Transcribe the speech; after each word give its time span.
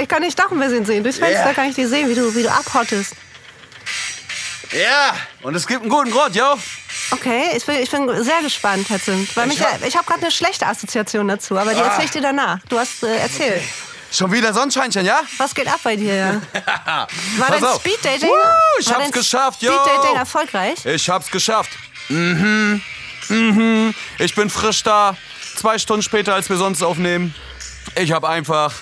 ich 0.00 0.08
kann 0.08 0.22
dich 0.22 0.34
doch 0.34 0.50
ein 0.50 0.58
bisschen 0.58 0.84
sehen. 0.84 1.02
Durchs 1.02 1.18
Fenster 1.18 1.46
Ja. 1.48 1.52
kann 1.54 1.68
ich 1.68 1.74
dich 1.74 1.86
sehen, 1.88 2.08
wie 2.08 2.14
du, 2.14 2.34
wie 2.34 2.42
du 2.42 2.50
abhottest. 2.50 3.14
Ja, 4.72 5.14
und 5.42 5.54
es 5.54 5.66
gibt 5.66 5.82
einen 5.82 5.90
guten 5.90 6.10
Grund, 6.10 6.34
yo. 6.34 6.54
Okay, 7.10 7.50
ich 7.54 7.64
bin, 7.66 7.76
ich 7.76 7.90
bin 7.90 8.24
sehr 8.24 8.40
gespannt, 8.42 8.88
Herr 8.88 9.00
Zimt. 9.02 9.36
Weil 9.36 9.50
Ich 9.50 9.58
mich, 9.58 9.66
hab- 9.68 9.84
ich 9.86 9.94
habe 9.96 10.06
gerade 10.06 10.22
eine 10.22 10.30
schlechte 10.30 10.66
Assoziation 10.66 11.28
dazu, 11.28 11.58
aber 11.58 11.74
die 11.74 11.80
Ah. 11.80 11.86
erzähle 11.88 12.04
ich 12.06 12.10
dir 12.10 12.22
danach. 12.22 12.58
Du 12.68 12.78
hast 12.78 13.02
äh, 13.02 13.16
erzählt. 13.18 13.62
Schon 14.10 14.30
wieder 14.32 14.52
Sonnenscheinchen, 14.54 15.04
ja? 15.04 15.20
Was 15.38 15.54
geht 15.54 15.68
ab 15.68 15.80
bei 15.84 15.96
dir? 15.96 16.14
Ja? 16.14 16.40
War 17.38 17.48
dein. 17.50 17.64
Speeddating? 17.80 18.28
Ich 18.78 18.88
war 18.88 18.98
hab's 18.98 19.12
geschafft, 19.12 19.62
yo. 19.62 19.72
Speeddating 19.72 20.16
erfolgreich? 20.16 20.84
Ich 20.86 21.08
hab's 21.08 21.30
geschafft. 21.30 21.70
Mhm. 22.08 22.82
Mhm. 23.28 23.94
Ich 24.18 24.34
bin 24.34 24.48
frisch 24.50 24.82
da. 24.82 25.16
Zwei 25.56 25.78
Stunden 25.78 26.02
später, 26.02 26.34
als 26.34 26.48
wir 26.50 26.56
sonst 26.56 26.82
aufnehmen. 26.82 27.34
Ich 27.94 28.12
habe 28.12 28.28
einfach 28.28 28.74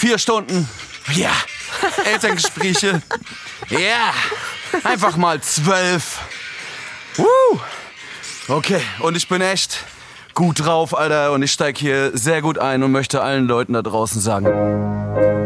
vier 0.00 0.18
Stunden. 0.18 0.66
Ja. 1.14 1.32
Elterngespräche. 2.04 3.02
Ja. 3.68 4.14
Einfach 4.82 5.16
mal 5.18 5.42
zwölf. 5.42 6.20
Woo. 7.16 7.60
Okay, 8.48 8.80
und 9.00 9.14
ich 9.16 9.28
bin 9.28 9.42
echt 9.42 9.84
gut 10.32 10.64
drauf, 10.64 10.96
Alter. 10.96 11.32
Und 11.32 11.42
ich 11.42 11.52
steig 11.52 11.76
hier 11.76 12.16
sehr 12.16 12.40
gut 12.40 12.58
ein 12.58 12.82
und 12.82 12.92
möchte 12.92 13.20
allen 13.20 13.46
Leuten 13.46 13.74
da 13.74 13.82
draußen 13.82 14.22
sagen. 14.22 15.39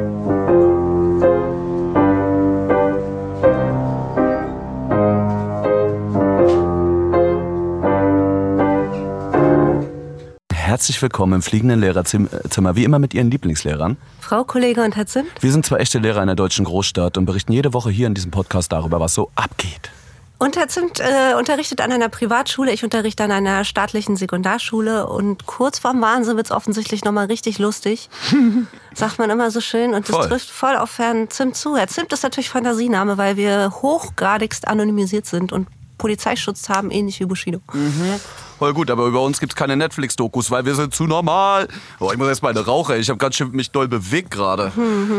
Herzlich 10.75 11.01
willkommen 11.03 11.35
im 11.35 11.43
fliegenden 11.43 11.79
Lehrerzimmer, 11.79 12.75
wie 12.75 12.83
immer 12.83 12.99
mit 12.99 13.15
Ihren 13.15 13.31
Lieblingslehrern. 13.31 13.97
Frau 14.19 14.43
Kollege 14.43 14.83
und 14.83 14.97
Herr 14.97 15.07
Zimt? 15.07 15.31
Wir 15.41 15.53
sind 15.53 15.65
zwei 15.65 15.77
echte 15.77 16.01
Lehrer 16.01 16.21
in 16.21 16.27
der 16.27 16.35
deutschen 16.35 16.65
Großstadt 16.65 17.17
und 17.17 17.27
berichten 17.27 17.53
jede 17.53 17.73
Woche 17.73 17.91
hier 17.91 18.09
in 18.09 18.15
diesem 18.15 18.33
Podcast 18.33 18.73
darüber, 18.73 18.99
was 18.99 19.15
so 19.15 19.31
abgeht. 19.37 19.93
Und 20.39 20.57
Herr 20.57 20.67
Zimt 20.67 20.99
äh, 20.99 21.35
unterrichtet 21.39 21.81
an 21.81 21.93
einer 21.93 22.09
Privatschule, 22.09 22.73
ich 22.73 22.83
unterrichte 22.83 23.23
an 23.23 23.31
einer 23.31 23.65
staatlichen 23.65 24.17
Sekundarschule 24.17 25.07
und 25.07 25.47
kurz 25.47 25.79
vorm 25.79 26.03
Wahnsinn 26.03 26.37
wird's 26.37 26.51
offensichtlich 26.51 27.05
nochmal 27.05 27.27
richtig 27.27 27.61
lustig. 27.61 28.09
Sagt 28.95 29.21
man 29.21 29.31
immer 29.31 29.53
so 29.53 29.61
schön 29.61 29.95
und 29.95 30.09
das 30.09 30.17
Voll. 30.17 30.27
trifft 30.27 30.51
voll 30.51 30.75
auf 30.75 30.99
Herrn 30.99 31.31
Zimt 31.31 31.55
zu. 31.55 31.77
Herr 31.77 31.87
Zimt 31.87 32.13
ist 32.13 32.25
natürlich 32.25 32.51
Fantasiename, 32.51 33.17
weil 33.17 33.37
wir 33.37 33.75
hochgradigst 33.81 34.67
anonymisiert 34.67 35.27
sind 35.27 35.53
und 35.53 35.69
Polizeischutz 35.99 36.69
haben, 36.69 36.91
ähnlich 36.91 37.21
wie 37.21 37.27
Bushido. 37.27 37.61
Voll 38.65 38.73
gut, 38.73 38.91
aber 38.91 39.05
über 39.05 39.21
uns 39.21 39.41
gibt's 39.41 39.55
keine 39.55 39.77
Netflix-Dokus, 39.77 40.51
weil 40.51 40.65
wir 40.65 40.75
sind 40.75 40.95
zu 40.95 41.05
normal. 41.05 41.69
Oh, 42.01 42.11
ich 42.11 42.17
muss 42.17 42.29
erst 42.29 42.43
mal 42.43 42.49
eine 42.49 42.65
Rauche. 42.65 42.97
Ich 42.97 43.11
habe 43.11 43.19
ganz 43.19 43.35
schön 43.35 43.51
mich 43.51 43.71
doll 43.71 43.89
bewegt 43.89 44.31
gerade. 44.31 44.73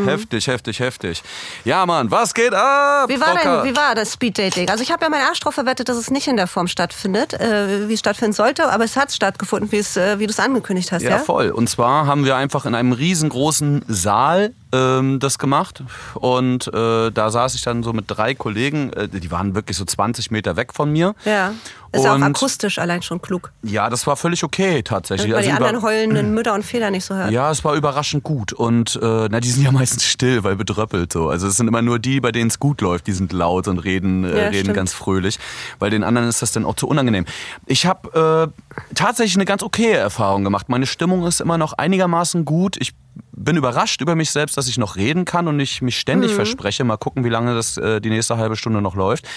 Heftig, 0.08 0.48
heftig, 0.48 0.80
heftig. 0.80 1.22
Ja, 1.64 1.86
Mann, 1.86 2.10
was 2.10 2.34
geht 2.34 2.56
ab? 2.56 3.08
Wie 3.08 3.22
war 3.22 3.36
Rocker? 3.36 3.62
denn, 3.62 3.72
wie 3.72 3.78
war 3.78 3.94
das 3.94 4.14
Speeddating? 4.14 4.68
Also 4.72 4.82
ich 4.82 4.92
habe 4.92 5.06
ja 5.06 5.12
meinen 5.12 5.28
Arsch 5.28 5.42
drauf 5.42 5.54
verwettet, 5.54 5.90
dass 5.90 5.98
es 5.98 6.10
nicht 6.10 6.28
in 6.28 6.38
der 6.38 6.48
Form 6.48 6.68
stattfindet, 6.68 7.36
äh, 7.36 7.88
wie 7.88 7.94
es 7.94 8.00
stattfinden 8.00 8.34
sollte, 8.34 8.72
aber 8.72 8.84
es 8.84 8.98
hat 8.98 9.12
stattgefunden, 9.12 9.72
wie 9.72 9.78
es, 9.78 9.96
äh, 9.96 10.18
wie 10.18 10.26
du 10.26 10.32
es 10.32 10.40
angekündigt 10.40 10.92
hast, 10.92 11.04
ja? 11.04 11.12
Ja, 11.12 11.18
voll. 11.20 11.52
Und 11.52 11.70
zwar 11.70 12.08
haben 12.08 12.26
wir 12.26 12.36
einfach 12.36 12.66
in 12.66 12.74
einem 12.74 12.94
riesengroßen 12.94 13.86
Saal 13.88 14.54
ähm, 14.76 15.20
das 15.20 15.40
gemacht. 15.40 15.84
Und 16.16 16.68
äh, 16.68 17.12
da 17.12 17.30
saß 17.30 17.56
ich 17.56 17.62
dann 17.62 17.84
so 17.84 17.94
mit 17.94 18.06
drei 18.08 18.36
Kollegen, 18.36 18.92
äh, 18.94 19.08
die 19.08 19.32
waren 19.32 19.56
wirklich 19.56 19.78
so 19.78 19.86
20 19.86 20.32
Meter 20.32 20.56
weg 20.56 20.74
von 20.74 20.92
mir. 20.92 21.16
Ja. 21.26 21.54
Ist 21.96 22.04
ja 22.04 22.12
auch 22.12 22.16
Und- 22.16 22.24
akustisch 22.24 22.78
allein 22.80 23.02
schon 23.02 23.22
klug. 23.22 23.52
Ja, 23.64 23.90
das 23.90 24.06
war 24.08 24.16
völlig 24.16 24.44
okay 24.44 24.84
tatsächlich. 24.84 25.32
Weil 25.34 25.44
die 25.44 25.50
Also 25.50 25.58
über- 25.58 25.68
anderen 25.68 25.84
heulenden 25.86 26.34
Mütter 26.34 26.54
und 26.54 26.64
Väter 26.64 26.92
nicht 26.92 27.06
so 27.06 27.16
hört. 27.16 27.32
Ja, 27.32 27.50
es 27.52 27.64
war 27.64 27.76
überraschend 27.76 28.24
gut 28.24 28.54
und 28.54 29.00
äh, 29.02 29.28
na, 29.32 29.40
die 29.40 29.50
sind 29.50 29.64
ja 29.64 29.72
meistens 29.72 30.04
still, 30.06 30.44
weil 30.44 30.56
bedröppelt 30.56 31.12
so. 31.14 31.30
Also 31.30 31.48
es 31.48 31.58
sind 31.58 31.68
immer 31.68 31.82
nur 31.82 32.00
die, 32.00 32.20
bei 32.22 32.32
denen 32.32 32.50
es 32.50 32.60
gut 32.60 32.82
läuft, 32.82 33.08
die 33.08 33.14
sind 33.14 33.34
laut 33.34 33.68
und 33.68 33.80
reden, 33.80 34.24
äh, 34.24 34.28
Ja, 34.30 34.36
reden 34.50 34.60
stimmt. 34.62 34.76
ganz 34.76 34.94
fröhlich. 34.94 35.40
Bei 35.80 35.90
den 35.90 36.04
anderen 36.04 36.28
ist 36.28 36.42
das 36.42 36.52
dann 36.52 36.66
auch 36.66 36.76
zu 36.76 36.88
unangenehm. 36.88 37.26
Ich 37.66 37.86
habe 37.86 38.52
äh, 38.52 38.94
tatsächlich 38.96 39.36
eine 39.36 39.46
ganz 39.46 39.64
okaye 39.64 39.94
Erfahrung 39.94 40.44
gemacht. 40.44 40.70
Meine 40.70 40.86
Stimmung 40.86 41.26
ist 41.26 41.42
immer 41.42 41.58
noch 41.58 41.74
einigermaßen 41.74 42.46
gut. 42.46 42.78
Ich 42.80 42.94
bin 43.38 43.58
überrascht 43.58 44.02
über 44.02 44.16
mich 44.16 44.32
selbst, 44.32 44.58
dass 44.58 44.68
ich 44.68 44.78
noch 44.78 44.96
reden 44.96 45.26
kann 45.26 45.48
und 45.48 45.60
ich 45.60 45.82
mich 45.82 45.98
ständig 46.00 46.32
Mhm. 46.32 46.36
verspreche. 46.36 46.84
Mal 46.84 46.98
gucken, 46.98 47.24
wie 47.24 47.30
lange 47.30 47.54
das 47.54 47.78
äh, 47.78 48.00
die 48.02 48.10
nächste 48.10 48.38
halbe 48.38 48.56
Stunde 48.56 48.82
noch 48.82 48.96
läuft. 48.96 49.28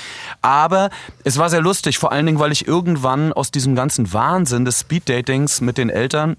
Aber 0.43 0.91
es 1.25 1.37
war 1.39 1.51
sehr 1.51 1.61
lustig, 1.61 1.99
vor 1.99 2.13
allen 2.13 2.27
Dingen, 2.27 2.39
weil 2.39 2.53
ich 2.53 2.67
irgendwann 2.69 3.33
aus 3.33 3.51
diesem 3.51 3.75
ganzen 3.75 4.13
Wahnsinn 4.13 4.65
des 4.65 4.81
Speeddatings 4.81 5.61
mit 5.61 5.79
den 5.79 5.91
Eltern 5.91 6.37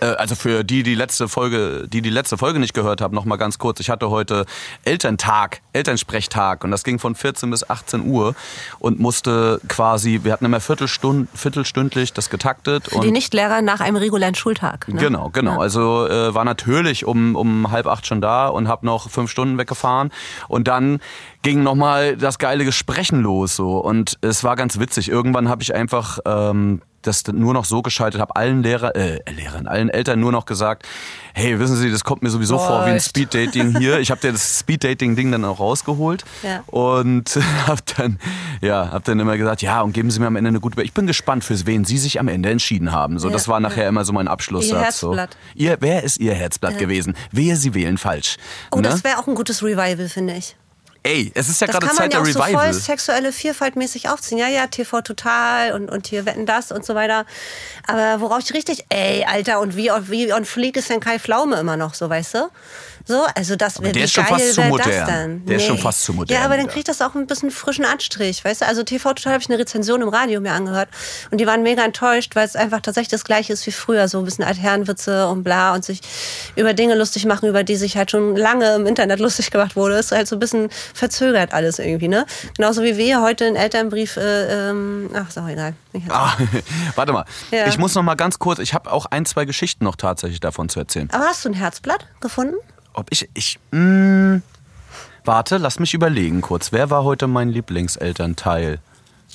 also 0.00 0.34
für 0.34 0.64
die, 0.64 0.82
die 0.82 0.94
letzte 0.94 1.28
Folge, 1.28 1.86
die 1.88 2.02
die 2.02 2.10
letzte 2.10 2.38
Folge 2.38 2.58
nicht 2.58 2.74
gehört 2.74 3.00
haben, 3.00 3.14
noch 3.14 3.24
mal 3.24 3.36
ganz 3.36 3.58
kurz. 3.58 3.80
Ich 3.80 3.90
hatte 3.90 4.10
heute 4.10 4.46
Elterntag, 4.84 5.60
Elternsprechtag 5.72 6.64
und 6.64 6.70
das 6.70 6.84
ging 6.84 6.98
von 6.98 7.14
14 7.14 7.50
bis 7.50 7.68
18 7.68 8.06
Uhr 8.06 8.34
und 8.78 9.00
musste 9.00 9.60
quasi, 9.68 10.20
wir 10.22 10.32
hatten 10.32 10.44
immer 10.44 10.60
Viertelstund, 10.60 11.28
viertelstündlich 11.34 12.12
das 12.12 12.30
getaktet 12.30 12.88
Für 12.88 12.96
und 12.96 13.04
die 13.04 13.10
Nichtlehrer 13.10 13.62
nach 13.62 13.80
einem 13.80 13.96
regulären 13.96 14.34
Schultag. 14.34 14.88
Ne? 14.88 15.00
Genau, 15.00 15.30
genau. 15.30 15.52
Ja. 15.52 15.60
Also 15.60 16.06
äh, 16.06 16.34
war 16.34 16.44
natürlich 16.44 17.04
um, 17.04 17.36
um 17.36 17.70
halb 17.70 17.86
acht 17.86 18.06
schon 18.06 18.20
da 18.20 18.48
und 18.48 18.68
habe 18.68 18.86
noch 18.86 19.10
fünf 19.10 19.30
Stunden 19.30 19.58
weggefahren. 19.58 20.10
Und 20.48 20.68
dann 20.68 21.00
ging 21.42 21.62
nochmal 21.62 22.16
das 22.16 22.38
geile 22.38 22.64
Gesprächen 22.64 23.22
los. 23.22 23.56
so 23.56 23.78
Und 23.78 24.18
es 24.20 24.44
war 24.44 24.56
ganz 24.56 24.78
witzig. 24.78 25.08
Irgendwann 25.08 25.48
habe 25.48 25.62
ich 25.62 25.74
einfach 25.74 26.18
ähm, 26.24 26.82
das 27.02 27.26
nur 27.26 27.54
noch 27.54 27.64
so 27.64 27.82
geschaltet, 27.82 28.20
habe 28.20 28.36
allen 28.36 28.62
Lehrer, 28.62 28.94
äh, 28.94 29.18
Lehrern, 29.30 29.66
allen 29.66 29.88
Eltern 29.88 30.20
nur 30.20 30.32
noch 30.32 30.44
gesagt, 30.44 30.86
hey, 31.34 31.58
wissen 31.58 31.76
Sie, 31.76 31.90
das 31.90 32.04
kommt 32.04 32.22
mir 32.22 32.30
sowieso 32.30 32.58
vor 32.58 32.86
wie 32.86 32.90
ein? 32.90 33.00
Speeddating 33.00 33.78
hier. 33.78 34.00
Ich 34.00 34.10
habe 34.10 34.20
dir 34.20 34.32
das 34.32 34.60
Speeddating-Ding 34.60 35.32
dann 35.32 35.44
auch 35.44 35.60
rausgeholt 35.60 36.24
Ja. 36.42 36.62
und 36.66 37.38
habe 37.66 37.80
dann, 37.96 38.18
ja, 38.60 38.90
hab 38.92 39.04
dann 39.04 39.18
immer 39.20 39.36
gesagt, 39.36 39.62
ja, 39.62 39.80
und 39.80 39.92
geben 39.92 40.10
Sie 40.10 40.20
mir 40.20 40.26
am 40.26 40.36
Ende 40.36 40.48
eine 40.48 40.60
gute, 40.60 40.82
ich 40.82 40.92
bin 40.92 41.06
gespannt, 41.06 41.44
für 41.44 41.66
wen 41.66 41.84
Sie 41.84 41.98
sich 41.98 42.20
am 42.20 42.28
Ende 42.28 42.50
entschieden 42.50 42.92
haben. 42.92 43.18
So, 43.18 43.28
Ja, 43.28 43.32
das 43.32 43.48
war 43.48 43.60
nachher 43.60 43.84
ja. 43.84 43.88
immer 43.88 44.04
so 44.04 44.12
mein 44.12 44.28
Abschlusssatz. 44.28 44.72
Ihr 44.72 44.80
Herzblatt. 44.80 45.36
So. 45.54 45.60
Ihr, 45.64 45.76
wer 45.80 46.02
ist 46.04 46.18
Ihr 46.18 46.34
Herzblatt 46.34 46.78
gewesen? 46.78 47.14
Wehe, 47.32 47.56
Sie 47.56 47.74
wählen 47.74 47.98
falsch. 47.98 48.36
Oh, 48.70 48.76
ne? 48.76 48.82
das 48.82 49.04
wäre 49.04 49.18
auch 49.18 49.26
ein 49.26 49.34
gutes 49.34 49.62
Revival, 49.62 50.08
finde 50.08 50.34
ich. 50.36 50.56
Ey, 51.02 51.32
es 51.34 51.48
ist 51.48 51.60
ja 51.62 51.66
Das 51.66 51.74
gerade 51.74 51.86
kann 51.86 51.96
Zeit 51.96 52.12
man 52.12 52.20
ja 52.20 52.24
der 52.24 52.30
auch 52.30 52.34
so 52.34 52.40
Revival. 52.42 52.72
voll 52.72 52.74
sexuelle 52.74 53.32
Vielfalt 53.32 53.74
mäßig 53.76 54.08
aufziehen. 54.10 54.36
Ja, 54.38 54.48
ja, 54.48 54.66
TV 54.66 55.00
total 55.00 55.72
und, 55.72 55.90
und 55.90 56.06
hier 56.06 56.26
wetten 56.26 56.44
das 56.44 56.72
und 56.72 56.84
so 56.84 56.94
weiter. 56.94 57.24
Aber 57.86 58.20
worauf 58.20 58.40
ich 58.40 58.52
richtig, 58.52 58.84
ey, 58.90 59.24
Alter, 59.24 59.60
und 59.60 59.76
wie, 59.76 59.90
wie 60.08 60.32
on 60.32 60.44
fleek 60.44 60.76
ist 60.76 60.90
denn 60.90 61.00
Kai 61.00 61.18
Pflaume 61.18 61.56
immer 61.58 61.76
noch 61.78 61.94
so, 61.94 62.10
weißt 62.10 62.34
du? 62.34 62.50
So, 63.04 63.24
also 63.34 63.56
das 63.56 63.80
wäre 63.82 63.94
wie 63.94 64.00
ist 64.00 64.12
schon 64.12 64.24
geil 64.24 64.34
fast 64.34 64.54
zu 64.54 64.60
wär 64.60 64.68
modern. 64.68 64.90
Das 64.90 65.08
dann? 65.08 65.46
Der 65.46 65.56
ist 65.56 65.66
schon 65.66 65.78
fast 65.78 66.04
zu 66.04 66.12
modern 66.12 66.36
Ja, 66.36 66.44
aber 66.44 66.56
dann 66.56 66.68
kriegt 66.68 66.88
das 66.88 67.00
auch 67.00 67.14
ein 67.14 67.26
bisschen 67.26 67.50
frischen 67.50 67.84
Anstrich, 67.84 68.44
weißt 68.44 68.62
du? 68.62 68.66
Also 68.66 68.82
TV 68.82 69.14
total 69.14 69.34
habe 69.34 69.42
ich 69.42 69.48
eine 69.48 69.58
Rezension 69.58 70.02
im 70.02 70.08
Radio 70.08 70.40
mir 70.40 70.52
angehört 70.52 70.88
und 71.30 71.38
die 71.40 71.46
waren 71.46 71.62
mega 71.62 71.84
enttäuscht, 71.84 72.36
weil 72.36 72.46
es 72.46 72.56
einfach 72.56 72.80
tatsächlich 72.80 73.10
das 73.10 73.24
gleiche 73.24 73.52
ist 73.52 73.66
wie 73.66 73.72
früher, 73.72 74.08
so 74.08 74.18
ein 74.18 74.24
bisschen 74.24 74.44
Altherrenwitze 74.44 75.28
und 75.28 75.42
bla 75.42 75.74
und 75.74 75.84
sich 75.84 76.00
über 76.56 76.74
Dinge 76.74 76.94
lustig 76.94 77.24
machen, 77.26 77.48
über 77.48 77.64
die 77.64 77.76
sich 77.76 77.96
halt 77.96 78.10
schon 78.10 78.36
lange 78.36 78.74
im 78.74 78.86
Internet 78.86 79.20
lustig 79.20 79.50
gemacht 79.50 79.76
wurde. 79.76 79.96
Ist 79.96 80.12
halt 80.12 80.28
so 80.28 80.36
ein 80.36 80.40
bisschen 80.40 80.68
verzögert 80.94 81.52
alles 81.52 81.78
irgendwie, 81.78 82.08
ne? 82.08 82.26
Genauso 82.56 82.82
wie 82.82 82.96
wir 82.96 83.22
heute 83.22 83.46
einen 83.46 83.56
Elternbrief, 83.56 84.16
äh, 84.16 84.70
ähm, 84.70 85.10
ach, 85.14 85.28
ist 85.28 85.38
auch 85.38 85.48
egal. 85.48 85.74
Ah, 86.08 86.32
warte 86.94 87.12
mal. 87.12 87.24
Ja. 87.50 87.66
Ich 87.66 87.78
muss 87.78 87.94
noch 87.94 88.02
mal 88.02 88.14
ganz 88.14 88.38
kurz, 88.38 88.58
ich 88.58 88.74
habe 88.74 88.92
auch 88.92 89.06
ein, 89.06 89.26
zwei 89.26 89.44
Geschichten 89.44 89.84
noch 89.84 89.96
tatsächlich 89.96 90.40
davon 90.40 90.68
zu 90.68 90.80
erzählen. 90.80 91.08
Aber 91.12 91.24
hast 91.24 91.44
du 91.44 91.48
ein 91.48 91.54
Herzblatt 91.54 92.06
gefunden? 92.20 92.56
Ob 92.92 93.06
ich, 93.10 93.28
ich, 93.34 93.58
mh, 93.70 94.40
warte, 95.24 95.58
lass 95.58 95.78
mich 95.78 95.94
überlegen 95.94 96.40
kurz. 96.40 96.72
Wer 96.72 96.90
war 96.90 97.04
heute 97.04 97.26
mein 97.26 97.48
Lieblingselternteil? 97.50 98.78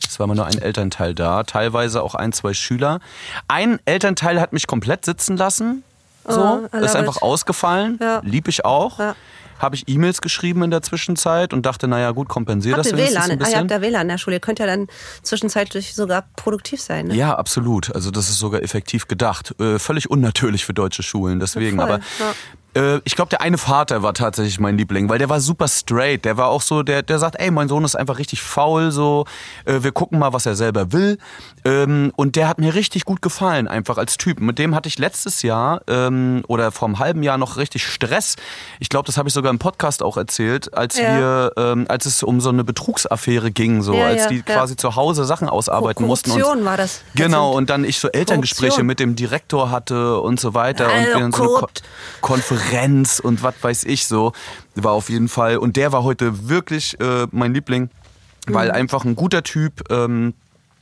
Es 0.07 0.19
war 0.19 0.25
immer 0.25 0.35
nur 0.35 0.45
ein 0.45 0.57
Elternteil 0.59 1.13
da, 1.15 1.43
teilweise 1.43 2.03
auch 2.03 2.15
ein, 2.15 2.31
zwei 2.33 2.53
Schüler. 2.53 2.99
Ein 3.47 3.79
Elternteil 3.85 4.39
hat 4.41 4.53
mich 4.53 4.67
komplett 4.67 5.05
sitzen 5.05 5.37
lassen. 5.37 5.83
So, 6.27 6.67
Oh, 6.71 6.77
ist 6.77 6.95
einfach 6.95 7.17
it. 7.17 7.21
ausgefallen. 7.21 7.97
Ja. 8.01 8.19
Lieb 8.23 8.47
ich 8.47 8.65
auch. 8.65 8.99
Ja. 8.99 9.15
Habe 9.57 9.75
ich 9.75 9.87
E-Mails 9.87 10.19
geschrieben 10.19 10.63
in 10.63 10.71
der 10.71 10.81
Zwischenzeit 10.81 11.53
und 11.53 11.65
dachte, 11.65 11.87
naja 11.87 12.11
gut, 12.11 12.27
kompensiere 12.27 12.75
das 12.77 12.91
wenigstens 12.91 13.13
WLAN? 13.13 13.23
ein 13.23 13.29
Ah, 13.29 13.33
ihr 13.33 13.37
bisschen. 13.39 13.59
habt 13.59 13.71
da 13.71 13.81
WLAN 13.81 14.01
in 14.01 14.07
der 14.09 14.17
Schule. 14.17 14.35
Ihr 14.35 14.39
könnt 14.41 14.59
ja 14.59 14.65
dann 14.65 14.87
zwischenzeitlich 15.23 15.95
sogar 15.95 16.25
produktiv 16.35 16.81
sein, 16.81 17.07
ne? 17.07 17.15
Ja, 17.15 17.35
absolut. 17.35 17.93
Also 17.95 18.11
das 18.11 18.27
ist 18.29 18.37
sogar 18.39 18.61
effektiv 18.63 19.07
gedacht. 19.07 19.55
Äh, 19.61 19.79
völlig 19.79 20.09
unnatürlich 20.09 20.65
für 20.65 20.73
deutsche 20.73 21.03
Schulen, 21.03 21.39
deswegen. 21.39 21.77
Voll, 21.77 21.85
Aber 21.85 21.99
äh, 22.75 22.99
ich 23.03 23.15
glaube, 23.15 23.29
der 23.29 23.41
eine 23.41 23.57
Vater 23.57 24.03
war 24.03 24.13
tatsächlich 24.13 24.59
mein 24.59 24.77
Liebling, 24.77 25.09
weil 25.09 25.17
der 25.19 25.29
war 25.29 25.39
super 25.39 25.67
straight. 25.67 26.25
Der 26.25 26.37
war 26.37 26.47
auch 26.47 26.61
so, 26.61 26.83
der, 26.83 27.01
der 27.03 27.19
sagt, 27.19 27.39
ey, 27.39 27.51
mein 27.51 27.67
Sohn 27.69 27.83
ist 27.83 27.95
einfach 27.95 28.17
richtig 28.19 28.41
faul, 28.41 28.91
so, 28.91 29.25
äh, 29.65 29.81
wir 29.81 29.91
gucken 29.91 30.19
mal, 30.19 30.33
was 30.33 30.45
er 30.45 30.55
selber 30.55 30.91
will. 30.91 31.17
Ähm, 31.63 32.11
und 32.15 32.35
der 32.35 32.47
hat 32.47 32.59
mir 32.59 32.73
richtig 32.75 33.05
gut 33.05 33.21
gefallen, 33.21 33.67
einfach 33.67 33.97
als 33.97 34.17
Typ. 34.17 34.39
Mit 34.39 34.59
dem 34.59 34.75
hatte 34.75 34.87
ich 34.87 34.99
letztes 34.99 35.41
Jahr 35.41 35.81
ähm, 35.87 36.43
oder 36.47 36.71
vor 36.71 36.87
einem 36.87 36.99
halben 36.99 37.23
Jahr 37.23 37.37
noch 37.37 37.57
richtig 37.57 37.85
Stress. 37.87 38.35
Ich 38.79 38.89
glaube, 38.89 39.05
das 39.07 39.17
habe 39.17 39.27
ich 39.29 39.33
sogar 39.33 39.49
im 39.51 39.59
Podcast 39.59 40.03
auch 40.03 40.17
erzählt, 40.17 40.73
als 40.77 40.97
Ja. 40.97 41.17
wir, 41.17 41.51
ähm, 41.57 41.85
als 41.89 42.05
es 42.05 42.21
um 42.23 42.41
so 42.41 42.49
eine 42.49 42.63
Betrugsaffäre 42.63 43.51
ging, 43.51 43.81
so, 43.81 43.93
Ja, 43.93 44.05
als 44.07 44.23
ja, 44.23 44.29
die 44.29 44.41
quasi 44.43 44.75
zu 44.75 44.95
Hause 44.95 45.25
Sachen 45.25 45.49
ausarbeiten 45.49 46.05
mussten. 46.05 46.31
Und, 46.31 46.41
Korruption 46.41 46.65
war 46.65 46.77
das. 46.77 47.01
Genau, 47.15 47.51
und 47.51 47.69
dann 47.69 47.83
ich 47.83 47.99
so 47.99 48.09
Elterngespräche 48.09 48.67
Korruption. 48.69 48.87
mit 48.87 48.99
dem 48.99 49.15
Direktor 49.15 49.71
hatte 49.71 50.19
und 50.19 50.39
so 50.39 50.53
weiter. 50.53 50.87
Also 50.87 50.97
und 50.97 51.05
wir 51.05 51.13
dann 51.13 51.31
so 51.31 51.41
eine 51.41 51.47
Ko 51.47 51.53
korrupt. 51.55 51.83
Konferenz 52.65 53.19
und 53.19 53.43
was 53.43 53.55
weiß 53.61 53.83
ich 53.85 54.07
so. 54.07 54.33
War 54.75 54.93
auf 54.93 55.09
jeden 55.09 55.27
Fall. 55.29 55.57
Und 55.57 55.75
der 55.77 55.91
war 55.91 56.03
heute 56.03 56.49
wirklich 56.49 56.99
äh, 56.99 57.27
mein 57.31 57.53
Liebling, 57.53 57.89
weil 58.47 58.69
Mhm. 58.69 58.73
einfach 58.75 59.05
ein 59.05 59.15
guter 59.15 59.43
Typ. 59.43 59.83
Ähm, 59.91 60.33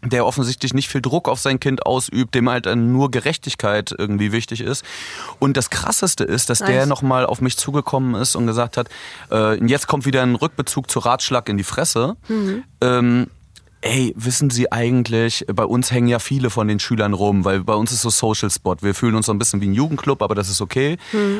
der 0.05 0.25
offensichtlich 0.25 0.73
nicht 0.73 0.89
viel 0.89 1.01
Druck 1.01 1.29
auf 1.29 1.39
sein 1.39 1.61
Kind 1.61 1.85
ausübt, 1.85 2.35
dem 2.35 2.49
halt 2.49 2.65
dann 2.65 2.91
nur 2.91 3.09
Gerechtigkeit 3.09 3.95
irgendwie 3.97 4.33
wichtig 4.33 4.59
ist. 4.59 4.83
Und 5.39 5.55
das 5.55 5.69
Krasseste 5.69 6.25
ist, 6.25 6.49
dass 6.49 6.59
der 6.59 6.79
Nice. 6.81 6.87
nochmal 6.89 7.25
auf 7.25 7.39
mich 7.39 7.55
zugekommen 7.55 8.13
ist 8.15 8.35
und 8.35 8.45
gesagt 8.45 8.75
hat, 8.75 8.89
äh, 9.31 9.65
jetzt 9.65 9.87
kommt 9.87 10.05
wieder 10.05 10.21
ein 10.21 10.35
Rückbezug 10.35 10.91
zu 10.91 10.99
Ratschlag 10.99 11.47
in 11.47 11.55
die 11.55 11.63
Fresse. 11.63 12.17
Ähm, 12.81 13.27
Ey, 13.85 14.13
wissen 14.15 14.49
Sie 14.49 14.71
eigentlich, 14.71 15.45
bei 15.53 15.65
uns 15.65 15.91
hängen 15.91 16.07
ja 16.07 16.19
viele 16.19 16.49
von 16.49 16.69
den 16.69 16.79
Schülern 16.79 17.11
rum, 17.11 17.43
weil 17.43 17.65
bei 17.65 17.73
uns 17.73 17.91
ist 17.91 18.01
so 18.01 18.09
Social 18.09 18.49
Spot. 18.49 18.77
Wir 18.79 18.95
fühlen 18.95 19.13
uns 19.13 19.25
so 19.25 19.33
ein 19.33 19.37
bisschen 19.37 19.59
wie 19.59 19.67
ein 19.67 19.73
Jugendclub, 19.73 20.21
aber 20.21 20.35
das 20.35 20.47
ist 20.47 20.61
okay. 20.61 20.95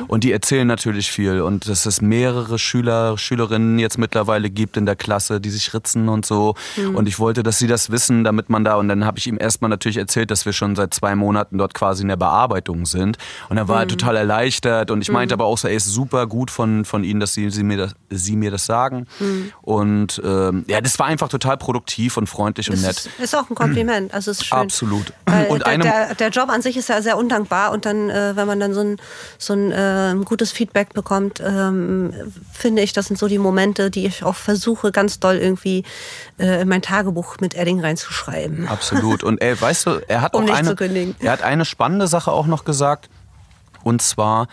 Und 0.09 0.25
die 0.25 0.33
erzählen 0.33 0.67
natürlich 0.67 1.09
viel. 1.09 1.39
Und 1.39 1.69
dass 1.69 1.85
es 1.85 2.01
mehrere 2.01 2.59
Schüler, 2.59 3.17
Schülerinnen 3.17 3.79
jetzt 3.79 3.97
mittlerweile 3.97 4.49
gibt 4.49 4.75
in 4.75 4.85
der 4.85 4.97
Klasse, 4.97 5.39
die 5.39 5.49
sich 5.49 5.73
ritzen 5.73 6.09
und 6.09 6.25
so. 6.25 6.55
Und 6.93 7.07
ich 7.07 7.17
wollte, 7.17 7.43
dass 7.43 7.59
sie 7.59 7.67
das 7.67 7.91
wissen, 7.91 8.25
damit 8.25 8.49
man 8.49 8.65
da. 8.65 8.75
Und 8.75 8.89
dann 8.89 9.05
habe 9.05 9.19
ich 9.19 9.27
ihm 9.27 9.37
erstmal 9.39 9.69
natürlich 9.69 9.95
erzählt, 9.95 10.29
dass 10.29 10.45
wir 10.45 10.51
schon 10.51 10.75
seit 10.75 10.93
zwei 10.93 11.15
Monaten 11.15 11.57
dort 11.57 11.73
quasi 11.73 12.01
in 12.01 12.09
der 12.09 12.17
Bearbeitung 12.17 12.85
sind. 12.85 13.17
Und 13.47 13.55
er 13.55 13.69
war 13.69 13.77
halt 13.77 13.89
total 13.89 14.17
erleichtert. 14.17 14.91
Und 14.91 15.01
ich 15.01 15.09
meinte 15.09 15.33
aber 15.33 15.45
auch 15.45 15.57
so, 15.57 15.69
ey, 15.69 15.77
ist 15.77 15.85
super 15.85 16.27
gut 16.27 16.51
von, 16.51 16.83
von 16.83 17.05
Ihnen, 17.05 17.21
dass 17.21 17.33
Sie, 17.33 17.49
sie, 17.49 17.63
mir, 17.63 17.77
das, 17.77 17.95
sie 18.09 18.35
mir 18.35 18.51
das 18.51 18.65
sagen. 18.65 19.07
Und 19.61 20.21
ähm, 20.25 20.65
ja, 20.67 20.81
das 20.81 20.99
war 20.99 21.05
einfach 21.05 21.29
total 21.29 21.55
produktiv 21.55 22.17
und 22.17 22.32
freundlich 22.33 22.69
und 22.69 22.81
nett. 22.81 22.97
ist, 22.97 23.09
ist 23.19 23.35
auch 23.35 23.50
ein 23.50 23.56
Kompliment. 23.56 24.13
Also 24.13 24.31
ist 24.31 24.45
schön. 24.45 24.57
Absolut. 24.57 25.13
Weil 25.25 25.47
Und 25.47 25.65
der, 25.65 25.77
der, 25.77 26.15
der 26.15 26.30
Job 26.30 26.50
an 26.50 26.62
sich 26.62 26.75
ist 26.75 26.89
ja 26.89 27.01
sehr 27.01 27.18
undankbar 27.18 27.71
und 27.71 27.85
dann, 27.85 28.09
äh, 28.09 28.35
wenn 28.35 28.47
man 28.47 28.59
dann 28.59 28.74
so 28.74 28.81
ein, 28.81 28.97
so 29.38 29.53
ein 29.53 29.71
äh, 29.71 30.15
gutes 30.25 30.51
Feedback 30.51 30.94
bekommt, 30.94 31.41
ähm, 31.45 32.13
finde 32.51 32.81
ich, 32.81 32.94
das 32.94 33.06
sind 33.06 33.18
so 33.18 33.27
die 33.27 33.38
Momente, 33.38 33.91
die 33.91 34.06
ich 34.06 34.24
auch 34.24 34.35
versuche, 34.35 34.91
ganz 34.91 35.19
doll 35.19 35.35
irgendwie 35.35 35.83
äh, 36.39 36.62
in 36.62 36.68
mein 36.68 36.81
Tagebuch 36.81 37.38
mit 37.39 37.53
Edding 37.53 37.80
reinzuschreiben. 37.80 38.68
Absolut. 38.68 39.24
Und 39.24 39.41
ey, 39.41 39.59
weißt 39.59 39.86
du, 39.86 40.01
er 40.07 40.21
hat 40.21 40.33
Um 40.44 40.50
auch 40.50 40.53
eine, 40.53 41.15
er 41.19 41.31
hat 41.31 41.44
eine 41.44 41.65
spannende 41.65 42.07
Sache 42.07 42.31
auch 42.31 42.47
noch 42.47 42.65
gesagt. 42.65 43.09
Und 43.83 44.01
zwar, 44.01 44.47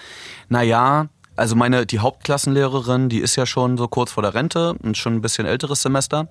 naja, 0.48 1.08
also 1.36 1.56
meine, 1.56 1.86
die 1.86 2.00
Hauptklassenlehrerin, 2.00 3.08
die 3.08 3.20
ist 3.20 3.36
ja 3.36 3.46
schon 3.46 3.78
so 3.78 3.88
kurz 3.88 4.12
vor 4.12 4.22
der 4.22 4.34
Rente 4.34 4.74
und 4.82 4.98
schon 4.98 5.14
ein 5.14 5.22
bisschen 5.22 5.46
älteres 5.46 5.80
Semester. 5.80 6.28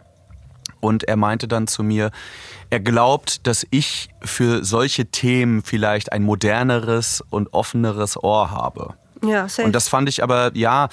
Und 0.79 1.03
er 1.03 1.15
meinte 1.15 1.47
dann 1.47 1.67
zu 1.67 1.83
mir, 1.83 2.11
er 2.69 2.79
glaubt, 2.79 3.47
dass 3.47 3.65
ich 3.71 4.09
für 4.21 4.63
solche 4.63 5.05
Themen 5.05 5.63
vielleicht 5.63 6.11
ein 6.11 6.23
moderneres 6.23 7.23
und 7.29 7.53
offeneres 7.53 8.21
Ohr 8.21 8.51
habe. 8.51 8.93
Ja, 9.23 9.49
safe. 9.49 9.63
Und 9.63 9.73
das 9.73 9.89
fand 9.89 10.07
ich 10.07 10.23
aber, 10.23 10.51
ja, 10.55 10.89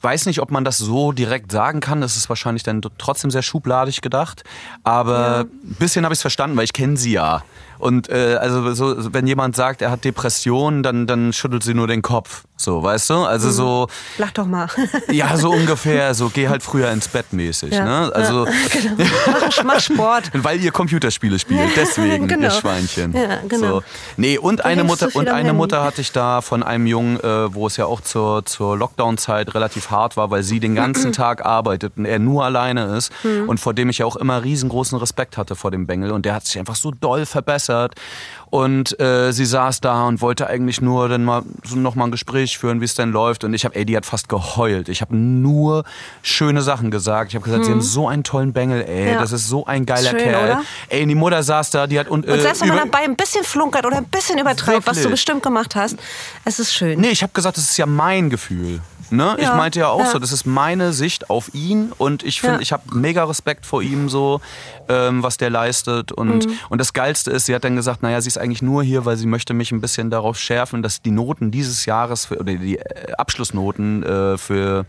weiß 0.00 0.26
nicht, 0.26 0.40
ob 0.40 0.50
man 0.50 0.64
das 0.64 0.78
so 0.78 1.12
direkt 1.12 1.50
sagen 1.50 1.80
kann. 1.80 2.00
Das 2.00 2.16
ist 2.16 2.28
wahrscheinlich 2.28 2.62
dann 2.62 2.80
trotzdem 2.98 3.30
sehr 3.30 3.42
schubladig 3.42 4.00
gedacht. 4.00 4.44
Aber 4.84 5.40
ein 5.40 5.76
bisschen 5.78 6.04
habe 6.04 6.12
ich 6.12 6.18
es 6.18 6.22
verstanden, 6.22 6.56
weil 6.56 6.64
ich 6.64 6.72
kenne 6.72 6.96
sie 6.96 7.12
ja. 7.12 7.42
Und 7.78 8.08
äh, 8.08 8.36
also 8.40 8.72
so, 8.74 9.12
wenn 9.12 9.26
jemand 9.26 9.56
sagt, 9.56 9.82
er 9.82 9.90
hat 9.90 10.04
Depressionen, 10.04 10.82
dann, 10.82 11.06
dann 11.06 11.32
schüttelt 11.32 11.62
sie 11.62 11.74
nur 11.74 11.86
den 11.86 12.02
Kopf. 12.02 12.44
So, 12.56 12.82
weißt 12.82 13.10
du? 13.10 13.14
Also 13.16 13.50
so, 13.50 13.86
Lach 14.18 14.30
doch 14.30 14.46
mal. 14.46 14.66
ja, 15.10 15.36
so 15.36 15.50
ungefähr, 15.52 16.14
so 16.14 16.30
geh 16.30 16.48
halt 16.48 16.62
früher 16.62 16.90
ins 16.90 17.08
Bett 17.08 17.32
mäßig. 17.32 17.72
Ja. 17.74 17.84
Ne? 17.84 18.12
Also, 18.14 18.46
mach, 19.26 19.64
mach 19.64 19.80
Sport. 19.80 20.30
weil 20.32 20.60
ihr 20.60 20.72
Computerspiele 20.72 21.38
spielt, 21.38 21.76
deswegen, 21.76 22.26
Genau. 22.28 22.44
ihr 22.44 22.50
Schweinchen. 22.50 23.12
Ja, 23.12 23.38
genau. 23.48 23.66
So. 23.80 23.82
Nee, 24.16 24.38
und 24.38 24.64
eine 24.64 24.82
hängst 24.82 25.02
Mutter, 25.02 25.16
und 25.18 25.28
eine 25.28 25.36
Handy. 25.48 25.52
Mutter 25.52 25.84
hatte 25.84 26.00
ich 26.00 26.12
da 26.12 26.40
von 26.40 26.62
einem 26.62 26.86
Jungen, 26.86 27.20
äh, 27.20 27.54
wo 27.54 27.66
es 27.66 27.76
ja 27.76 27.84
auch 27.86 28.00
zur, 28.00 28.44
zur 28.46 28.76
Lockdown-Zeit 28.78 29.54
relativ 29.54 29.90
hart 29.90 30.16
war, 30.16 30.30
weil 30.30 30.42
sie 30.42 30.60
den 30.60 30.74
ganzen 30.74 31.12
Tag 31.12 31.44
arbeitet 31.44 31.94
und 31.96 32.04
er 32.06 32.18
nur 32.18 32.44
alleine 32.44 32.96
ist 32.96 33.12
Hm. 33.22 33.48
und 33.48 33.58
vor 33.60 33.72
dem 33.74 33.88
ich 33.88 33.98
ja 33.98 34.06
auch 34.06 34.16
immer 34.16 34.42
riesengroßen 34.42 34.98
Respekt 34.98 35.36
hatte 35.36 35.54
vor 35.56 35.70
dem 35.70 35.86
Bengel 35.86 36.10
und 36.10 36.24
der 36.26 36.34
hat 36.34 36.44
sich 36.46 36.58
einfach 36.58 36.74
so 36.76 36.90
doll 36.90 37.24
verbessert 37.26 37.65
verbessert 37.66 37.94
und 38.50 38.98
äh, 39.00 39.32
sie 39.32 39.44
saß 39.44 39.80
da 39.80 40.04
und 40.04 40.20
wollte 40.20 40.46
eigentlich 40.46 40.80
nur 40.80 41.08
dann 41.08 41.24
mal 41.24 41.42
so 41.64 41.76
noch 41.76 41.94
mal 41.96 42.04
ein 42.04 42.10
Gespräch 42.10 42.58
führen, 42.58 42.80
wie 42.80 42.84
es 42.84 42.94
denn 42.94 43.10
läuft 43.12 43.44
und 43.44 43.52
ich 43.54 43.64
habe, 43.64 43.74
ey, 43.74 43.84
die 43.84 43.96
hat 43.96 44.06
fast 44.06 44.28
geheult. 44.28 44.88
Ich 44.88 45.00
habe 45.00 45.16
nur 45.16 45.84
schöne 46.22 46.62
Sachen 46.62 46.90
gesagt. 46.90 47.30
Ich 47.30 47.34
habe 47.34 47.44
gesagt, 47.44 47.64
sie 47.64 47.72
haben 47.72 47.82
so 47.82 48.08
einen 48.08 48.22
tollen 48.24 48.52
Bengel, 48.52 48.82
ey, 48.86 49.06
Hm. 49.06 49.12
Ja. 49.14 49.20
das 49.20 49.32
ist 49.32 49.48
so 49.48 49.66
ein 49.66 49.84
geiler 49.86 50.10
Schön, 50.10 50.18
Kerl. 50.20 50.44
oder? 50.44 50.62
Ey, 50.88 51.02
und 51.02 51.08
die 51.08 51.14
Mutter 51.14 51.42
saß 51.42 51.70
da, 51.70 51.86
die 51.86 51.98
hat 51.98 52.08
und, 52.08 52.26
Und 52.26 52.32
äh, 52.34 52.40
selbst 52.40 52.62
wenn 52.62 52.68
man 52.68 52.78
dabei 52.90 53.04
ein 53.04 53.16
bisschen 53.16 53.44
flunkert 53.44 53.84
oder 53.84 53.96
ein 53.96 54.04
bisschen 54.06 54.38
übertreibt, 54.38 54.86
was 54.86 55.02
du 55.02 55.10
bestimmt 55.10 55.42
gemacht 55.42 55.74
hast, 55.74 55.96
es 56.44 56.58
ist 56.58 56.72
schön. 56.72 57.00
Nee, 57.00 57.08
ich 57.10 57.22
habe 57.22 57.32
gesagt, 57.32 57.56
das 57.56 57.64
ist 57.64 57.76
ja 57.76 57.86
mein 57.86 58.30
Gefühl. 58.30 58.80
Ne? 59.08 59.36
ich 59.38 59.44
Ja, 59.44 59.54
meinte 59.54 59.78
ja 59.78 59.86
auch 59.88 60.00
ja. 60.00 60.06
so, 60.10 60.18
das 60.18 60.32
ist 60.32 60.46
meine 60.46 60.92
Sicht 60.92 61.30
auf 61.30 61.54
ihn 61.54 61.92
und 61.96 62.24
ich 62.24 62.40
finde, 62.40 62.56
Ja. 62.56 62.60
ich 62.62 62.72
habe 62.72 62.82
mega 62.92 63.22
Respekt 63.22 63.64
vor 63.64 63.80
ihm 63.80 64.08
so, 64.08 64.40
ähm, 64.88 65.22
was 65.22 65.36
der 65.36 65.48
leistet 65.48 66.10
und, 66.10 66.44
Mhm. 66.46 66.58
und 66.70 66.80
das 66.80 66.92
Geilste 66.92 67.30
ist, 67.30 67.46
sie 67.46 67.54
hat 67.54 67.62
dann 67.62 67.76
gesagt, 67.76 68.02
naja, 68.02 68.20
sie 68.20 68.26
ist 68.26 68.36
eigentlich 68.46 68.62
nur 68.62 68.82
hier, 68.82 69.04
weil 69.04 69.16
sie 69.16 69.26
möchte 69.26 69.54
mich 69.54 69.72
ein 69.72 69.80
bisschen 69.80 70.08
darauf 70.08 70.38
schärfen, 70.38 70.82
dass 70.82 71.02
die 71.02 71.10
Noten 71.10 71.50
dieses 71.50 71.84
Jahres 71.84 72.26
für, 72.26 72.38
oder 72.38 72.54
die 72.54 72.78
äh, 72.78 73.12
Abschlussnoten 73.18 74.02
äh, 74.04 74.38
für 74.38 74.86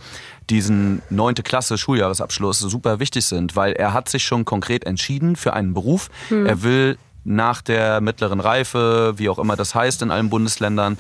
diesen 0.50 1.02
neunte 1.10 1.42
Klasse 1.42 1.78
Schuljahresabschluss 1.78 2.60
super 2.60 3.00
wichtig 3.00 3.26
sind, 3.26 3.56
weil 3.56 3.74
er 3.74 3.94
hat 3.94 4.10
sich 4.10 4.24
schon 4.24 4.46
konkret 4.46 4.86
entschieden 4.86 5.36
für 5.36 5.54
einen 5.54 5.74
Beruf. 5.74 6.10
Mhm. 6.30 6.46
Er 6.46 6.64
will 6.64 6.98
nach 7.24 7.62
der 7.62 8.00
mittleren 8.00 8.40
Reife, 8.40 9.16
wie 9.18 9.28
auch 9.28 9.40
immer 9.40 9.56
das 9.56 9.74
heißt 9.74 10.04
in 10.04 10.12
allen 10.12 10.30
Bundesländern, 10.30 10.98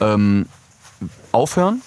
ähm, 0.00 0.46
aufhören 1.32 1.82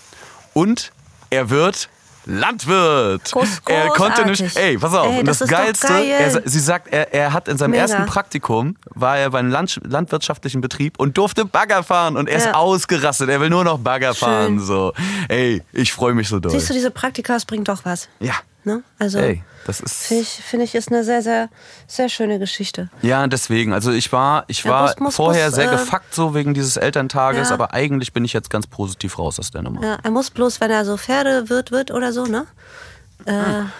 und 0.53 0.91
er 1.29 1.49
wird 1.49 1.89
Landwirt. 2.25 3.23
Groß- 3.27 3.61
er 3.69 3.87
konnte 3.89 4.25
nicht. 4.25 4.55
Ey, 4.55 4.77
pass 4.77 4.93
auf. 4.93 5.07
Ey, 5.11 5.23
das, 5.23 5.39
das 5.39 5.47
ist 5.47 5.51
Geilste, 5.51 5.87
geil. 5.87 6.05
er, 6.07 6.41
sie 6.45 6.59
sagt, 6.59 6.87
er, 6.93 7.13
er 7.13 7.33
hat 7.33 7.47
in 7.47 7.57
seinem 7.57 7.71
Mega. 7.71 7.83
ersten 7.83 8.05
Praktikum 8.05 8.75
war 8.89 9.17
er 9.17 9.29
beim 9.31 9.49
Land, 9.49 9.79
landwirtschaftlichen 9.83 10.61
Betrieb 10.61 10.99
und 10.99 11.17
durfte 11.17 11.45
Bagger 11.45 11.83
fahren 11.83 12.17
und 12.17 12.29
er 12.29 12.37
ist 12.37 12.45
Ja. 12.45 12.53
ausgerastet. 12.53 13.29
Er 13.29 13.39
will 13.41 13.49
nur 13.49 13.63
noch 13.63 13.79
Bagger 13.79 14.13
Schön. 14.13 14.27
fahren. 14.27 14.59
So, 14.59 14.93
ey, 15.27 15.61
ich 15.73 15.91
freue 15.93 16.13
mich 16.13 16.27
so 16.29 16.39
doll. 16.39 16.51
Siehst 16.51 16.69
du, 16.69 16.73
diese 16.73 16.91
Praktikas 16.91 17.45
bringen 17.45 17.63
doch 17.63 17.85
was. 17.85 18.07
ja. 18.19 18.33
Ne? 18.65 18.83
Also 18.99 19.19
Ey, 19.19 19.41
das 19.65 19.79
ist. 19.79 20.07
finde 20.07 20.23
ich, 20.23 20.29
find 20.29 20.63
ich 20.63 20.75
ist 20.75 20.89
eine 20.91 21.03
sehr, 21.05 21.21
sehr, 21.21 21.47
sehr 21.87 22.09
schöne 22.09 22.39
Geschichte. 22.39 22.89
Ja, 23.01 23.25
deswegen. 23.27 23.71
Also 23.73 23.91
ich 23.91 24.11
war, 24.11 24.43
ich 24.47 24.63
Ja, 24.65 24.71
war 24.71 24.81
muss- 24.83 24.99
muss- 24.99 25.15
vorher 25.15 25.45
muss, 25.47 25.55
sehr 25.55 25.67
äh, 25.71 25.75
gefuckt 25.75 26.13
so 26.13 26.35
wegen 26.35 26.53
dieses 26.53 26.75
Elterntages, 26.77 27.49
Ja. 27.49 27.53
aber 27.55 27.73
eigentlich 27.73 28.11
bin 28.11 28.25
ich 28.25 28.33
jetzt 28.33 28.49
ganz 28.49 28.67
positiv 28.67 29.17
raus 29.17 29.39
aus 29.39 29.51
der 29.51 29.61
Nummer. 29.61 29.81
Ja, 29.83 29.97
er 30.03 30.11
muss 30.11 30.29
bloß, 30.29 30.59
wenn 30.59 30.71
er 30.71 30.83
so 30.83 30.97
Pferdewirt 30.97 31.71
wird 31.71 31.91
oder 31.91 32.11
so, 32.13 32.25
ne? 32.25 32.45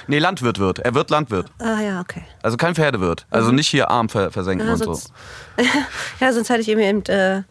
Nee, 0.08 0.20
Landwirt 0.20 0.60
wird. 0.60 0.80
Er 0.80 0.94
wird 0.94 1.10
Landwirt. 1.10 1.48
Ah 1.60 1.80
ja, 1.80 2.02
okay. 2.02 2.24
Also 2.44 2.58
kein 2.58 2.76
Pferdewirt. 2.76 3.26
Also 3.32 3.52
nicht 3.52 3.68
hier 3.70 3.90
Arm 3.90 4.10
ver 4.10 4.32
versenken 4.32 4.68
Ja, 4.68 4.74
und 4.74 4.84
so. 4.84 5.00
ja, 6.20 6.34
sonst 6.34 6.50
hätte 6.50 6.60
ich 6.62 6.68
ihm 6.68 6.78
eben, 6.80 7.04
äh, 7.06 7.44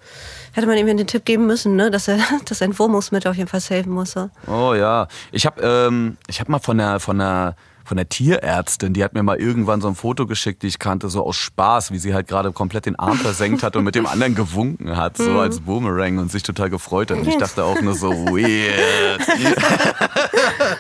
hätte 0.59 0.67
man 0.67 0.77
ihm 0.77 0.87
den 0.87 1.07
Tipp 1.07 1.25
geben 1.25 1.47
müssen, 1.47 1.77
ne, 1.77 1.91
dass 1.91 2.09
er 2.09 2.19
das 2.45 2.61
Entwurmungsmittel 2.61 3.31
auf 3.31 3.37
jeden 3.37 3.49
Fall 3.49 3.61
saven 3.61 3.93
muss. 3.93 4.13
So. 4.13 4.29
Oh 4.47 4.75
ja. 4.75 5.09
Ich 5.33 5.47
habe 5.47 5.63
ähm, 5.63 6.17
ich 6.27 6.41
hab 6.41 6.49
mal 6.49 6.59
von 6.59 6.79
der, 6.79 7.01
von 7.01 7.19
der 7.19 7.55
von 7.89 7.97
der 7.97 8.09
Tierärztin, 8.09 8.93
die 8.93 9.03
hat 9.03 9.15
mir 9.15 9.23
mal 9.23 9.39
irgendwann 9.39 9.81
so 9.81 9.89
ein 9.89 9.95
Foto 9.95 10.27
geschickt, 10.27 10.63
die 10.63 10.67
ich 10.67 10.79
kannte, 10.79 11.09
so 11.09 11.25
aus 11.25 11.37
Spaß, 11.37 11.91
wie 11.91 11.99
sie 11.99 12.13
halt 12.13 12.29
gerade 12.29 12.53
komplett 12.53 12.85
den 12.85 12.99
Arm 12.99 13.17
versenkt 13.17 13.63
hat 13.63 13.77
und 13.77 13.85
mit 13.85 13.95
dem 13.95 14.05
anderen 14.07 14.35
gewunken 14.35 14.95
hat, 14.97 15.19
Mhm. 15.19 15.25
so 15.25 15.39
als 15.41 15.61
Boomerang 15.61 16.19
und 16.19 16.31
sich 16.31 16.43
total 16.43 16.69
gefreut 16.69 17.11
hat. 17.11 17.17
Und 17.19 17.27
ich 17.27 17.39
dachte 17.39 17.65
auch 17.65 17.81
nur 17.81 17.95
so, 17.95 18.11
weird. 18.27 19.27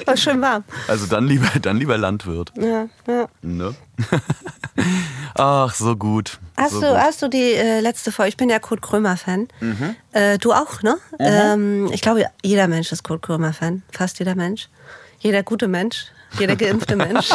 War 0.07 0.17
schön 0.19 0.41
warm. 0.43 0.65
Also 0.87 1.07
dann 1.07 1.27
lieber, 1.27 1.49
dann 1.61 1.79
lieber 1.79 1.97
Landwirt. 1.97 2.53
Ja, 2.57 2.88
ja. 3.07 3.27
Ne? 3.41 3.75
Ach, 5.35 5.73
so 5.75 5.97
gut. 5.97 6.38
Hast, 6.57 6.73
so 6.73 6.81
du, 6.81 6.88
gut. 6.88 6.97
hast 6.99 7.23
du 7.23 7.29
die 7.29 7.55
äh, 7.55 7.81
letzte 7.81 8.12
Folge? 8.12 8.29
Ich 8.31 8.37
bin 8.37 8.50
ja 8.50 8.59
Kurt 8.59 8.83
Krömer-Fan. 8.83 9.49
Mhm. 9.61 9.97
Äh, 10.12 10.38
du 10.38 10.53
auch, 10.53 10.83
ne? 10.83 10.97
Ähm, 11.19 11.88
ich 11.93 12.00
glaube, 12.03 12.27
jeder 12.45 12.69
Mensch 12.69 12.93
ist 12.93 13.03
Kurt 13.03 13.23
Krömer-Fan. 13.23 13.83
Fast 13.93 14.19
jeder 14.19 14.35
Mensch. 14.35 14.69
Jeder 15.21 15.43
gute 15.43 15.69
Mensch. 15.69 16.07
Jeder 16.38 16.56
geimpfte 16.56 16.97
Mensch. 16.97 17.30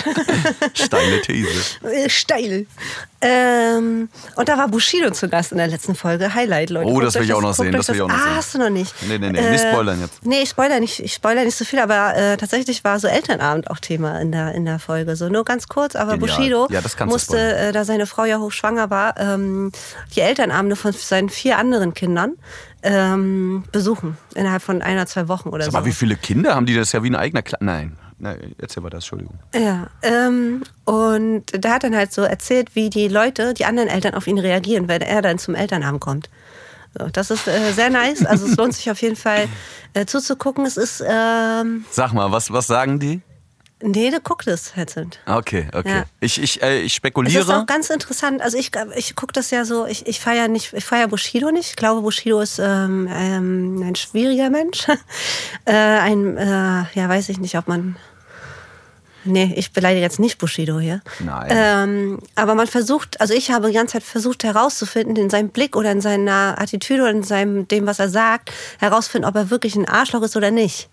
Steile 0.74 1.22
These. 1.22 1.50
Äh, 1.84 2.10
Steil. 2.10 2.66
Ähm, 3.22 4.10
und 4.36 4.50
da 4.50 4.58
war 4.58 4.68
Bushido 4.68 5.10
zu 5.12 5.30
Gast 5.30 5.52
in 5.52 5.58
der 5.58 5.68
letzten 5.68 5.96
Folge. 5.96 6.34
Highlight, 6.34 6.70
Leute. 6.70 6.90
Oh, 6.90 7.00
das 7.00 7.16
will 7.16 7.22
euch 7.22 7.28
ich 7.28 7.34
auch 7.34 7.42
noch 7.42 7.54
sehen, 7.54 7.72
das 7.72 7.88
will 7.88 7.96
ich 7.96 8.02
auch 8.02 8.08
noch 8.08 8.16
ah, 8.16 8.24
sehen. 8.24 8.36
hast 8.36 8.54
du 8.54 8.58
noch 8.60 8.70
nicht? 8.70 8.94
Nee, 9.08 9.18
nee, 9.18 9.32
nee, 9.32 9.50
nicht 9.50 9.64
spoilern 9.64 10.02
jetzt. 10.02 10.26
Nee, 10.26 10.42
ich 10.42 10.50
spoiler 10.50 10.80
nicht, 10.80 11.00
ich 11.00 11.14
spoiler 11.14 11.44
nicht 11.44 11.56
so 11.56 11.64
viel, 11.64 11.80
aber 11.80 12.16
äh, 12.16 12.38
tatsächlich 12.38 12.84
war 12.84 13.00
so 13.00 13.08
Elternabend 13.08 13.70
auch 13.70 13.80
Thema 13.80 14.20
in 14.20 14.32
der, 14.32 14.54
in 14.54 14.66
der 14.66 14.80
Folge. 14.80 15.16
So 15.16 15.30
nur 15.30 15.46
ganz 15.46 15.68
kurz, 15.68 15.96
aber 15.96 16.18
Genial. 16.18 16.38
Bushido 16.38 16.68
Ja, 16.70 16.82
das 16.82 16.98
musste, 17.06 17.38
äh, 17.38 17.72
da 17.72 17.86
seine 17.86 18.08
Frau 18.08 18.26
ja 18.26 18.40
hochschwanger 18.40 18.90
war, 18.90 19.18
ähm, 19.18 19.72
die 20.16 20.20
Elternabende 20.20 20.76
von 20.76 20.92
seinen 20.92 21.30
vier 21.30 21.58
anderen 21.58 21.94
Kindern 21.94 22.34
ähm, 22.84 23.64
besuchen. 23.72 24.18
Innerhalb 24.36 24.62
von 24.62 24.82
einer, 24.82 25.08
zwei 25.08 25.28
Wochen 25.30 25.50
oder 25.50 25.66
so. 25.66 25.76
Aber 25.76 25.86
wie 25.86 25.94
viele 25.94 26.16
Kinder 26.16 26.56
haben 26.56 26.66
die 26.66 26.76
das 26.76 26.92
ja 26.92 27.04
wie 27.04 27.10
ein 27.10 27.16
eigener 27.16 27.42
Kla 27.42 27.58
Nein. 27.62 27.98
Nein, 28.24 28.56
erzähl 28.58 28.82
mal 28.82 28.90
das, 28.90 29.04
Entschuldigung. 29.04 29.38
Ja, 29.54 29.88
ähm, 30.02 30.64
und 30.86 31.44
der 31.54 31.74
hat 31.74 31.84
dann 31.84 31.94
halt 31.94 32.14
so 32.14 32.22
erzählt, 32.22 32.74
wie 32.74 32.90
die 32.90 33.10
Leute, 33.10 33.54
die 33.54 33.66
anderen 33.66 33.90
Eltern 33.90 34.14
auf 34.14 34.28
ihn 34.28 34.40
reagieren, 34.40 34.88
wenn 34.88 35.02
er 35.02 35.22
dann 35.22 35.40
zum 35.40 35.56
Elternabend 35.56 36.00
kommt. 36.00 36.30
So, 36.98 37.08
das 37.10 37.32
ist 37.32 37.50
äh, 37.50 37.74
sehr 37.74 37.90
nice. 37.90 38.26
Also 38.26 38.48
es 38.48 38.56
lohnt 38.56 38.76
sich 38.76 38.90
auf 38.90 39.02
jeden 39.02 39.18
Fall 39.18 39.50
äh, 39.94 40.06
zuzugucken. 40.06 40.66
Es 40.66 40.78
ist, 40.78 41.04
ähm, 41.06 41.84
Sag 41.92 42.14
mal, 42.14 42.32
was, 42.32 42.54
was 42.54 42.66
sagen 42.66 42.98
die? 42.98 43.22
nee, 43.82 44.10
du 44.10 44.22
guckt 44.22 44.48
es, 44.48 44.78
Hetzend. 44.78 45.20
Okay, 45.26 45.68
okay. 45.74 45.90
Ja. 45.90 46.04
Ich, 46.22 46.42
ich, 46.42 46.64
äh, 46.64 46.78
ich 46.78 46.84
Es 46.84 46.86
ist 46.86 46.94
spekuliere. 46.94 47.60
auch 47.60 47.66
ganz 47.66 47.90
interessant. 47.90 48.42
Also 48.42 48.58
ich, 48.58 48.72
ich 48.96 49.18
gucke 49.18 49.34
das 49.34 49.52
ja 49.52 49.66
so, 49.66 49.86
ich, 49.86 50.08
ich 50.08 50.22
feiere 50.22 50.48
nicht, 50.48 50.72
ich 50.72 50.86
feiere 50.86 51.10
Bushido 51.10 51.52
nicht. 51.52 51.72
Ich 51.72 51.76
glaube, 51.76 52.02
Bushido 52.02 52.40
ist 52.40 52.60
ähm, 52.60 53.10
ähm, 53.12 53.84
ein 53.84 53.96
schwieriger 53.96 54.50
Mensch. 54.50 54.88
äh, 55.66 55.74
ein, 55.74 56.38
äh, 56.38 56.86
ja, 56.94 57.10
weiß 57.10 57.28
ich 57.28 57.40
nicht, 57.40 57.58
ob 57.58 57.68
man. 57.68 57.98
Nee, 59.26 59.54
ich 59.56 59.72
beleidige 59.72 60.02
jetzt 60.02 60.20
nicht 60.20 60.38
Bushido 60.38 60.80
hier. 60.80 61.02
Nein. 61.20 61.48
Ähm, 61.50 62.20
aber 62.36 62.56
man 62.56 62.68
versucht, 62.68 63.22
also 63.22 63.34
ich 63.34 63.52
habe 63.52 63.68
die 63.68 63.74
ganze 63.74 63.94
Zeit 63.94 64.04
versucht 64.04 64.44
herauszufinden, 64.44 65.16
in 65.16 65.30
seinem 65.30 65.50
Blick 65.50 65.76
oder 65.76 65.92
in 65.92 66.02
seiner 66.02 66.56
Attitüde 66.60 67.04
oder 67.04 67.12
in 67.12 67.24
seinem, 67.24 67.68
dem, 67.68 67.86
was 67.86 68.00
er 68.00 68.10
sagt, 68.10 68.52
herausfinden, 68.80 69.28
ob 69.28 69.36
er 69.36 69.50
wirklich 69.50 69.76
ein 69.76 69.88
Arschloch 69.88 70.24
ist 70.24 70.36
oder 70.36 70.52
nicht. 70.52 70.90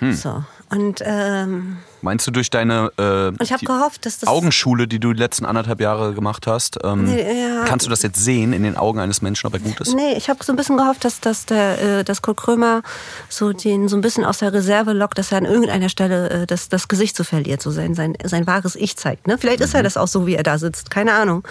Hm. 0.00 0.14
So. 0.14 0.44
Und 0.70 1.02
ähm, 1.04 1.78
Meinst 2.02 2.26
du 2.26 2.30
durch 2.30 2.50
deine 2.50 2.90
äh, 2.98 3.28
ich 3.42 3.52
die 3.54 3.64
gehofft, 3.64 4.06
dass 4.06 4.18
das. 4.18 4.28
Augenschule, 4.28 4.88
die 4.88 4.98
du 4.98 5.12
die 5.12 5.18
letzten 5.18 5.44
anderthalb 5.44 5.80
Jahre 5.80 6.14
gemacht 6.14 6.46
hast, 6.46 6.78
ähm, 6.82 7.04
Nee, 7.04 7.42
ja. 7.48 7.64
kannst 7.66 7.86
du 7.86 7.90
das 7.90 8.02
jetzt 8.02 8.22
sehen 8.22 8.52
in 8.52 8.62
den 8.62 8.76
Augen 8.76 8.98
eines 9.00 9.20
Menschen, 9.22 9.46
ob 9.46 9.54
er 9.54 9.60
gut 9.60 9.80
ist? 9.80 9.94
Nee, 9.94 10.14
ich 10.16 10.28
habe 10.30 10.42
so 10.42 10.52
ein 10.52 10.56
bisschen 10.56 10.76
gehofft, 10.78 11.04
dass, 11.04 11.20
dass, 11.20 11.46
der, 11.46 11.98
äh, 12.00 12.04
dass 12.04 12.22
Kurt 12.22 12.38
Krömer 12.38 12.82
so 13.28 13.52
den 13.52 13.88
so 13.88 13.96
ein 13.96 14.00
bisschen 14.00 14.24
aus 14.24 14.38
der 14.38 14.52
Reserve 14.52 14.92
lockt, 14.92 15.18
dass 15.18 15.30
er 15.32 15.38
an 15.38 15.44
irgendeiner 15.44 15.88
Stelle 15.88 16.30
äh, 16.30 16.46
das, 16.46 16.68
das 16.68 16.88
Gesicht 16.88 17.16
so 17.16 17.24
verliert, 17.24 17.60
so 17.62 17.70
sein, 17.70 17.94
sein, 17.94 18.14
sein 18.24 18.46
wahres 18.46 18.76
Ich 18.76 18.96
zeigt. 18.96 19.26
Ne? 19.26 19.36
Vielleicht 19.38 19.58
Mhm. 19.60 19.64
ist 19.66 19.74
er 19.74 19.82
das 19.82 19.96
auch 19.96 20.08
so, 20.08 20.26
wie 20.26 20.34
er 20.36 20.42
da 20.42 20.58
sitzt. 20.58 20.90
Keine 20.90 21.12
Ahnung. 21.12 21.44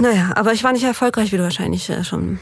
Naja, 0.00 0.32
aber 0.34 0.52
ich 0.52 0.64
war 0.64 0.72
nicht 0.72 0.84
erfolgreich, 0.84 1.30
wie 1.32 1.36
du 1.36 1.42
wahrscheinlich 1.44 1.88
äh, 1.90 2.02
schon 2.02 2.40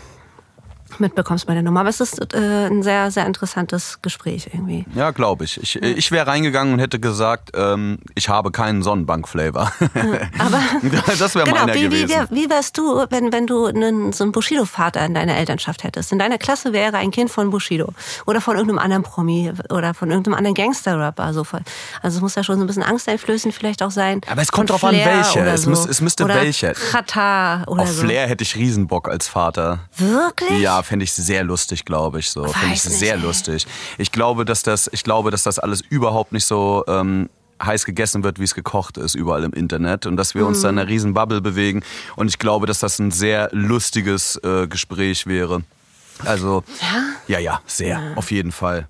mitbekommst 1.00 1.46
bei 1.46 1.54
der 1.54 1.62
Nummer. 1.62 1.80
Aber 1.80 1.88
es 1.88 2.00
ist 2.00 2.34
äh, 2.34 2.66
ein 2.66 2.82
sehr, 2.82 3.10
sehr 3.10 3.26
interessantes 3.26 3.98
Gespräch 4.02 4.48
irgendwie. 4.52 4.84
Ja, 4.94 5.10
glaube 5.10 5.44
ich. 5.44 5.60
Ich, 5.62 5.76
ich 5.82 6.10
wäre 6.12 6.26
reingegangen 6.26 6.74
und 6.74 6.78
hätte 6.80 7.00
gesagt, 7.00 7.50
ähm, 7.54 7.98
ich 8.14 8.28
habe 8.28 8.50
keinen 8.50 8.82
Sonnenbank-Flavor. 8.82 9.72
Aber 10.38 10.60
das 11.18 11.34
wäre 11.34 11.44
genau, 11.46 11.60
meiner 11.60 11.74
wie, 11.74 11.82
wie, 11.90 12.02
gewesen. 12.02 12.08
wär, 12.08 12.28
wie 12.30 12.48
wärst 12.50 12.76
du, 12.78 13.04
wenn, 13.10 13.32
wenn 13.32 13.46
du 13.46 13.66
einen, 13.66 14.12
so 14.12 14.24
einen 14.24 14.32
Bushido-Vater 14.32 15.04
in 15.04 15.14
deiner 15.14 15.36
Elternschaft 15.36 15.84
hättest? 15.84 16.12
In 16.12 16.18
deiner 16.18 16.38
Klasse 16.38 16.72
wäre 16.72 16.96
ein 16.96 17.10
Kind 17.10 17.30
von 17.30 17.50
Bushido 17.50 17.92
oder 18.26 18.40
von 18.40 18.56
irgendeinem 18.56 18.78
anderen 18.78 19.02
Promi 19.02 19.52
oder 19.70 19.94
von 19.94 20.10
irgendeinem 20.10 20.34
anderen 20.34 20.54
Gangster-Rapper. 20.54 21.32
So 21.32 21.44
voll. 21.44 21.60
Also 22.02 22.18
es 22.18 22.22
muss 22.22 22.34
ja 22.34 22.44
schon 22.44 22.56
so 22.56 22.64
ein 22.64 22.66
bisschen 22.66 22.82
angsteinflößend 22.82 23.54
vielleicht 23.54 23.82
auch 23.82 23.90
sein. 23.90 24.20
Aber 24.30 24.42
es 24.42 24.52
kommt 24.52 24.70
drauf 24.70 24.84
an, 24.84 24.94
Flair 24.94 25.16
welche. 25.16 25.40
oder 25.40 25.54
Es 25.54 25.62
so. 25.62 25.70
müß- 25.70 25.88
es 25.88 26.00
müsste 26.00 26.24
oder 26.24 26.34
welche. 26.36 26.72
Katar 26.72 27.64
oder 27.68 27.82
Auf 27.82 27.90
so. 27.92 28.02
Flair 28.02 28.26
hätte 28.28 28.42
ich 28.42 28.56
Riesenbock 28.56 29.08
als 29.08 29.28
Vater. 29.28 29.80
Wirklich? 29.96 30.60
Ja, 30.60 30.82
fände 30.90 31.04
ich 31.04 31.12
sehr 31.12 31.44
lustig, 31.44 31.84
glaube 31.84 32.18
ich. 32.18 32.30
So. 32.30 32.42
Finde 32.48 32.74
ich 32.74 32.82
sehr 32.82 33.14
ey. 33.14 33.20
lustig. 33.20 33.64
Ich 33.96 34.10
glaube, 34.10 34.44
dass 34.44 34.64
das, 34.64 34.90
ich 34.92 35.04
glaube, 35.04 35.30
dass 35.30 35.44
das 35.44 35.60
alles 35.60 35.82
überhaupt 35.88 36.32
nicht 36.32 36.44
so 36.44 36.82
ähm, 36.88 37.30
heiß 37.62 37.84
gegessen 37.84 38.24
wird, 38.24 38.40
wie 38.40 38.44
es 38.44 38.56
gekocht 38.56 38.96
ist, 38.96 39.14
überall 39.14 39.44
im 39.44 39.52
Internet. 39.52 40.04
Und 40.06 40.16
dass 40.16 40.34
wir 40.34 40.44
uns 40.44 40.62
da 40.62 40.68
in 40.68 40.78
einer 40.78 40.86
Mhm. 40.86 40.90
riesen 40.92 41.14
Bubble 41.14 41.40
bewegen. 41.40 41.84
Und 42.16 42.26
ich 42.26 42.38
glaube, 42.40 42.66
dass 42.66 42.80
das 42.80 42.98
ein 42.98 43.12
sehr 43.12 43.50
lustiges 43.52 44.34
äh, 44.42 44.66
Gespräch 44.66 45.28
wäre. 45.28 45.62
Also, 46.24 46.64
ja, 47.28 47.38
ja, 47.38 47.60
sehr, 47.66 48.00
auf 48.16 48.32
jeden 48.32 48.50
Fall. 48.50 48.88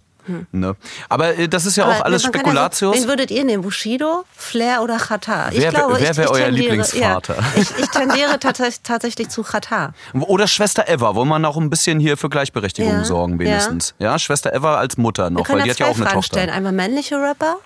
Ne? 0.53 0.77
Aber 1.09 1.37
äh, 1.39 1.49
das 1.49 1.67
ist 1.67 1.77
ja 1.77 1.85
auch 1.85 1.89
Hm. 1.91 1.97
Aber 1.97 2.07
alles 2.07 2.23
man 2.25 2.33
kann 2.33 2.41
Spekulatius. 2.41 2.95
Ja 2.95 3.01
so, 3.01 3.05
wen 3.05 3.09
würdet 3.11 3.31
ihr 3.31 3.45
nehmen? 3.45 3.63
Bushido, 3.63 4.25
Flair 4.37 4.83
oder 4.83 4.97
Katar? 4.99 5.49
Wer 5.53 5.73
wär- 5.73 5.89
wer 5.99 6.17
wär 6.17 6.31
euer 6.31 6.51
Lieblingsvater? 6.51 7.37
Ja, 7.37 7.45
ich, 7.57 7.71
ich 7.79 7.87
tendiere 7.89 8.39
tats- 8.39 8.83
tatsächlich 8.83 9.29
zu 9.29 9.43
Katar. 9.43 9.93
Oder 10.15 10.47
Schwester 10.47 10.89
Eva, 10.89 11.15
wollen 11.15 11.29
wir 11.29 11.39
noch 11.39 11.57
ein 11.57 11.71
bisschen 11.71 12.01
hier 12.01 12.17
für 12.17 12.29
Gleichberechtigung 12.29 12.93
Ja, 12.93 13.05
sorgen, 13.05 13.39
wenigstens. 13.39 13.95
Ja. 13.99 14.19
Schwester 14.19 14.53
Eva 14.55 14.77
als 14.77 14.97
Mutter 14.97 15.31
noch, 15.31 15.49
weil 15.49 15.63
die 15.63 15.71
hat 15.71 15.79
ja 15.79 15.87
auch 15.87 15.95
eine 15.97 16.05
Fragen 16.05 16.15
Tochter. 16.15 16.39
stellen. 16.39 16.51
Einmal 16.51 16.73
männliche 16.73 17.17
Rapper 17.17 17.57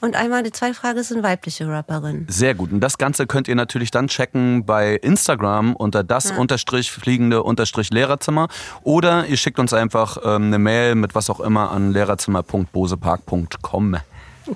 und 0.00 0.16
einmal 0.16 0.42
die 0.42 0.52
zweite 0.52 0.74
Frage 0.74 1.00
ist 1.00 1.12
eine 1.12 1.22
weibliche 1.22 1.68
Rapperin. 1.68 2.26
Sehr 2.28 2.54
gut. 2.54 2.72
Und 2.72 2.80
das 2.80 2.98
Ganze 2.98 3.26
könnt 3.26 3.48
ihr 3.48 3.54
natürlich 3.54 3.90
dann 3.90 4.08
checken 4.08 4.64
bei 4.64 4.94
Instagram 4.94 5.76
unter 5.76 6.04
das 6.04 6.30
unterstrich 6.30 6.90
fliegende 6.90 7.42
unterstrich 7.42 7.90
Lehrerzimmer. 7.90 8.48
Oder 8.82 9.26
ihr 9.26 9.36
schickt 9.36 9.58
uns 9.58 9.72
einfach 9.72 10.18
ähm, 10.24 10.44
eine 10.44 10.58
Mail 10.58 10.94
mit 10.94 11.14
was 11.14 11.30
auch 11.30 11.40
immer 11.40 11.70
an 11.70 11.92
lehrerzimmer.bosepark.com. 11.92 13.96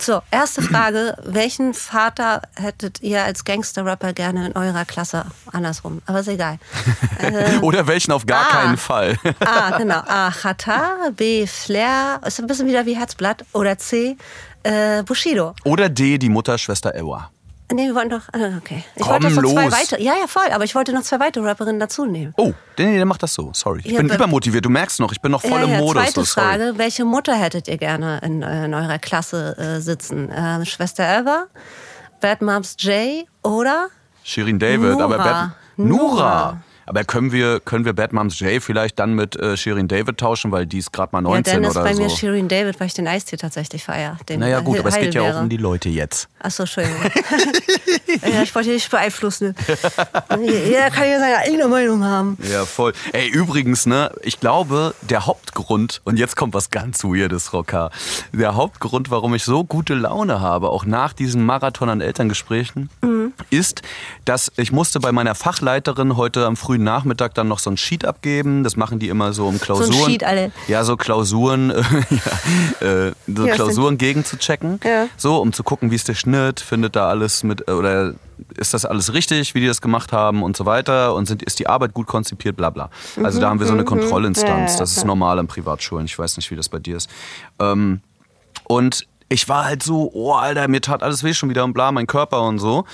So, 0.01 0.23
erste 0.31 0.63
Frage. 0.63 1.17
Welchen 1.25 1.75
Vater 1.75 2.43
hättet 2.57 3.01
ihr 3.03 3.23
als 3.23 3.45
Gangster-Rapper 3.45 4.13
gerne 4.13 4.47
in 4.47 4.57
eurer 4.57 4.85
Klasse? 4.85 5.27
Andersrum, 5.53 6.03
aber 6.07 6.21
ist 6.21 6.29
egal. 6.29 6.59
Äh, 7.21 7.59
Oder 7.61 7.87
welchen 7.87 8.13
auf 8.13 8.27
gar 8.27 8.47
ah. 8.47 8.51
keinen 8.51 8.77
Fall. 8.77 9.17
A, 9.41 9.79
genau. 9.79 10.03
A, 10.07 10.31
Katar. 10.31 11.11
B, 11.13 11.47
Flair. 11.47 12.21
Ist 12.27 12.41
ein 12.41 12.47
bisschen 12.47 12.67
wieder 12.67 12.87
wie 12.87 12.97
Herzblatt. 12.97 13.45
Oder 13.53 13.79
C, 13.79 14.17
äh, 14.65 15.03
Bushido. 15.05 15.55
Oder 15.65 15.89
D, 15.89 16.19
die 16.19 16.29
Mutter 16.29 16.59
Schwester 16.59 16.95
Eva. 16.95 17.31
Nee, 17.73 17.87
wir 17.87 17.95
wollten 17.95 18.11
noch. 18.11 18.29
ah, 18.33 18.59
Okay. 18.59 18.85
Ich 18.95 19.03
Komm 19.03 19.13
wollte 19.23 19.31
noch 19.41 19.43
zwei 19.53 19.65
los. 19.65 19.73
weitere. 19.73 20.03
Ja, 20.03 20.13
ja, 20.21 20.27
voll. 20.27 20.51
Aber 20.53 20.65
ich 20.65 20.75
wollte 20.75 20.93
noch 20.93 21.03
zwei 21.03 21.19
weitere 21.19 21.47
Rapperinnen 21.49 21.81
dazu 21.81 22.05
nehmen. 22.05 22.35
Oh, 22.37 22.53
nee, 22.79 22.97
der 22.97 23.07
macht 23.07 23.23
das 23.23 23.33
so. 23.33 23.53
Sorry. 23.55 23.81
Ich 23.85 23.93
Ja, 23.93 23.99
bin 24.01 24.07
aber- 24.11 24.17
übermotiviert. 24.17 24.65
Du 24.65 24.69
merkst 24.71 25.01
noch, 25.01 25.11
ich 25.13 25.21
bin 25.21 25.33
noch 25.33 25.41
voll 25.41 25.61
ja, 25.61 25.65
im 25.65 25.71
ja, 25.71 25.79
Modus. 25.79 26.03
Zweite 26.03 26.25
so. 26.25 26.41
Frage: 26.41 26.75
Welche 26.77 27.05
Mutter 27.07 27.35
hättet 27.35 27.67
ihr 27.67 27.79
gerne 27.79 28.21
in, 28.23 28.43
äh, 28.43 28.67
in 28.67 28.75
eurer 28.75 28.99
Klasse 28.99 29.57
äh, 29.59 29.81
sitzen? 29.81 30.31
Ähm, 30.37 30.65
Schwester 30.67 31.05
Eva, 31.05 31.47
Bad 32.21 32.43
Moms 32.43 32.77
Jay 32.79 33.27
oder 33.43 33.89
Shirin 34.23 34.59
David, 34.59 35.01
aber 35.01 35.17
Nura. 35.17 35.25
Bad 35.25 35.51
Nura. 35.79 35.97
Nura. 35.99 36.63
Aber 36.87 37.05
können 37.05 37.33
wir, 37.33 37.61
können 37.61 37.85
wir 37.85 37.93
Bad 37.93 38.13
Moms 38.13 38.39
J 38.41 38.63
vielleicht 38.63 38.99
dann 38.99 39.15
mit 39.15 39.37
äh, 39.37 39.57
Shirin 39.57 39.89
David 39.89 40.19
tauschen, 40.19 40.53
weil 40.53 40.67
die 40.67 40.79
ist 40.79 40.93
gerade 40.93 41.11
mal 41.13 41.19
ja, 41.19 41.29
19 41.29 41.55
dann 41.55 41.65
ist 41.65 41.71
oder 41.77 41.85
bei 41.85 41.95
so. 41.95 42.03
mir 42.03 42.11
Shirin 42.11 42.49
David, 42.49 42.79
weil 42.81 42.87
ich 42.89 42.95
den 42.95 43.09
Eistee 43.09 43.37
tatsächlich 43.37 43.85
feiere. 43.85 44.17
Naja 44.37 44.61
gut, 44.61 44.79
aber 44.79 44.89
es 44.91 44.97
geht 44.97 45.15
ja 45.15 45.23
auch 45.23 45.41
um 45.41 45.49
die 45.49 45.57
Leute 45.57 45.89
jetzt. 45.89 46.29
Achso, 46.41 46.65
Entschuldigung. 46.65 47.01
ja, 48.23 48.43
ich 48.43 48.55
wollte 48.55 48.69
dich 48.69 48.77
nicht 48.83 48.91
beeinflussen. 48.91 49.55
Jeder 50.41 50.91
kann 50.91 51.09
ja 51.09 51.19
seine 51.19 51.39
eigene 51.39 51.69
Meinung 51.69 52.05
haben. 52.05 52.37
Ja, 52.51 52.65
voll. 52.65 52.93
Ey, 53.13 53.29
übrigens, 53.29 53.87
ne, 53.87 54.11
ich 54.23 54.41
glaube, 54.41 54.95
der 55.03 55.27
Hauptgrund, 55.27 56.01
und 56.05 56.19
jetzt 56.19 56.37
kommt 56.37 56.55
was 56.55 56.71
ganz 56.71 57.03
Weirdes, 57.05 57.53
Rocker, 57.53 57.91
der 58.33 58.55
Hauptgrund, 58.57 59.11
warum 59.11 59.35
ich 59.35 59.45
so 59.45 59.65
gute 59.65 59.95
Laune 59.95 60.41
habe, 60.41 60.69
auch 60.69 60.85
nach 60.85 61.13
diesem 61.13 61.45
Marathon 61.47 61.89
an 61.89 62.01
Elterngesprächen, 62.01 62.91
Mhm. 63.03 63.33
ist, 63.51 63.83
dass 64.25 64.53
ich 64.57 64.73
musste 64.73 65.01
bei 65.01 65.13
meiner 65.13 65.35
Fachleiterin 65.35 66.17
heute 66.17 66.47
am 66.47 66.57
frühen 66.75 66.85
Nachmittag 66.85 67.35
dann 67.35 67.47
noch 67.47 67.61
so 67.61 67.71
ein 67.71 67.77
Sheet 67.77 68.05
abgeben. 68.05 68.65
Das 68.65 68.77
machen 68.77 68.99
die 68.99 69.09
immer 69.09 69.33
so 69.33 69.47
um 69.47 69.61
Klausuren. 69.61 70.11
Sheet, 70.11 70.25
alle. 70.25 70.51
Ja, 70.67 70.83
so 70.83 70.97
Klausuren, 70.97 71.71
ja, 72.81 72.87
äh, 72.87 73.13
so 73.29 73.47
Ja, 73.47 73.55
Klausuren 73.55 73.97
gegenzuchecken. 73.97 74.81
Ja. 74.85 75.07
So, 75.17 75.41
um 75.41 75.53
zu 75.53 75.63
gucken, 75.63 75.91
wie 75.91 75.95
ist 75.95 76.09
der 76.09 76.15
Schnitt, 76.15 76.59
findet 76.61 76.97
da 76.97 77.09
alles 77.09 77.45
mit, 77.45 77.69
äh, 77.69 77.73
oder 77.73 78.15
ist 78.57 78.75
das 78.75 78.85
alles 78.85 79.13
richtig, 79.13 79.55
wie 79.55 79.61
die 79.61 79.69
das 79.69 79.81
gemacht 79.81 80.13
haben 80.13 80.43
und 80.43 80.57
so 80.57 80.67
weiter 80.67 81.15
und 81.15 81.27
sind, 81.27 81.45
ist 81.45 81.61
die 81.61 81.69
Arbeit 81.69 81.95
gut 81.95 82.09
konzipiert, 82.09 82.57
bla 82.57 82.71
bla. 82.71 82.91
Also 83.23 83.41
da 83.41 83.49
haben 83.49 83.61
wir 83.61 83.67
so 83.67 83.73
eine 83.73 83.85
Kontrollinstanz. 83.85 84.53
Mhm, 84.53 84.67
Ja, 84.67 84.73
ja, 84.73 84.79
Das 84.79 84.97
ist 84.97 85.05
normal 85.05 85.39
in 85.39 85.47
Privatschulen. 85.47 86.07
Ich 86.07 86.19
weiß 86.19 86.37
nicht, 86.37 86.51
wie 86.51 86.57
das 86.57 86.69
bei 86.69 86.81
dir 86.81 86.97
ist. 86.97 87.09
Ähm, 87.61 88.01
und 88.67 89.07
ich 89.29 89.49
war 89.49 89.65
halt 89.65 89.83
so, 89.85 90.11
oh 90.13 90.33
Alter, 90.33 90.67
mir 90.69 90.81
tat 90.81 91.03
alles 91.05 91.23
weh 91.23 91.35
schon 91.35 91.49
wieder 91.51 91.63
und 91.65 91.73
bla, 91.73 91.93
mein 91.93 92.07
Körper 92.09 92.43
und 92.43 92.59
so. 92.59 92.85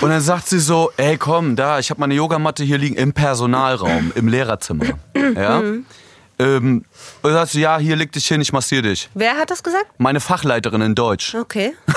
Und 0.00 0.10
dann 0.10 0.20
sagt 0.20 0.48
sie 0.48 0.58
so, 0.60 0.92
ey 0.96 1.16
komm, 1.16 1.56
da, 1.56 1.78
ich 1.78 1.90
habe 1.90 2.00
meine 2.00 2.14
Yogamatte 2.14 2.62
hier 2.64 2.78
liegen 2.78 2.96
im 2.96 3.12
Personalraum, 3.12 4.12
im 4.14 4.28
Lehrerzimmer. 4.28 4.86
Ja? 5.34 5.62
Ähm, 6.38 6.84
und 7.22 7.30
dann 7.30 7.32
sagt 7.32 7.52
sie, 7.52 7.60
ja, 7.62 7.78
hier 7.78 7.96
leg 7.96 8.12
dich 8.12 8.26
hin, 8.26 8.42
ich 8.42 8.52
massiere 8.52 8.82
dich. 8.82 9.08
Wer 9.14 9.38
hat 9.38 9.50
das 9.50 9.62
gesagt? 9.62 9.86
Meine 9.96 10.20
Fachleiterin 10.20 10.82
in 10.82 10.94
Deutsch. 10.94 11.34
Okay. 11.34 11.74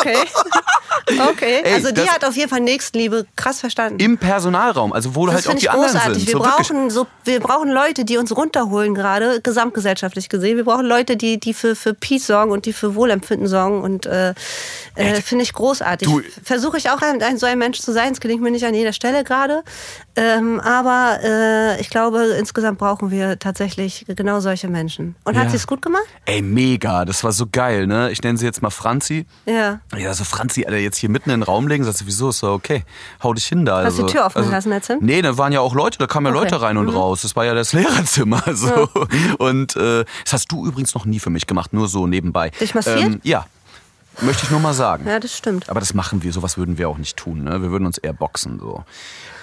Okay. 0.00 0.16
Okay, 1.08 1.60
Ey, 1.62 1.74
also 1.74 1.92
die 1.92 2.08
hat 2.10 2.24
auf 2.24 2.34
jeden 2.36 2.48
Fall 2.50 2.60
Nächstenliebe 2.60 3.26
krass 3.36 3.60
verstanden. 3.60 4.00
Im 4.00 4.18
Personalraum, 4.18 4.92
also 4.92 5.14
wo 5.14 5.28
halt 5.28 5.38
das 5.38 5.46
auch 5.46 5.50
finde 5.50 5.60
die 5.60 5.66
ich 5.66 5.70
anderen 5.70 5.92
großartig. 5.92 6.24
sind. 6.24 6.26
Wir, 6.26 6.32
so 6.32 6.38
brauchen 6.40 6.90
so, 6.90 7.06
wir 7.24 7.40
brauchen 7.40 7.70
Leute, 7.70 8.04
die 8.04 8.16
uns 8.18 8.36
runterholen 8.36 8.94
gerade, 8.94 9.40
gesamtgesellschaftlich 9.40 10.28
gesehen. 10.28 10.56
Wir 10.56 10.64
brauchen 10.64 10.84
Leute, 10.86 11.16
die, 11.16 11.38
die 11.38 11.54
für, 11.54 11.76
für 11.76 11.94
Peace 11.94 12.26
sorgen 12.26 12.50
und 12.50 12.66
die 12.66 12.72
für 12.72 12.94
Wohlempfinden 12.96 13.46
sorgen. 13.46 13.82
Und 13.82 14.06
äh, 14.06 14.34
äh, 14.96 15.22
finde 15.22 15.44
ich 15.44 15.52
großartig. 15.52 16.08
Versuche 16.42 16.76
ich 16.78 16.90
auch 16.90 17.00
ein, 17.02 17.22
ein, 17.22 17.38
so 17.38 17.46
ein 17.46 17.58
Mensch 17.58 17.80
zu 17.80 17.92
sein. 17.92 18.12
Es 18.12 18.20
gelingt 18.20 18.42
mir 18.42 18.50
nicht 18.50 18.64
an 18.66 18.74
jeder 18.74 18.92
Stelle 18.92 19.22
gerade. 19.22 19.62
Ähm, 20.16 20.58
aber 20.60 21.20
äh, 21.22 21.80
ich 21.80 21.90
glaube, 21.90 22.24
insgesamt 22.38 22.78
brauchen 22.78 23.10
wir 23.10 23.38
tatsächlich 23.38 24.06
genau 24.08 24.40
solche 24.40 24.66
Menschen. 24.68 25.14
Und 25.24 25.34
Ja. 25.34 25.42
hat 25.42 25.50
sie 25.50 25.56
es 25.56 25.66
gut 25.66 25.82
gemacht? 25.82 26.06
Ey, 26.24 26.42
mega, 26.42 27.04
das 27.04 27.22
war 27.22 27.32
so 27.32 27.46
geil, 27.50 27.86
ne? 27.86 28.10
Ich 28.10 28.22
nenne 28.22 28.38
sie 28.38 28.46
jetzt 28.46 28.62
mal 28.62 28.70
Franzi. 28.70 29.26
Ja. 29.44 29.80
Ja, 29.96 30.14
so 30.14 30.24
Franzi, 30.24 30.64
Alter, 30.64 30.78
jetzt 30.78 30.95
hier 30.98 31.10
mitten 31.10 31.30
in 31.30 31.40
den 31.40 31.42
Raum 31.42 31.66
legen, 31.66 31.84
sagst 31.84 32.02
du, 32.02 32.06
wieso? 32.06 32.28
Ist 32.28 32.38
so, 32.38 32.52
okay, 32.52 32.84
hau 33.22 33.34
dich 33.34 33.46
hin 33.46 33.64
da. 33.64 33.78
Hast 33.78 33.84
also, 33.86 34.06
die 34.06 34.12
Tür 34.12 34.26
offen 34.26 34.38
also, 34.38 34.50
gelassen, 34.50 34.70
der 34.70 34.80
Tim? 34.80 34.98
Nee, 35.00 35.22
da 35.22 35.36
waren 35.38 35.52
ja 35.52 35.60
auch 35.60 35.74
Leute, 35.74 35.98
da 35.98 36.06
kamen 36.06 36.26
ja 36.26 36.32
Okay. 36.36 36.44
Leute 36.44 36.62
rein 36.62 36.76
und 36.76 36.88
raus. 36.88 37.22
Das 37.22 37.34
war 37.34 37.44
ja 37.44 37.54
das 37.54 37.72
Lehrerzimmer. 37.72 38.42
So. 38.56 38.88
Und 39.38 39.76
äh, 39.76 40.04
das 40.24 40.32
hast 40.32 40.52
du 40.52 40.66
übrigens 40.66 40.94
noch 40.94 41.04
nie 41.04 41.18
für 41.18 41.30
mich 41.30 41.46
gemacht, 41.46 41.72
nur 41.72 41.88
so 41.88 42.06
nebenbei. 42.06 42.50
Dich 42.50 42.74
massiert? 42.74 43.00
Ähm, 43.00 43.20
ja, 43.22 43.44
möchte 44.20 44.44
ich 44.44 44.50
nur 44.50 44.60
mal 44.60 44.72
sagen. 44.72 45.06
Ja, 45.06 45.20
das 45.20 45.36
stimmt. 45.36 45.68
Aber 45.68 45.80
das 45.80 45.94
machen 45.94 46.22
wir, 46.22 46.32
sowas 46.32 46.56
würden 46.56 46.78
wir 46.78 46.88
auch 46.88 46.96
nicht 46.96 47.16
tun. 47.16 47.44
Ne? 47.44 47.60
Wir 47.60 47.70
würden 47.70 47.86
uns 47.86 47.98
eher 47.98 48.12
boxen. 48.12 48.58
So. 48.58 48.84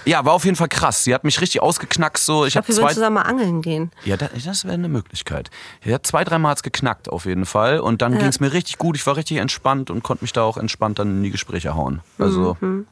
Ja, 0.05 0.25
war 0.25 0.33
auf 0.33 0.43
jeden 0.45 0.55
Fall 0.57 0.67
krass. 0.67 1.03
Sie 1.03 1.13
hat 1.13 1.23
mich 1.23 1.39
richtig 1.41 1.61
ausgeknackst. 1.61 2.25
So. 2.25 2.43
Ich, 2.45 2.49
Ich 2.49 2.53
glaube, 2.53 2.67
wir 2.67 2.75
würden 2.77 2.93
zusammen 2.93 3.13
mal 3.15 3.21
angeln 3.21 3.61
gehen. 3.61 3.91
Ja, 4.03 4.17
da- 4.17 4.29
das 4.43 4.65
wäre 4.65 4.73
eine 4.73 4.89
Möglichkeit. 4.89 5.49
Ja, 5.83 6.01
zwei, 6.03 6.23
dreimal 6.23 6.55
geknackt 6.61 7.09
auf 7.09 7.25
jeden 7.25 7.45
Fall. 7.45 7.79
Und 7.79 8.01
dann 8.01 8.17
ging's 8.17 8.39
mir 8.39 8.51
richtig 8.53 8.77
gut. 8.77 8.95
Ich 8.97 9.05
war 9.07 9.15
richtig 9.15 9.37
entspannt 9.37 9.89
und 9.89 10.03
konnte 10.03 10.23
mich 10.23 10.33
da 10.33 10.43
auch 10.43 10.57
entspannt 10.57 10.99
dann 10.99 11.09
in 11.17 11.23
die 11.23 11.31
Gespräche 11.31 11.75
hauen. 11.75 12.01
Also, 12.19 12.57
Mhm. 12.59 12.85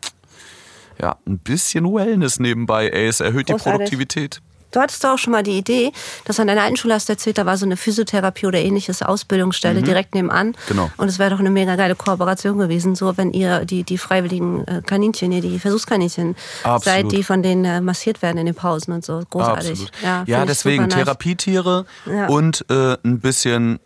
ja, 1.01 1.18
ein 1.27 1.38
bisschen 1.39 1.86
Wellness 1.94 2.39
nebenbei, 2.39 2.88
ey. 2.89 3.08
Es 3.08 3.20
erhöht 3.20 3.50
die 3.50 3.53
Großartig. 3.53 3.80
Produktivität. 3.89 4.41
Du 4.72 4.80
hattest 4.80 5.06
auch 5.06 5.18
schon 5.18 5.32
mal 5.32 5.44
die 5.44 5.58
Idee, 5.58 5.92
dass 6.25 6.40
an 6.40 6.48
deiner 6.48 6.62
alten 6.63 6.78
Schule 6.78 6.94
hast 6.94 7.10
du 7.10 7.13
erzählt, 7.13 7.38
da 7.38 7.46
war 7.46 7.58
so 7.58 7.66
eine 7.66 7.78
Physiotherapie 7.78 8.46
oder 8.48 8.60
ähnliches 8.60 9.01
Ausbildungsstelle 9.04 9.82
direkt 9.82 10.16
nebenan. 10.16 10.48
Mhm. 10.48 10.54
Genau. 10.68 10.92
Und 10.98 11.08
es 11.10 11.20
wäre 11.20 11.30
doch 11.32 11.40
eine 11.40 11.50
mega 11.51 11.75
geile 11.75 11.96
Kooperation 11.96 12.58
gewesen, 12.58 12.96
so 12.96 13.18
wenn 13.18 13.32
ihr 13.34 13.66
die, 13.66 13.84
die 13.84 13.98
freiwilligen 13.98 14.66
äh, 14.68 14.82
Kaninchen, 14.86 15.32
ihr 15.32 15.42
die 15.42 15.60
Versuchskaninchen 15.60 16.36
Absolut. 16.63 16.84
seid, 16.84 17.12
die 17.12 17.24
von 17.24 17.44
denen 17.44 17.66
äh, 17.66 17.82
massiert 17.82 18.22
werden 18.22 18.38
in 18.38 18.46
den 18.46 18.56
Pausen 18.56 18.94
und 18.94 19.04
so. 19.06 19.22
Großartig. 19.30 19.72
Absolut. 19.72 19.92
Ja, 20.04 20.24
Ja, 20.28 20.46
deswegen. 20.46 20.90
Therapietiere 20.90 21.86
Ja. 22.06 22.28
und 22.28 22.66
äh, 22.70 22.98
ein 23.04 23.20
bisschen 23.20 23.80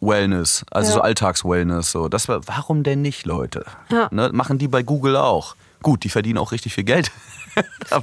Wellness, 0.00 0.64
also 0.70 0.88
Ja. 0.90 0.94
so 0.96 1.00
Alltagswellness. 1.00 1.90
So. 1.90 2.08
Das 2.08 2.28
war, 2.28 2.40
warum 2.46 2.82
denn 2.82 3.02
nicht, 3.02 3.24
Leute? 3.26 3.64
Ja. 3.90 4.08
Ne, 4.10 4.30
machen 4.32 4.58
die 4.58 4.68
bei 4.68 4.82
Google 4.82 5.16
auch. 5.16 5.56
Gut, 5.82 6.04
die 6.04 6.08
verdienen 6.08 6.38
auch 6.38 6.52
richtig 6.52 6.74
viel 6.74 6.84
Geld. 6.84 7.10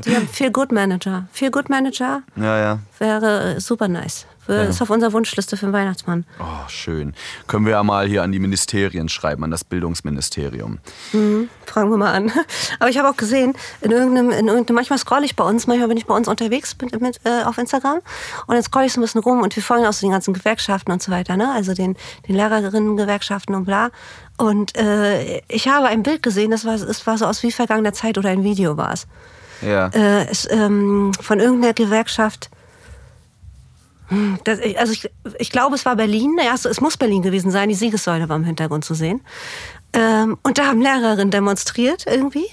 Die 0.06 0.16
haben 0.16 0.28
viel 0.28 0.52
Good 0.52 0.72
Manager. 0.72 1.28
Viel 1.32 1.52
Good 1.52 1.70
Manager 1.70 2.24
ja, 2.36 2.58
ja. 2.60 2.80
wäre 3.00 3.56
äh, 3.56 3.60
super 3.60 3.88
nice. 3.88 4.26
Wir- 4.48 4.64
Ist 4.70 4.82
auf 4.82 4.90
unserer 4.90 5.14
Wunschliste 5.14 5.56
für 5.56 5.68
den 5.68 5.74
Weihnachtsmann. 5.74 6.26
Oh, 6.40 6.68
schön. 6.68 7.14
Können 7.48 7.66
wir 7.66 7.74
ja 7.74 7.84
mal 7.84 8.08
hier 8.08 8.24
an 8.24 8.32
die 8.32 8.40
Ministerien 8.40 9.08
schreiben, 9.08 9.44
an 9.44 9.52
das 9.52 9.64
Bildungsministerium. 9.64 10.80
Fragen 11.66 11.90
wir 11.92 11.98
mal 11.98 12.12
an. 12.12 12.32
Aber 12.80 12.90
ich 12.90 12.98
habe 12.98 13.08
auch 13.10 13.16
gesehen, 13.18 13.54
in 13.82 13.92
irgendeinem, 13.92 14.32
in 14.32 14.48
irgendeinem, 14.48 14.76
manchmal 14.76 14.98
scroll 15.00 15.24
ich 15.24 15.36
bei 15.36 15.44
uns, 15.44 15.68
manchmal 15.68 15.88
bin 15.90 15.98
ich 15.98 16.06
bei 16.08 16.16
uns 16.16 16.28
unterwegs 16.28 16.76
mit, 16.82 17.00
mit, 17.00 17.20
äh, 17.24 17.44
auf 17.44 17.58
Instagram 17.60 18.00
und 18.48 18.56
dann 18.56 18.64
scroll 18.64 18.84
ich 18.86 18.94
so 18.94 19.00
ein 19.00 19.04
bisschen 19.04 19.22
rum 19.22 19.42
und 19.42 19.56
wir 19.56 19.62
folgen 19.64 19.86
auch 19.86 19.94
so 19.94 20.06
den 20.08 20.12
ganzen 20.12 20.34
Gewerkschaften 20.34 20.92
und 20.92 21.04
so 21.04 21.12
weiter, 21.12 21.38
ne? 21.38 21.52
Also 21.54 21.74
den, 21.76 21.96
den 22.28 22.36
Lehrerinnen-Gewerkschaften 22.36 23.54
und 23.56 23.66
bla. 23.66 23.90
Und 24.38 24.76
äh, 24.76 25.42
ich 25.50 25.68
habe 25.68 25.86
ein 25.88 26.02
Bild 26.04 26.24
gesehen, 26.24 26.50
das 26.52 26.66
war, 26.66 26.74
es 26.74 27.06
war 27.08 27.18
so 27.18 27.26
aus 27.26 27.44
wie 27.44 27.52
vergangener 27.52 27.94
Zeit 27.94 28.18
oder 28.18 28.30
ein 28.30 28.44
Video 28.44 28.76
war 28.76 28.94
es. 28.94 29.06
Ja. 29.62 29.88
Äh, 29.88 30.28
es 30.30 30.48
ähm, 30.50 31.12
von 31.20 31.40
irgendeiner 31.40 31.74
Gewerkschaft. 31.74 32.50
Hm, 34.08 34.40
Das, 34.44 34.60
also 34.78 34.94
ich, 34.94 35.10
ich 35.40 35.52
glaube, 35.52 35.76
es 35.76 35.86
war 35.86 35.96
Berlin. 35.96 36.38
Ja, 36.44 36.54
es, 36.54 36.82
muss 36.82 36.98
Berlin 36.98 37.22
gewesen 37.22 37.52
sein. 37.52 37.70
Die 37.70 37.76
Siegessäule 37.76 38.28
war 38.30 38.36
im 38.36 38.44
Hintergrund 38.44 38.86
zu 38.86 38.94
sehen. 38.94 39.22
Ähm, 39.94 40.38
und 40.44 40.58
da 40.58 40.68
haben 40.68 40.82
Lehrerinnen 40.82 41.32
demonstriert 41.32 42.06
irgendwie 42.08 42.46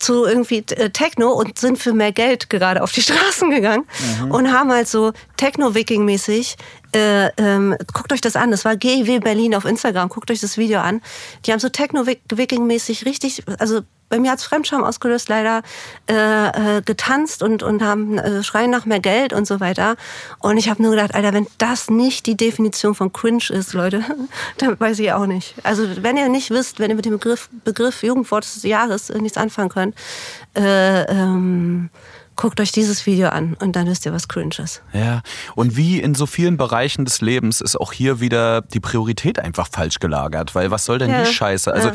zu 0.00 0.24
irgendwie 0.24 0.64
äh, 0.70 0.90
Techno 0.90 1.30
und 1.32 1.58
sind 1.58 1.78
für 1.78 1.92
mehr 1.92 2.10
Geld 2.12 2.50
gerade 2.50 2.82
auf 2.82 2.90
die 2.90 3.02
Straßen 3.02 3.50
gegangen 3.50 3.84
und 4.30 4.50
haben 4.52 4.72
halt 4.72 4.88
so 4.88 5.12
Techno-Wiking-mäßig, 5.36 6.56
äh, 6.94 7.28
ähm, 7.36 7.76
guckt 7.92 8.12
euch 8.12 8.20
das 8.20 8.36
an, 8.36 8.50
das 8.50 8.64
war 8.64 8.76
GW 8.76 9.20
Berlin 9.20 9.54
auf 9.54 9.64
Instagram, 9.64 10.08
guckt 10.08 10.30
euch 10.30 10.40
das 10.40 10.58
Video 10.58 10.80
an. 10.80 11.00
Die 11.44 11.52
haben 11.52 11.60
so 11.60 11.68
Techno-Wiking-mäßig 11.68 13.04
richtig, 13.04 13.44
also 13.58 13.82
bei 14.10 14.18
mir 14.18 14.32
hat's 14.32 14.44
Fremdscham 14.44 14.82
ausgelöst, 14.82 15.28
leider 15.28 15.62
äh, 16.08 16.78
äh, 16.78 16.82
getanzt 16.82 17.42
und, 17.42 17.62
und 17.62 17.80
haben 17.80 18.18
äh, 18.18 18.42
schreien 18.42 18.70
nach 18.70 18.84
mehr 18.84 18.98
Geld 19.00 19.32
und 19.32 19.46
so 19.46 19.60
weiter. 19.60 19.96
Und 20.40 20.58
ich 20.58 20.68
habe 20.68 20.82
nur 20.82 20.90
gedacht, 20.90 21.14
Alter, 21.14 21.32
wenn 21.32 21.46
das 21.58 21.88
nicht 21.88 22.26
die 22.26 22.36
Definition 22.36 22.94
von 22.94 23.12
Cringe 23.12 23.44
ist, 23.50 23.72
Leute, 23.72 24.04
dann 24.58 24.78
weiß 24.78 24.98
ich 24.98 25.12
auch 25.12 25.26
nicht. 25.26 25.54
Also 25.62 25.84
wenn 26.02 26.16
ihr 26.16 26.28
nicht 26.28 26.50
wisst, 26.50 26.80
wenn 26.80 26.90
ihr 26.90 26.96
mit 26.96 27.04
dem 27.04 27.12
Begriff, 27.12 27.48
Begriff 27.64 28.02
Jugendwort 28.02 28.44
des 28.44 28.64
Jahres 28.64 29.10
äh, 29.10 29.18
nichts 29.20 29.38
anfangen 29.38 29.70
könnt, 29.70 29.94
äh, 30.56 31.02
ähm, 31.04 31.88
guckt 32.36 32.60
euch 32.60 32.72
dieses 32.72 33.04
Video 33.06 33.28
an 33.28 33.56
und 33.60 33.76
dann 33.76 33.86
wisst 33.86 34.06
ihr, 34.06 34.12
was 34.12 34.28
cringe 34.28 34.54
ist. 34.58 34.82
Ja, 34.92 35.20
und 35.56 35.76
wie 35.76 36.00
in 36.00 36.14
so 36.14 36.26
vielen 36.26 36.56
Bereichen 36.56 37.04
des 37.04 37.20
Lebens 37.20 37.60
ist 37.60 37.76
auch 37.78 37.92
hier 37.92 38.20
wieder 38.20 38.62
die 38.62 38.80
Priorität 38.80 39.38
einfach 39.38 39.68
falsch 39.70 39.98
gelagert, 39.98 40.54
weil 40.54 40.70
was 40.70 40.84
soll 40.86 40.98
denn 40.98 41.10
Ja, 41.10 41.24
die 41.24 41.32
Scheiße? 41.32 41.72
Also 41.72 41.88
ja. 41.88 41.94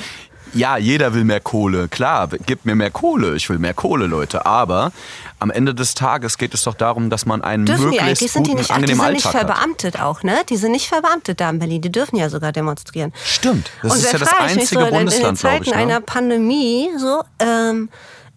ja, 0.54 0.78
jeder 0.78 1.13
will 1.15 1.24
mehr 1.24 1.39
Kohle, 1.39 1.88
klar, 1.88 2.30
gib 2.45 2.63
mir 2.65 2.76
mehr 2.76 2.91
Kohle, 2.91 3.36
ich 3.36 3.50
will 3.50 3.58
mehr 3.58 3.74
Kohle, 3.74 4.06
Leute, 4.06 4.45
aber 4.45 4.91
am 5.39 5.50
Ende 5.52 5.74
des 5.74 5.95
Tages 5.95 6.38
geht 6.38 6.54
es 6.54 6.63
doch 6.63 6.76
darum, 6.76 7.10
dass 7.10 7.26
man 7.26 7.41
einen 7.41 7.65
Dürfen 7.65 7.91
die 7.91 7.98
möglichst 7.98 8.21
eigentlich? 8.21 8.32
Sind 8.32 8.48
die 8.48 8.52
guten, 8.52 8.62
nicht, 8.62 8.71
ach, 8.71 8.78
die 8.78 8.88
sind 8.88 8.98
nicht 9.12 9.26
Alltag 9.26 9.34
hat. 9.34 9.48
verbeamtet 9.48 10.00
auch, 10.00 10.21
ne? 10.24 10.38
Die 10.50 10.58
sind 10.58 10.71
nicht 10.71 10.88
verbeamtet 10.88 11.41
da 11.41 11.50
in 11.50 11.60
Berlin. 11.60 11.82
Die 11.82 11.91
dürfen 11.91 12.15
ja 12.17 12.30
sogar 12.30 12.52
demonstrieren. 12.52 13.12
Stimmt, 13.26 13.69
das 13.82 13.91
Und 13.93 13.98
ist 14.00 14.13
ja 14.13 14.19
das 14.19 14.30
ich 14.32 14.39
mich 14.39 14.52
einzige 14.62 14.82
so, 14.82 14.88
in- 14.88 14.93
Bundesland, 14.93 15.24
in 15.26 15.30
den 15.32 15.36
Zeiten 15.38 15.63
glaube 15.63 15.65
ich. 15.65 15.71
Ne? 15.88 15.93
einer 15.93 16.02
Pandemie 16.02 16.89
so. 16.98 17.24
Ähm, 17.39 17.89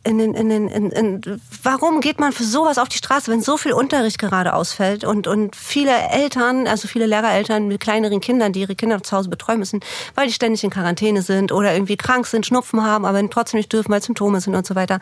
in 0.04 0.20
in 0.34 0.68
in, 0.68 1.40
warum 1.62 2.00
geht 2.00 2.20
man 2.20 2.32
für 2.32 2.44
sowas 2.44 2.78
auf 2.78 2.88
die 2.88 2.98
Straße, 2.98 3.30
wenn 3.30 3.42
so 3.42 3.56
viel 3.56 3.72
Unterricht 3.72 4.18
gerade 4.18 4.54
ausfällt 4.54 5.04
und, 5.04 5.26
und 5.26 5.56
viele 5.56 5.90
Eltern, 5.90 6.66
also 6.66 6.88
viele 6.88 7.06
Lehrereltern 7.06 7.68
mit 7.68 7.80
kleineren 7.80 8.20
Kindern, 8.20 8.52
die 8.52 8.60
ihre 8.60 8.74
Kinder 8.74 9.02
zu 9.02 9.16
Hause 9.16 9.28
betreuen 9.28 9.58
müssen, 9.58 9.80
weil 10.14 10.26
die 10.26 10.32
ständig 10.32 10.64
in 10.64 10.70
Quarantäne 10.70 11.22
sind 11.22 11.52
oder 11.52 11.72
irgendwie 11.72 11.96
krank 11.96 12.26
sind, 12.26 12.46
Schnupfen 12.46 12.84
haben, 12.84 13.04
aber 13.04 13.28
trotzdem 13.30 13.58
nicht 13.58 13.72
dürfen, 13.72 13.92
weil 13.92 14.02
Symptome 14.02 14.40
sind 14.40 14.54
und 14.54 14.66
so 14.66 14.74
weiter, 14.74 15.00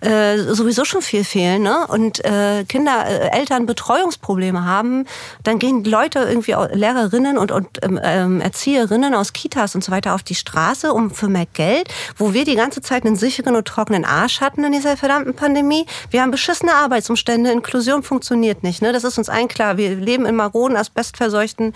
äh, 0.00 0.38
sowieso 0.38 0.84
schon 0.84 1.02
viel 1.02 1.24
fehlen. 1.24 1.62
Ne? 1.62 1.86
Und 1.88 2.24
äh, 2.24 2.64
Kinder, 2.64 3.04
äh, 3.06 3.38
Eltern 3.38 3.66
Betreuungsprobleme 3.66 4.64
haben, 4.64 5.04
dann 5.44 5.58
gehen 5.58 5.84
Leute 5.84 6.20
irgendwie, 6.20 6.54
Lehrerinnen 6.72 7.38
und, 7.38 7.52
und 7.52 7.68
ähm, 7.82 8.00
ähm, 8.02 8.40
Erzieherinnen 8.40 9.14
aus 9.14 9.32
Kitas 9.32 9.74
und 9.74 9.84
so 9.84 9.92
weiter 9.92 10.14
auf 10.14 10.22
die 10.22 10.34
Straße 10.34 10.92
um 10.92 11.10
für 11.10 11.28
mehr 11.28 11.46
Geld, 11.52 11.88
wo 12.16 12.32
wir 12.32 12.44
die 12.44 12.54
ganze 12.54 12.80
Zeit 12.80 13.04
einen 13.04 13.16
sicheren 13.16 13.56
und 13.56 13.66
trockenen 13.66 14.04
Arsch 14.04 14.40
hatten 14.48 14.64
in 14.64 14.72
dieser 14.72 14.96
verdammten 14.96 15.34
Pandemie. 15.34 15.84
Wir 16.10 16.22
haben 16.22 16.30
beschissene 16.30 16.74
Arbeitsumstände, 16.74 17.50
Inklusion 17.52 18.02
funktioniert 18.02 18.62
nicht. 18.62 18.80
Ne? 18.80 18.92
Das 18.92 19.04
ist 19.04 19.18
uns 19.18 19.28
allen 19.28 19.48
klar. 19.48 19.76
Wir 19.76 19.94
leben 19.94 20.24
in 20.24 20.34
maroden, 20.36 20.76
asbestverseuchten 20.76 21.74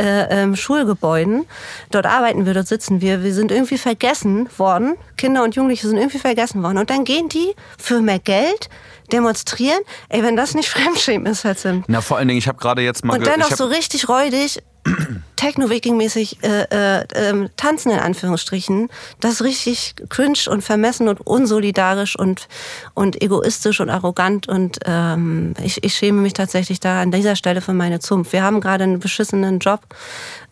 äh, 0.00 0.42
ähm, 0.42 0.56
Schulgebäuden. 0.56 1.44
Dort 1.90 2.06
arbeiten 2.06 2.46
wir, 2.46 2.54
dort 2.54 2.66
sitzen 2.68 3.00
wir. 3.02 3.22
Wir 3.22 3.34
sind 3.34 3.52
irgendwie 3.52 3.76
vergessen 3.78 4.48
worden. 4.56 4.94
Kinder 5.18 5.44
und 5.44 5.54
Jugendliche 5.54 5.86
sind 5.86 5.98
irgendwie 5.98 6.18
vergessen 6.18 6.62
worden. 6.62 6.78
Und 6.78 6.88
dann 6.90 7.04
gehen 7.04 7.28
die 7.28 7.54
für 7.78 8.00
mehr 8.00 8.18
Geld 8.18 8.68
demonstrieren. 9.12 9.80
Ey, 10.08 10.22
wenn 10.22 10.36
das 10.36 10.54
nicht 10.54 10.68
Fremdschämen 10.70 11.26
ist, 11.30 11.44
Herr 11.44 11.56
Zimt. 11.56 11.84
Na, 11.88 12.00
vor 12.00 12.16
allen 12.16 12.28
Dingen, 12.28 12.38
ich 12.38 12.48
habe 12.48 12.58
gerade 12.58 12.80
jetzt 12.82 13.04
mal... 13.04 13.14
Und 13.14 13.20
ge- 13.20 13.28
dann 13.28 13.40
ich 13.40 13.44
noch 13.44 13.50
hab- 13.50 13.58
so 13.58 13.66
richtig 13.66 14.08
räudig, 14.08 14.62
Techno-Wiking-mäßig 15.44 16.42
äh, 16.42 17.00
äh, 17.00 17.04
ähm, 17.14 17.50
tanzen 17.58 17.92
in 17.92 17.98
Anführungsstrichen. 17.98 18.88
Das 19.20 19.32
ist 19.34 19.42
richtig 19.42 19.94
cringe 20.08 20.38
und 20.48 20.62
vermessen 20.62 21.06
und 21.06 21.20
unsolidarisch 21.20 22.18
und, 22.18 22.48
und 22.94 23.20
egoistisch 23.20 23.78
und 23.80 23.90
arrogant. 23.90 24.48
Und 24.48 24.78
ähm, 24.86 25.52
ich, 25.62 25.84
ich 25.84 25.94
schäme 25.94 26.22
mich 26.22 26.32
tatsächlich 26.32 26.80
da 26.80 27.02
an 27.02 27.10
dieser 27.10 27.36
Stelle 27.36 27.60
für 27.60 27.74
meine 27.74 28.00
Zunft. 28.00 28.32
Wir 28.32 28.42
haben 28.42 28.62
gerade 28.62 28.84
einen 28.84 29.00
beschissenen 29.00 29.58
Job. 29.58 29.80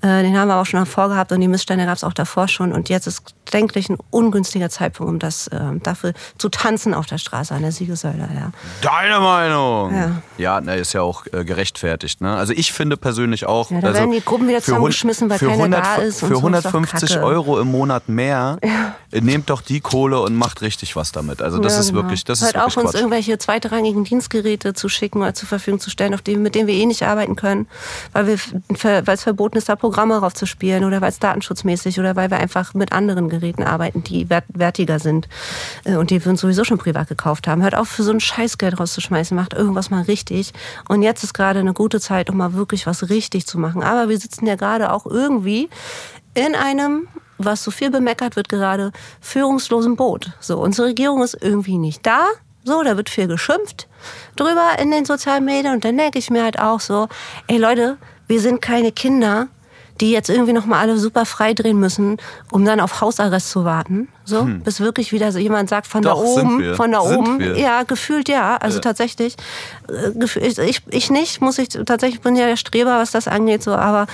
Äh, 0.03 0.25
den 0.25 0.37
haben 0.37 0.49
wir 0.49 0.57
auch 0.57 0.67
schon 0.67 0.81
davor 0.81 1.09
gehabt 1.09 1.33
und 1.33 1.41
die 1.41 1.49
Missstände 1.49 1.87
gab 1.87 1.97
es 1.97 2.05
auch 2.05 2.13
davor 2.13 2.49
schon. 2.49 2.73
Und 2.73 2.91
jetzt 2.91 3.07
ist 3.07 3.35
denklich 3.53 3.89
ein 3.89 3.97
ungünstiger 4.11 4.69
Zeitpunkt, 4.69 5.11
um 5.11 5.19
das 5.19 5.47
äh, 5.47 5.59
dafür 5.83 6.13
zu 6.37 6.49
tanzen 6.49 6.93
auf 6.93 7.07
der 7.07 7.19
Straße 7.19 7.55
an 7.55 7.63
der 7.63 7.73
Siegessäule. 7.73 8.29
Ja. 8.35 8.51
Deine 8.83 9.21
Meinung. 9.21 9.95
Ja. 9.95 10.23
Ja, 10.39 10.61
na, 10.61 10.75
ist 10.75 10.93
ja 10.93 11.03
auch 11.03 11.25
äh, 11.33 11.45
gerechtfertigt. 11.45 12.21
Ne? 12.21 12.35
Also 12.35 12.53
ich 12.53 12.73
finde 12.73 12.97
persönlich 12.97 13.47
auch, 13.47 13.71
Ja, 13.71 13.81
da 13.81 13.89
also 13.89 14.01
werden 14.01 14.13
die 14.13 14.25
Gruppen 14.25 14.49
wieder 14.49 14.61
für 14.61 14.82
angeschmissen, 14.85 15.31
weil 15.31 15.39
für 15.39 15.47
keiner 15.47 15.77
100 15.77 15.85
da 15.85 15.95
ist. 15.97 16.21
Für 16.21 16.27
so, 16.27 16.33
ist 16.35 16.35
doch 16.35 16.39
150 16.39 17.11
Kacke. 17.11 17.25
Euro 17.25 17.61
im 17.61 17.71
Monat 17.71 18.09
mehr, 18.09 18.59
äh, 19.11 19.21
nehmt 19.21 19.51
doch 19.51 19.61
die 19.61 19.81
Kohle 19.81 20.21
und 20.21 20.35
macht 20.37 20.63
richtig 20.63 20.97
was 20.97 21.13
damit. 21.13 21.43
Also 21.43 21.59
das 21.59 21.75
Ja, 21.75 21.81
ist 21.81 21.89
genau. 21.91 22.03
wirklich, 22.03 22.25
das 22.25 22.41
ist 22.41 22.47
Hört 22.47 22.55
wirklich 22.55 22.67
auf, 22.67 22.77
uns 22.77 22.91
Quatsch. 22.93 23.01
irgendwelche 23.01 23.39
zweitrangigen 23.39 24.05
Dienstgeräte 24.05 24.75
zu 24.75 24.89
schicken 24.89 25.21
oder 25.21 25.35
zur 25.35 25.49
Verfügung 25.49 25.81
zu 25.81 25.91
stellen, 25.91 26.15
auf 26.15 26.23
die, 26.23 26.37
mit 26.37 26.55
denen 26.55 26.67
wir 26.67 26.75
eh 26.75 26.87
nicht 26.87 27.03
arbeiten 27.03 27.37
können, 27.37 27.67
weil 28.13 28.29
es 28.29 29.23
verboten 29.23 29.59
ist, 29.59 29.69
da 29.69 29.77
Programme 29.77 30.17
raufzuspielen 30.19 30.85
oder 30.85 31.01
weil 31.01 31.11
es 31.11 31.19
datenschutzmäßig 31.19 32.01
oder 32.01 32.17
weil 32.17 32.31
wir 32.31 32.39
einfach 32.39 32.75
mit 32.75 32.93
anderen 32.93 33.29
Geräten 33.29 33.63
arbeiten, 33.63 34.03
die 34.03 34.29
wert, 34.31 34.45
wertiger 34.49 34.99
sind 34.99 35.29
äh, 35.85 35.97
und 35.97 36.11
die 36.11 36.25
wir 36.25 36.31
uns 36.31 36.41
sowieso 36.41 36.65
schon 36.65 36.79
privat 36.79 37.09
gekauft 37.09 37.47
haben. 37.47 37.63
Hört 37.63 37.75
auf, 37.75 37.89
für 37.89 38.03
so 38.03 38.13
ein 38.13 38.21
Scheißgeld 38.21 38.79
rauszuschmeißen, 38.81 39.37
macht 39.37 39.53
irgendwas 39.55 39.91
mal 39.91 40.03
richtig. 40.03 40.53
Und 40.89 41.03
jetzt 41.03 41.23
ist 41.25 41.35
gerade 41.35 41.61
eine 41.61 41.73
gute 41.75 42.01
Zeit, 42.01 42.31
um 42.31 42.37
mal 42.37 42.55
wirklich 42.55 42.87
was 42.87 43.09
richtig 43.11 43.47
zu 43.47 43.59
machen. 43.59 43.83
Aber 43.83 44.09
wir 44.09 44.19
sitzen 44.19 44.47
ja 44.47 44.55
gerade 44.57 44.72
auch 44.81 45.07
irgendwie 45.07 45.69
in 46.35 46.55
einem 46.55 47.09
was 47.45 47.63
so 47.63 47.71
viel 47.71 47.91
bemeckert 47.91 48.37
wird 48.37 48.49
gerade, 48.49 48.93
führungslosen 49.21 49.97
Boot. 49.97 50.33
So, 50.41 50.59
unsere 50.61 50.89
Regierung 50.89 51.23
ist 51.23 51.37
irgendwie 51.41 51.79
nicht 51.79 52.07
da. 52.07 52.27
So, 52.65 52.83
da 52.83 52.97
wird 52.97 53.11
viel 53.11 53.27
geschimpft 53.27 53.89
drüber 54.37 54.79
in 54.79 54.91
den 54.91 55.05
sozialen 55.05 55.45
Medien. 55.45 55.75
Und 55.75 55.85
dann 55.85 55.97
denke 55.99 56.19
ich 56.19 56.31
mir 56.31 56.45
halt 56.45 56.59
auch 56.59 56.81
so, 56.81 57.09
ey 57.49 57.59
Leute, 57.59 57.97
wir 58.29 58.41
sind 58.41 58.63
keine 58.63 58.93
Kinder, 58.93 59.49
die 60.01 60.13
jetzt 60.13 60.31
irgendwie 60.31 60.53
nochmal 60.53 60.81
alle 60.81 60.97
super 60.97 61.27
frei 61.27 61.55
drehen 61.55 61.79
müssen, 61.79 62.19
um 62.51 62.65
dann 62.65 62.81
auf 62.81 63.01
Hausarrest 63.01 63.51
zu 63.51 63.65
warten. 63.65 64.09
So, 64.25 64.45
bis 64.45 64.81
wirklich 64.81 65.13
wieder 65.13 65.33
so 65.33 65.39
jemand 65.39 65.69
sagt, 65.69 65.87
von 65.87 66.03
Hm. 66.03 66.11
Doch, 66.11 66.23
da 66.23 66.41
oben, 66.41 66.75
von 66.75 66.93
da 66.93 67.03
Sind 67.03 67.19
oben. 67.19 67.39
wir. 67.41 67.59
Ja, 67.59 67.83
gefühlt 67.83 68.29
ja. 68.29 68.57
Also 68.57 68.79
tatsächlich. 68.79 69.37
äh, 69.89 70.25
Ich, 70.47 70.59
ich, 70.59 70.83
ich 70.91 71.11
nicht, 71.11 71.41
muss 71.41 71.59
ich 71.59 71.69
tatsächlich 71.71 72.21
bin 72.21 72.37
ja 72.37 72.47
der 72.47 72.57
Streber, 72.57 72.99
was 72.99 73.11
das 73.11 73.29
angeht, 73.29 73.63
so, 73.63 73.75
aber 73.75 74.07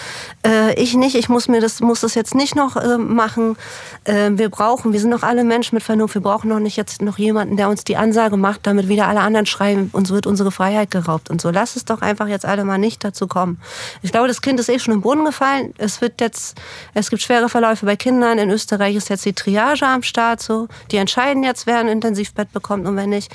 äh, 0.46 0.74
ich 0.80 0.94
nicht, 0.94 1.14
ich 1.14 1.28
muss 1.28 1.48
mir 1.48 1.60
das, 1.60 1.80
muss 1.80 2.00
das 2.00 2.14
jetzt 2.14 2.34
nicht 2.34 2.54
noch 2.56 2.76
äh, 2.76 2.98
machen. 2.98 3.56
Äh, 4.04 4.30
wir 4.32 4.48
brauchen, 4.48 4.92
wir 4.92 5.00
sind 5.00 5.10
doch 5.10 5.22
alle 5.22 5.44
Menschen 5.44 5.74
mit 5.74 5.82
Vernunft, 5.82 6.14
wir 6.14 6.22
brauchen 6.22 6.48
noch 6.48 6.58
nicht 6.60 6.76
jetzt 6.76 7.02
noch 7.02 7.18
jemanden, 7.18 7.56
der 7.56 7.68
uns 7.68 7.84
die 7.84 7.96
Ansage 7.96 8.36
macht, 8.36 8.66
damit 8.66 8.88
wieder 8.88 9.08
alle 9.08 9.20
anderen 9.20 9.46
schreien, 9.46 9.90
uns 9.92 10.10
wird 10.10 10.26
unsere 10.26 10.50
Freiheit 10.50 10.90
geraubt 10.90 11.30
und 11.30 11.40
so. 11.40 11.50
Lass 11.50 11.76
es 11.76 11.84
doch 11.84 12.00
einfach 12.00 12.28
jetzt 12.28 12.44
alle 12.46 12.64
mal 12.64 12.78
nicht 12.78 13.04
dazu 13.04 13.26
kommen. 13.26 13.60
Ich 14.02 14.12
glaube, 14.12 14.28
das 14.28 14.40
Kind 14.42 14.58
ist 14.60 14.68
eh 14.68 14.78
schon 14.78 14.94
im 14.94 15.00
Boden 15.00 15.24
gefallen. 15.24 15.74
Es 15.78 16.00
wird 16.00 16.20
jetzt, 16.20 16.56
es 16.94 17.10
gibt 17.10 17.22
schwere 17.22 17.48
Verläufe 17.48 17.84
bei 17.86 17.96
Kindern. 17.96 18.38
In 18.38 18.50
Österreich 18.50 18.96
ist 18.96 19.08
jetzt 19.08 19.24
die 19.24 19.32
Triage 19.32 19.86
am 19.98 20.02
Start, 20.02 20.40
so. 20.40 20.68
Die 20.90 20.96
entscheiden 20.96 21.42
jetzt, 21.42 21.66
wer 21.66 21.78
ein 21.78 21.88
Intensivbett 21.88 22.52
bekommt 22.52 22.86
und 22.86 22.96
wer 22.96 23.06
nicht. 23.06 23.34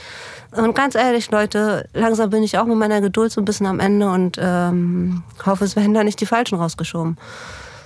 Und 0.51 0.75
ganz 0.75 0.95
ehrlich, 0.95 1.31
Leute, 1.31 1.87
langsam 1.93 2.29
bin 2.29 2.43
ich 2.43 2.57
auch 2.57 2.65
mit 2.65 2.77
meiner 2.77 3.01
Geduld 3.01 3.31
so 3.31 3.41
ein 3.41 3.45
bisschen 3.45 3.65
am 3.65 3.79
Ende 3.79 4.09
und 4.09 4.37
ähm, 4.41 5.23
hoffe, 5.45 5.65
es 5.65 5.75
werden 5.75 5.93
da 5.93 6.03
nicht 6.03 6.19
die 6.21 6.25
Falschen 6.25 6.57
rausgeschoben. 6.57 7.17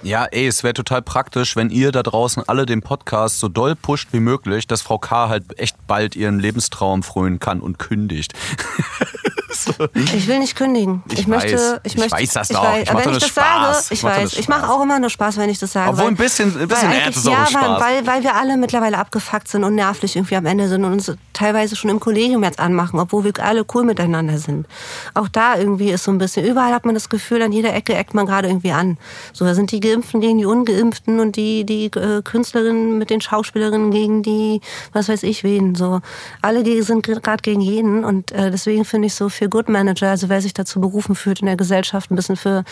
Ja, 0.04 0.26
ey, 0.26 0.48
es 0.48 0.64
wäre 0.64 0.74
total 0.74 1.02
praktisch, 1.02 1.56
wenn 1.56 1.70
ihr 1.70 1.92
da 1.92 2.04
draußen 2.04 2.44
alle 2.48 2.66
den 2.66 2.82
Podcast 2.82 3.40
so 3.40 3.48
doll 3.48 3.76
pusht 3.76 4.10
wie 4.12 4.20
möglich, 4.20 4.68
dass 4.68 4.82
Frau 4.82 5.00
K. 5.00 5.28
halt 5.28 5.60
echt 5.60 5.76
bald 5.88 6.16
ihren 6.16 6.40
Lebenstraum 6.40 7.02
frönen 7.02 7.40
kann 7.40 7.60
und 7.60 7.80
kündigt. 7.80 8.34
Ich 9.96 10.28
will 10.28 10.40
nicht 10.40 10.56
kündigen. 10.56 11.04
Ich 11.12 11.28
möchte, 11.28 11.54
weiß. 11.54 11.80
ich 11.84 11.94
Ich 11.94 11.98
möchte, 12.00 12.16
weiß 12.18 12.34
das 12.34 12.50
ich 12.50 12.56
doch. 12.56 12.64
weiß, 12.64 12.84
Ich 12.84 12.90
wenn 12.94 12.98
ich 13.14 13.20
das 13.20 13.34
sage, 13.34 13.48
Spaß. 13.48 13.86
ich 13.86 13.92
Ich 13.98 14.04
weiß, 14.04 14.34
ich 14.34 14.48
mache 14.48 14.70
auch 14.72 14.82
immer 14.84 15.00
nur 15.00 15.10
Spaß, 15.10 15.38
wenn 15.38 15.50
ich 15.50 15.60
das 15.60 15.72
sage. 15.74 15.90
Obwohl 15.90 16.04
weil- 16.06 16.12
ein 16.12 16.16
bisschen- 16.16 16.60
ein 16.60 16.68
bisschen 16.68 16.92
Ernst 16.92 17.20
ist 17.20 17.28
auch 17.28 17.32
ja, 17.32 17.46
Spaß. 17.48 17.82
Weil, 17.82 18.06
weil 18.08 18.24
wir 18.24 18.36
alle 18.36 18.58
mittlerweile 18.58 18.98
abgefuckt 18.98 19.48
sind 19.48 19.64
und 19.64 19.76
nervlich 19.76 20.16
irgendwie 20.16 20.36
am 20.36 20.46
Ende 20.46 20.68
sind 20.68 20.84
und 20.86 20.94
uns 20.94 21.12
teilweise 21.34 21.76
schon 21.76 21.90
im 21.90 22.00
Kollegium 22.00 22.44
jetzt 22.44 22.60
anmachen, 22.60 23.00
obwohl 23.00 23.24
wir 23.24 23.34
alle 23.44 23.66
cool 23.74 23.84
miteinander 23.84 24.38
sind. 24.38 24.66
Auch 25.14 25.28
da 25.28 25.56
irgendwie 25.58 25.92
ist 25.92 26.04
so 26.04 26.12
ein 26.12 26.18
bisschen, 26.18 26.46
überall 26.46 26.74
hat 26.74 26.86
man 26.86 26.94
das 26.96 27.10
Gefühl, 27.10 27.42
an 27.42 27.52
jeder 27.52 27.74
Ecke 27.74 27.94
eckt 27.94 28.14
man 28.14 28.26
gerade 28.26 28.48
irgendwie 28.48 28.72
an. 28.72 28.98
So, 29.34 29.46
da 29.46 29.54
sind 29.54 29.72
die 29.72 29.80
Geimpften 29.80 30.22
gegen 30.22 30.38
die 30.38 30.46
Ungeimpften 30.46 31.20
und 31.20 31.36
die, 31.36 31.66
die 31.66 31.86
äh, 31.88 32.22
Künstlerinnen 32.24 32.98
mit 32.98 33.10
den 33.10 33.22
Schauspielerinnen 33.22 33.92
gegen 33.92 34.24
die, 34.24 34.62
was 34.94 35.10
weiß 35.10 35.24
ich 35.24 35.44
wen. 35.44 35.76
So, 35.76 36.02
alle 36.42 36.64
die 36.64 36.82
sind 36.82 37.04
gerade 37.06 37.42
gegen 37.42 37.62
jeden 37.62 38.04
und 38.04 38.32
äh, 38.32 38.50
deswegen 38.52 38.86
finde 38.86 39.08
ich 39.08 39.14
so 39.16 39.30
für 39.48 39.50
Good 39.50 39.70
Manager, 39.70 40.10
also 40.10 40.30
wer 40.30 40.42
sich 40.42 40.54
dazu 40.54 40.82
berufen 40.82 41.16
fühlt, 41.16 41.40
in 41.40 41.46
der 41.46 41.56
Gesellschaft 41.56 42.12
ein 42.12 42.16
bisschen 42.16 42.36
für 42.36 42.64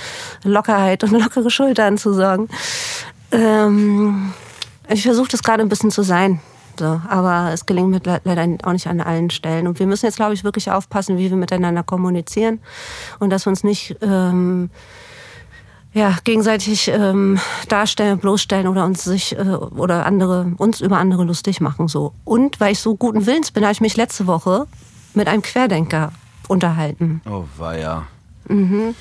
Lockerheit 0.43 1.03
und 1.03 1.11
lockere 1.11 1.49
Schultern 1.49 1.97
zu 1.97 2.13
sorgen. 2.13 2.49
Ähm, 3.31 4.33
ich 4.89 5.03
versuche 5.03 5.29
das 5.29 5.41
gerade 5.41 5.61
ein 5.61 5.69
bisschen 5.69 5.91
zu 5.91 6.03
sein. 6.03 6.41
So, 6.77 6.99
aber 7.07 7.51
es 7.53 7.65
gelingt 7.65 7.89
mir 7.89 8.01
le- 8.03 8.19
leider 8.25 8.45
auch 8.67 8.73
nicht 8.73 8.88
an 8.88 8.99
allen 8.99 9.29
Stellen. 9.29 9.67
Und 9.67 9.79
wir 9.79 9.88
müssen 9.88 10.05
jetzt, 10.05 10.17
glaube 10.17 10.33
ich, 10.33 10.43
wirklich 10.43 10.69
aufpassen, 10.69 11.17
wie 11.17 11.29
wir 11.29 11.38
miteinander 11.38 11.83
kommunizieren 11.83 12.59
und 13.19 13.29
dass 13.29 13.45
wir 13.45 13.51
uns 13.51 13.63
nicht 13.63 13.95
ähm, 14.01 14.69
ja, 15.93 16.17
gegenseitig 16.25 16.89
ähm, 16.89 17.39
darstellen, 17.69 18.19
bloßstellen 18.19 18.67
oder 18.67 18.83
uns 18.83 19.05
sich 19.05 19.38
äh, 19.38 19.43
oder 19.43 20.05
andere 20.05 20.51
uns 20.57 20.81
über 20.81 20.97
andere 20.97 21.23
lustig 21.23 21.61
machen. 21.61 21.88
So. 21.88 22.11
Und 22.25 22.59
weil 22.59 22.73
ich 22.73 22.79
so 22.79 22.95
guten 22.95 23.25
Willens 23.25 23.51
bin, 23.51 23.63
habe 23.63 23.71
ich 23.71 23.79
mich 23.79 23.95
letzte 23.95 24.27
Woche 24.27 24.67
mit 25.13 25.29
einem 25.29 25.41
Querdenker 25.41 26.11
unterhalten. 26.47 27.21
Oh, 27.29 27.45
war 27.58 27.77
ja. 27.77 28.03
Mhm. 28.47 28.95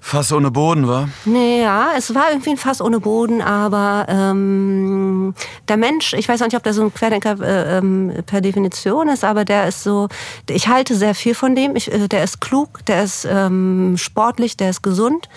Fass 0.00 0.32
ohne 0.32 0.50
Boden, 0.50 0.88
war? 0.88 1.08
Nee, 1.26 1.60
ja, 1.60 1.90
es 1.94 2.14
war 2.14 2.30
irgendwie 2.30 2.50
ein 2.50 2.56
Fass 2.56 2.80
ohne 2.80 2.98
Boden, 2.98 3.42
aber 3.42 4.06
ähm, 4.08 5.34
der 5.68 5.76
Mensch, 5.76 6.14
ich 6.14 6.26
weiß 6.26 6.40
auch 6.40 6.46
nicht, 6.46 6.56
ob 6.56 6.62
der 6.62 6.72
so 6.72 6.82
ein 6.82 6.94
Querdenker 6.94 7.38
äh, 7.42 7.76
ähm, 7.76 8.12
per 8.24 8.40
Definition 8.40 9.08
ist, 9.08 9.22
aber 9.22 9.44
der 9.44 9.68
ist 9.68 9.82
so, 9.82 10.08
ich 10.48 10.68
halte 10.68 10.94
sehr 10.94 11.14
viel 11.14 11.34
von 11.34 11.54
dem. 11.54 11.76
Ich, 11.76 11.92
äh, 11.92 12.08
der 12.08 12.24
ist 12.24 12.40
klug, 12.40 12.86
der 12.86 13.02
ist 13.02 13.26
ähm, 13.30 13.96
sportlich, 13.98 14.56
der 14.56 14.70
ist 14.70 14.82
gesund, 14.82 15.28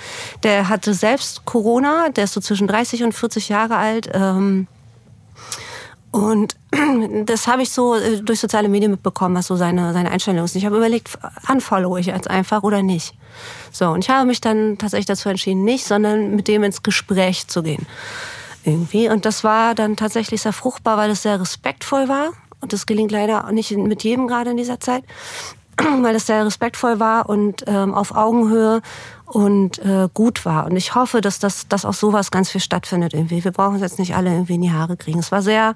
der 0.44 0.70
hatte 0.70 0.94
selbst 0.94 1.44
Corona, 1.44 2.08
der 2.10 2.24
ist 2.24 2.34
so 2.34 2.40
zwischen 2.40 2.68
30 2.68 3.04
und 3.04 3.14
40 3.14 3.50
Jahre 3.50 3.76
alt. 3.76 4.10
Ähm, 4.14 4.68
und 6.12 6.56
das 7.26 7.48
habe 7.48 7.64
ich 7.64 7.72
so 7.72 7.96
äh, 7.96 8.22
durch 8.22 8.40
soziale 8.40 8.68
Medien 8.68 8.92
mitbekommen, 8.92 9.36
was 9.36 9.48
so 9.48 9.56
seine, 9.56 9.94
seine 9.94 10.12
Einstellung 10.12 10.44
ist. 10.44 10.56
Ich 10.56 10.66
habe 10.66 10.78
überlegt, 10.78 11.18
unfollow 11.50 11.98
ich 11.98 12.08
jetzt 12.08 12.30
einfach 12.30 12.64
oder 12.64 12.84
nicht. 12.84 13.14
So, 13.72 13.90
und 13.90 14.04
ich 14.04 14.10
habe 14.10 14.28
mich 14.28 14.42
dann 14.42 14.78
tatsächlich 14.78 15.06
dazu 15.06 15.30
entschieden, 15.30 15.64
nicht, 15.64 15.86
sondern 15.86 16.36
mit 16.36 16.48
dem 16.48 16.64
ins 16.64 16.84
Gespräch 16.84 17.48
zu 17.48 17.64
gehen. 17.64 17.86
Irgendwie. 18.64 19.10
Und 19.10 19.26
das 19.26 19.44
war 19.44 19.74
dann 19.74 19.96
tatsächlich 19.96 20.42
sehr 20.42 20.54
fruchtbar, 20.54 20.98
weil 20.98 21.10
es 21.10 21.24
sehr 21.24 21.40
respektvoll 21.40 22.10
war. 22.10 22.32
Und 22.60 22.74
das 22.74 22.86
gelingt 22.86 23.12
leider 23.12 23.52
nicht 23.52 23.72
mit 23.72 24.04
jedem 24.04 24.28
gerade 24.28 24.52
in 24.52 24.58
dieser 24.58 24.80
Zeit. 24.80 25.04
Weil 26.02 26.16
es 26.16 26.28
sehr 26.28 26.46
respektvoll 26.46 27.00
war 27.00 27.30
und 27.30 27.64
ähm, 27.68 27.94
auf 27.94 28.16
Augenhöhe 28.16 28.82
und 29.26 29.80
äh, 29.80 30.10
gut 30.14 30.46
war. 30.46 30.66
Und 30.66 30.76
ich 30.76 30.94
hoffe, 30.96 31.22
dass 31.22 31.40
das 31.40 31.68
dass 31.68 31.86
auch 31.86 31.94
sowas 31.94 32.32
ganz 32.32 32.50
viel 32.50 32.62
stattfindet 32.62 33.14
irgendwie. 33.14 33.44
Wir 33.44 33.52
brauchen 33.52 33.76
es 33.76 33.82
jetzt 33.82 34.00
nicht 34.00 34.16
alle 34.16 34.32
irgendwie 34.32 34.56
in 34.56 34.62
die 34.62 34.72
Haare 34.72 34.98
kriegen. 34.98 35.20
Es 35.20 35.32
war 35.32 35.42
sehr 35.42 35.76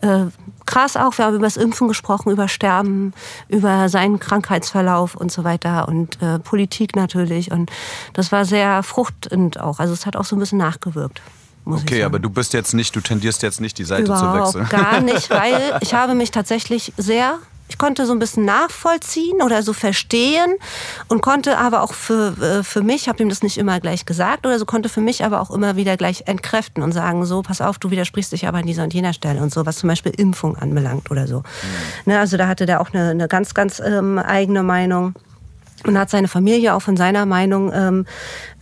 äh, 0.00 0.26
krass 0.66 0.96
auch. 0.96 1.16
Wir 1.18 1.24
haben 1.24 1.34
über 1.34 1.46
das 1.46 1.56
Impfen 1.56 1.88
gesprochen, 1.88 2.30
über 2.30 2.48
Sterben, 2.48 3.12
über 3.48 3.88
seinen 3.88 4.20
Krankheitsverlauf 4.20 5.14
und 5.14 5.32
so 5.32 5.44
weiter 5.44 5.88
und 5.88 6.20
äh, 6.22 6.38
Politik 6.38 6.94
natürlich. 6.94 7.50
Und 7.50 7.70
das 8.12 8.30
war 8.30 8.44
sehr 8.44 8.82
fruchtend 8.82 9.58
auch. 9.58 9.80
Also 9.80 9.92
es 9.92 10.06
hat 10.06 10.16
auch 10.16 10.24
so 10.24 10.36
ein 10.36 10.38
bisschen 10.38 10.58
nachgewirkt. 10.58 11.20
Okay, 11.66 12.02
aber 12.02 12.18
du 12.18 12.28
bist 12.28 12.52
jetzt 12.52 12.74
nicht, 12.74 12.94
du 12.94 13.00
tendierst 13.00 13.42
jetzt 13.42 13.60
nicht 13.60 13.78
die 13.78 13.84
Seite 13.84 14.04
zu 14.04 14.12
Überhaupt 14.12 14.54
wechseln. 14.54 14.68
gar 14.68 15.00
nicht, 15.00 15.30
weil 15.30 15.78
ich 15.80 15.94
habe 15.94 16.14
mich 16.14 16.30
tatsächlich 16.30 16.92
sehr, 16.98 17.38
ich 17.68 17.78
konnte 17.78 18.06
so 18.06 18.12
ein 18.12 18.18
bisschen 18.18 18.44
nachvollziehen 18.44 19.42
oder 19.42 19.62
so 19.62 19.72
verstehen 19.72 20.54
und 21.08 21.22
konnte 21.22 21.58
aber 21.58 21.82
auch 21.82 21.94
für, 21.94 22.36
äh, 22.40 22.62
für 22.62 22.82
mich, 22.82 23.08
habe 23.08 23.22
ihm 23.22 23.28
das 23.28 23.42
nicht 23.42 23.58
immer 23.58 23.80
gleich 23.80 24.04
gesagt 24.04 24.46
oder 24.46 24.58
so, 24.58 24.66
konnte 24.66 24.88
für 24.88 25.00
mich 25.00 25.24
aber 25.24 25.40
auch 25.40 25.50
immer 25.50 25.76
wieder 25.76 25.96
gleich 25.96 26.24
entkräften 26.26 26.82
und 26.82 26.92
sagen, 26.92 27.24
so, 27.24 27.42
pass 27.42 27.60
auf, 27.60 27.78
du 27.78 27.90
widersprichst 27.90 28.32
dich 28.32 28.46
aber 28.46 28.58
an 28.58 28.66
dieser 28.66 28.84
und 28.84 28.94
jener 28.94 29.12
Stelle 29.12 29.40
und 29.40 29.52
so, 29.52 29.64
was 29.66 29.76
zum 29.78 29.88
Beispiel 29.88 30.12
Impfung 30.12 30.56
anbelangt 30.56 31.10
oder 31.10 31.26
so. 31.26 31.42
Ne, 32.04 32.18
also 32.18 32.36
da 32.36 32.48
hatte 32.48 32.66
der 32.66 32.80
auch 32.80 32.92
eine, 32.92 33.10
eine 33.10 33.28
ganz, 33.28 33.54
ganz 33.54 33.80
ähm, 33.80 34.18
eigene 34.18 34.62
Meinung 34.62 35.14
und 35.86 35.98
hat 35.98 36.10
seine 36.10 36.28
Familie 36.28 36.74
auch 36.74 36.82
von 36.82 36.96
seiner 36.96 37.26
Meinung 37.26 37.72
ähm, 37.72 38.06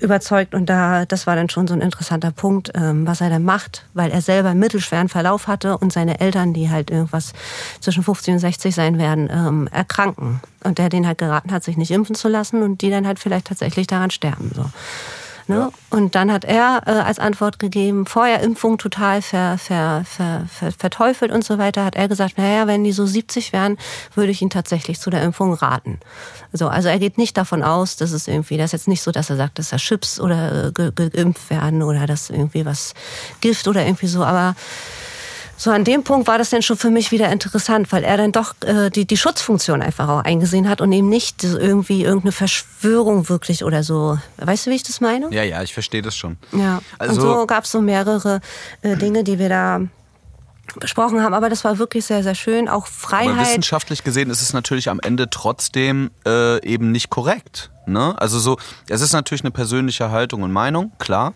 überzeugt 0.01 0.55
und 0.55 0.67
da 0.67 1.05
das 1.07 1.27
war 1.27 1.37
dann 1.37 1.49
schon 1.49 1.67
so 1.67 1.75
ein 1.75 1.81
interessanter 1.81 2.31
Punkt, 2.31 2.73
ähm, 2.75 3.07
was 3.07 3.21
er 3.21 3.31
dann 3.31 3.45
macht, 3.45 3.87
weil 3.95 4.11
er 4.11 4.21
selber 4.21 4.51
einen 4.51 4.61
mittelschweren 4.61 5.09
Verlauf 5.09 5.47
hatte 5.47 5.79
und 5.79 5.93
seine 5.93 6.21
Eltern, 6.21 6.53
die 6.53 6.71
halt 6.71 6.91
irgendwas 6.91 7.33
zwischen 7.81 8.03
50 8.03 8.35
und 8.35 8.41
60 8.41 8.75
sein 8.75 8.99
werden, 8.99 9.29
ähm, 9.33 9.69
erkranken 9.71 10.41
und 10.65 10.79
der 10.79 10.89
den 10.89 11.07
halt 11.07 11.19
geraten 11.19 11.53
hat, 11.53 11.65
sich 11.65 11.77
nicht 11.77 11.91
impfen 11.91 12.15
zu 12.15 12.29
lassen 12.29 12.63
und 12.63 12.83
die 12.83 12.91
dann 12.91 13.07
halt 13.07 13.19
vielleicht 13.19 13.47
tatsächlich 13.47 13.87
daran 13.87 14.11
sterben 14.11 14.51
so. 14.55 14.65
Ne? 15.53 15.71
Und 15.91 16.15
dann 16.15 16.33
hat 16.33 16.45
er 16.45 16.83
äh, 16.87 16.91
als 16.91 17.19
Antwort 17.19 17.59
gegeben, 17.59 18.07
vorher 18.07 18.41
Impfung 18.41 18.79
total 18.79 19.21
ver, 19.21 19.59
ver, 19.59 20.05
ver, 20.05 20.47
ver, 20.49 20.73
verteufelt 20.73 21.31
und 21.31 21.45
so 21.45 21.59
weiter, 21.59 21.85
hat 21.85 21.97
er 21.97 22.09
gesagt, 22.09 22.38
naja, 22.38 22.67
wenn 22.67 22.85
die 22.85 22.93
so 22.93 23.05
70 23.05 23.53
wären, 23.53 23.77
würde 24.15 24.33
ich 24.33 24.41
ihn 24.41 24.51
tatsächlich 24.51 24.99
zu 24.99 25.11
der 25.11 25.23
Impfung 25.23 25.53
raten. 25.53 26.01
So, 26.53 26.69
also 26.69 26.88
er 26.88 26.99
geht 26.99 27.19
nicht 27.19 27.37
davon 27.37 27.62
aus, 27.62 27.97
dass 27.97 28.12
es 28.12 28.29
irgendwie, 28.29 28.57
das 28.57 28.67
ist 28.67 28.73
jetzt 28.73 28.88
nicht 28.88 29.03
so, 29.03 29.12
dass 29.12 29.31
er 29.31 29.37
sagt, 29.37 29.59
dass 29.59 29.73
er 29.73 29.79
Chips 29.79 30.21
oder 30.21 30.69
äh, 30.69 30.73
ge, 30.73 30.91
geimpft 30.93 31.51
werden 31.51 31.83
oder 31.83 32.07
dass 32.07 32.31
irgendwie 32.31 32.65
was 32.65 32.95
Gift 33.41 33.69
oder 33.69 33.85
irgendwie 33.85 34.07
so, 34.07 34.25
aber 34.25 34.55
so 35.57 35.71
an 35.71 35.85
dem 35.85 36.03
Punkt 36.03 36.27
war 36.27 36.38
das 36.38 36.51
dann 36.51 36.62
schon 36.62 36.77
für 36.77 36.91
mich 36.91 37.12
wieder 37.12 37.31
interessant, 37.31 37.93
weil 37.93 38.05
er 38.05 38.17
dann 38.17 38.33
doch 38.33 38.55
äh, 38.65 38.91
die, 38.91 39.07
die 39.07 39.17
Schutzfunktion 39.17 39.83
einfach 39.83 40.09
auch 40.09 40.25
eingesehen 40.25 40.69
hat 40.69 40.81
und 40.81 40.93
eben 40.93 41.09
nicht 41.09 41.45
irgendwie 41.45 42.03
irgendeine 42.03 42.33
Verschwörung 42.33 43.29
wirklich 43.29 43.65
oder 43.65 43.83
so. 43.83 44.19
Weißt 44.38 44.67
du, 44.67 44.71
wie 44.71 44.75
ich 44.75 44.83
das 44.83 45.01
meine? 45.01 45.33
Ja, 45.33 45.43
ja, 45.43 45.62
ich 45.62 45.73
verstehe 45.73 46.03
das 46.03 46.17
schon. 46.17 46.37
Ja. 46.53 46.81
Also, 46.99 47.15
und 47.15 47.21
so 47.21 47.47
gab 47.47 47.65
es 47.65 47.71
so 47.71 47.81
mehrere 47.81 48.41
äh, 48.83 48.97
Dinge, 48.97 49.25
die 49.25 49.38
wir 49.38 49.49
da 49.49 49.81
besprochen 50.77 51.23
haben, 51.23 51.35
aber 51.35 51.51
das 51.51 51.65
war 51.65 51.79
wirklich 51.79 52.05
sehr, 52.05 52.23
sehr 52.23 52.35
schön. 52.35 52.69
Auch 52.69 52.87
Freiheit. 52.87 53.31
Aber 53.31 53.43
wissenschaftlich 53.43 54.05
gesehen 54.05 54.31
ist 54.31 54.43
es 54.43 54.53
natürlich 54.53 54.88
am 54.88 55.01
Ende 55.01 55.29
trotzdem 55.29 56.11
äh, 56.27 56.65
eben 56.67 56.93
nicht 56.93 57.11
korrekt. 57.11 57.71
Ne? 57.87 58.15
Also 58.19 58.38
so, 58.38 58.59
es 58.88 59.01
ist 59.01 59.12
natürlich 59.12 59.43
eine 59.43 59.51
persönliche 59.51 60.11
Haltung 60.11 60.43
und 60.43 60.53
Meinung, 60.53 60.93
klar. 60.99 61.35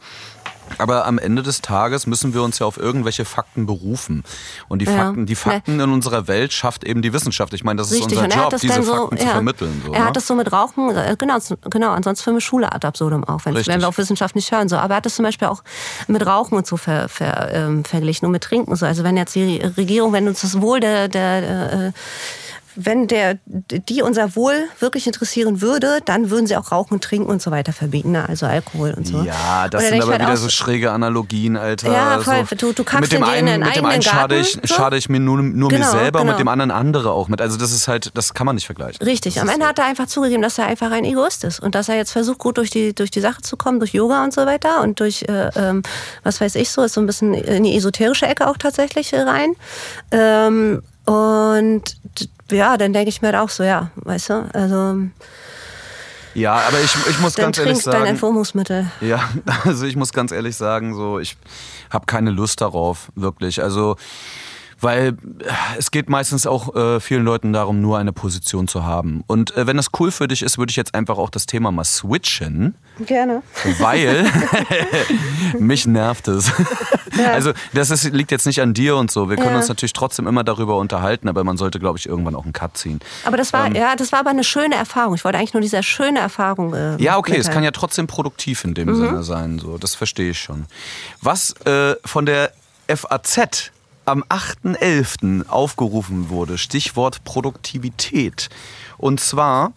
Aber 0.79 1.07
am 1.07 1.19
Ende 1.19 1.43
des 1.43 1.63
Tages 1.63 2.07
müssen 2.07 2.35
wir 2.35 2.43
uns 2.43 2.59
ja 2.59 2.67
auf 2.67 2.77
irgendwelche 2.77 3.25
Fakten 3.25 3.67
berufen. 3.67 4.25
Und 4.69 4.81
die 4.81 4.87
ja. 4.87 4.93
Fakten, 4.93 5.27
die 5.27 5.35
Fakten 5.35 5.81
in 5.81 5.91
unserer 5.93 6.29
Welt 6.29 6.53
schafft 6.53 6.85
eben 6.85 7.03
die 7.03 7.13
Wissenschaft. 7.13 7.55
Ich 7.55 7.65
meine, 7.65 7.79
das 7.79 7.91
ist 7.91 7.99
Richtig. 7.99 8.19
unser 8.19 8.37
Job, 8.37 8.57
diese 8.61 8.83
so, 8.83 8.95
Fakten 8.95 9.17
ja. 9.17 9.23
zu 9.23 9.29
vermitteln. 9.29 9.83
So, 9.85 9.93
er 9.93 10.01
hat 10.01 10.07
ne? 10.07 10.13
das 10.13 10.27
so 10.27 10.35
mit 10.35 10.53
Rauchen, 10.53 10.91
äh, 10.91 11.17
genau, 11.19 11.39
genau, 11.71 11.93
ansonsten 11.93 12.25
für 12.25 12.31
eine 12.31 12.41
Schule 12.41 12.73
ad 12.73 12.87
absurdum 12.87 13.25
auch, 13.25 13.45
wenn, 13.45 13.55
wenn 13.55 13.81
wir 13.81 13.89
auf 13.89 13.99
Wissenschaft 13.99 14.35
nicht 14.35 14.51
hören. 14.53 14.69
So. 14.69 14.77
Aber 14.77 14.95
er 14.95 14.97
hat 14.99 15.07
das 15.07 15.17
zum 15.17 15.25
Beispiel 15.25 15.49
auch 15.49 15.63
mit 16.09 16.25
Rauchen 16.27 16.57
und 16.57 16.67
so 16.67 16.77
ver, 16.77 17.09
ver, 17.09 17.53
ähm, 17.53 17.85
verglichen 17.85 18.27
und 18.27 18.33
mit 18.33 18.43
Trinken. 18.43 18.75
So. 18.77 18.87
Also 18.87 19.05
wenn 19.05 19.17
jetzt 19.17 19.35
die 19.35 19.59
Regierung, 19.77 20.13
wenn 20.13 20.29
uns 20.29 20.43
das 20.43 20.61
Wohl 20.61 20.81
der, 20.81 21.09
der, 21.09 21.41
der 21.41 21.73
äh, 21.73 21.93
wenn 22.77 23.07
der, 23.09 23.39
die 23.47 24.03
unser 24.03 24.37
Wohl 24.37 24.55
wirklich 24.79 25.07
interessieren 25.07 25.61
würde, 25.61 26.01
dann 26.05 26.31
würden 26.31 26.47
sie 26.47 26.57
auch 26.57 26.71
Rauchen, 26.73 26.97
und 26.97 27.05
Trinken 27.05 27.29
und 27.29 27.43
so 27.43 27.51
weiter 27.51 27.73
verbieten, 27.73 28.13
ne? 28.13 28.29
also 28.29 28.47
Alkohol 28.47 28.95
und 28.97 29.07
so. 29.07 29.23
Ja, 29.23 29.69
das 29.69 29.89
sind 29.89 30.03
aber 30.03 30.13
halt 30.13 30.23
wieder 30.23 30.37
so 30.37 30.49
schräge 30.49 30.93
Analogien, 30.93 31.57
Alter. 31.57 31.93
Ja, 31.93 32.21
voll. 32.21 32.45
So. 32.49 32.57
Du, 32.57 32.73
du 32.73 32.85
kackst 32.85 33.03
mit 33.03 33.13
dem 33.13 33.23
in 33.23 33.29
einen, 33.29 33.61
mit 33.61 33.77
dem 33.77 33.85
einen 33.85 34.03
schade 34.03 34.39
ich, 34.39 34.53
so? 34.53 34.75
schade 34.75 34.97
ich 34.97 35.09
mir 35.09 35.21
nur, 35.21 35.43
nur 35.43 35.69
genau, 35.69 35.85
mir 35.85 35.91
selber 35.91 36.21
genau. 36.21 36.23
und 36.23 36.29
mit 36.29 36.39
dem 36.39 36.49
anderen 36.49 36.71
andere 36.71 37.13
auch 37.13 37.29
mit. 37.29 37.41
Also 37.41 37.57
das 37.57 37.73
ist 37.73 37.89
halt, 37.89 38.13
das 38.15 38.35
kann 38.35 38.47
man 38.47 38.55
nicht 38.55 38.67
vergleichen. 38.67 39.05
Richtig. 39.05 39.35
Das 39.35 39.43
Am 39.43 39.49
Ende 39.49 39.67
hat 39.67 39.79
er 39.79 39.87
einfach 39.87 40.07
zugegeben, 40.07 40.43
dass 40.43 40.59
er 40.59 40.67
einfach 40.67 40.91
ein 40.91 41.05
Egoist 41.05 41.45
ist 41.45 41.61
und 41.61 41.75
dass 41.75 41.89
er 41.89 41.97
jetzt 41.97 42.13
versucht, 42.13 42.39
gut 42.39 42.59
durch 42.59 42.71
die, 42.71 42.95
durch 42.95 43.11
die 43.11 43.21
Sache 43.21 43.43
zu 43.43 43.57
kommen, 43.57 43.79
durch 43.79 43.93
Yoga 43.93 44.23
und 44.25 44.33
so 44.33 44.47
weiter 44.47 44.83
und 44.83 45.01
durch, 45.01 45.23
äh, 45.29 45.51
ähm, 45.57 45.83
was 46.23 46.41
weiß 46.41 46.55
ich 46.57 46.71
so, 46.71 46.83
ist 46.83 46.95
so 46.95 47.01
ein 47.01 47.07
bisschen 47.07 47.35
in 47.35 47.65
die 47.65 47.77
esoterische 47.77 48.27
Ecke 48.27 48.47
auch 48.47 48.57
tatsächlich 48.57 49.13
rein. 49.15 49.55
Ähm, 50.11 50.83
und 51.07 51.83
ja, 52.51 52.77
dann 52.77 52.93
denke 52.93 53.09
ich 53.09 53.23
mir 53.23 53.29
halt 53.29 53.37
auch 53.37 53.51
so, 53.51 53.63
ja, 53.63 53.91
weißt 53.97 54.31
du, 54.31 54.49
also. 54.53 55.01
Ja, 56.35 56.55
aber 56.69 56.81
ich, 56.81 56.95
ich 57.09 57.19
muss 57.21 57.35
dann 57.35 57.47
ganz 57.47 57.59
ehrlich 57.59 57.79
sagen. 57.79 57.99
dein 57.99 58.07
Entwurmungsmittel. 58.09 58.87
Ja, 59.01 59.29
also 59.65 59.87
ich 59.87 59.97
muss 59.97 60.13
ganz 60.13 60.33
ehrlich 60.33 60.57
sagen, 60.57 60.95
so, 60.95 61.19
ich 61.19 61.37
habe 61.91 62.07
keine 62.07 62.31
Lust 62.31 62.61
darauf, 62.61 63.11
wirklich. 63.15 63.63
Also 63.63 63.97
weil 64.81 65.09
äh, 65.09 65.53
es 65.79 65.91
geht 65.91 66.09
meistens 66.09 66.47
auch 66.47 66.75
äh, 66.75 67.01
vielen 67.01 67.25
Leuten 67.25 67.53
darum, 67.53 67.81
nur 67.81 67.99
eine 67.99 68.13
Position 68.13 68.69
zu 68.69 68.85
haben. 68.85 69.25
Und 69.27 69.57
äh, 69.57 69.67
wenn 69.67 69.77
das 69.77 69.89
cool 69.99 70.11
für 70.11 70.29
dich 70.29 70.43
ist, 70.43 70.59
würde 70.59 70.71
ich 70.71 70.77
jetzt 70.77 70.95
einfach 70.95 71.19
auch 71.19 71.31
das 71.31 71.47
Thema 71.47 71.71
mal 71.73 71.85
switchen. 71.85 72.75
Gerne. 73.01 73.43
Weil 73.79 74.27
mich 75.59 75.87
nervt 75.87 76.29
es. 76.29 76.53
Ja. 77.17 77.33
Also 77.33 77.53
das 77.73 77.91
ist, 77.91 78.05
liegt 78.13 78.31
jetzt 78.31 78.47
nicht 78.47 78.61
an 78.61 78.75
dir 78.75 78.97
und 78.97 79.11
so. 79.11 79.29
Wir 79.31 79.37
können 79.37 79.51
ja. 79.51 79.57
uns 79.57 79.69
natürlich 79.69 79.93
trotzdem 79.93 80.27
immer 80.27 80.45
darüber 80.45 80.77
unterhalten, 80.79 81.29
aber 81.29 81.45
man 81.45 81.57
sollte, 81.57 81.79
glaube 81.79 81.99
ich, 81.99 82.07
irgendwann 82.07 82.35
auch 82.35 82.45
einen 82.45 82.53
Cut 82.53 82.77
ziehen. 82.77 83.01
Aber 83.25 83.37
das 83.37 83.53
war, 83.53 83.67
ähm, 83.67 83.75
ja, 83.75 83.97
das 83.97 84.13
war 84.13 84.21
aber 84.21 84.31
eine 84.31 84.45
schöne 84.45 84.75
Erfahrung. 84.75 85.15
Ich 85.15 85.25
wollte 85.25 85.39
eigentlich 85.39 85.55
nur 85.55 85.63
diese 85.63 85.83
schöne 85.83 86.19
Erfahrung. 86.19 86.75
Äh, 86.75 87.03
ja, 87.03 87.17
okay, 87.17 87.37
es 87.37 87.51
kann 87.51 87.65
ja 87.65 87.71
trotzdem 87.71 88.07
produktiv 88.07 88.65
in 88.65 88.75
dem 88.75 88.89
mhm. 88.89 88.97
Sinne 88.97 89.23
sein. 89.23 89.59
So, 89.59 89.79
das 89.79 89.95
verstehe 89.95 90.31
ich 90.31 90.41
schon. 90.41 90.67
Was 91.23 91.53
äh, 91.65 91.97
von 92.05 92.27
der 92.27 92.53
FAZ 92.89 93.73
am 94.07 94.23
8.11. 94.25 95.49
aufgerufen 95.49 96.31
wurde. 96.31 96.59
Stichwort 96.59 97.25
Produktivität. 97.25 98.49
Und 98.99 99.21
zwar 99.21 99.73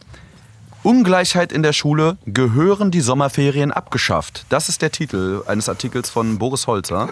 Ungleichheit 0.84 1.52
in 1.52 1.62
der 1.62 1.74
Schule, 1.74 2.18
gehören 2.26 2.90
die 2.92 3.02
Sommerferien 3.02 3.72
abgeschafft. 3.72 4.46
Das 4.50 4.70
ist 4.70 4.82
der 4.82 4.92
Titel 4.92 5.44
eines 5.46 5.68
Artikels 5.68 6.10
von 6.10 6.38
Boris 6.38 6.68
Holzer. 6.68 7.12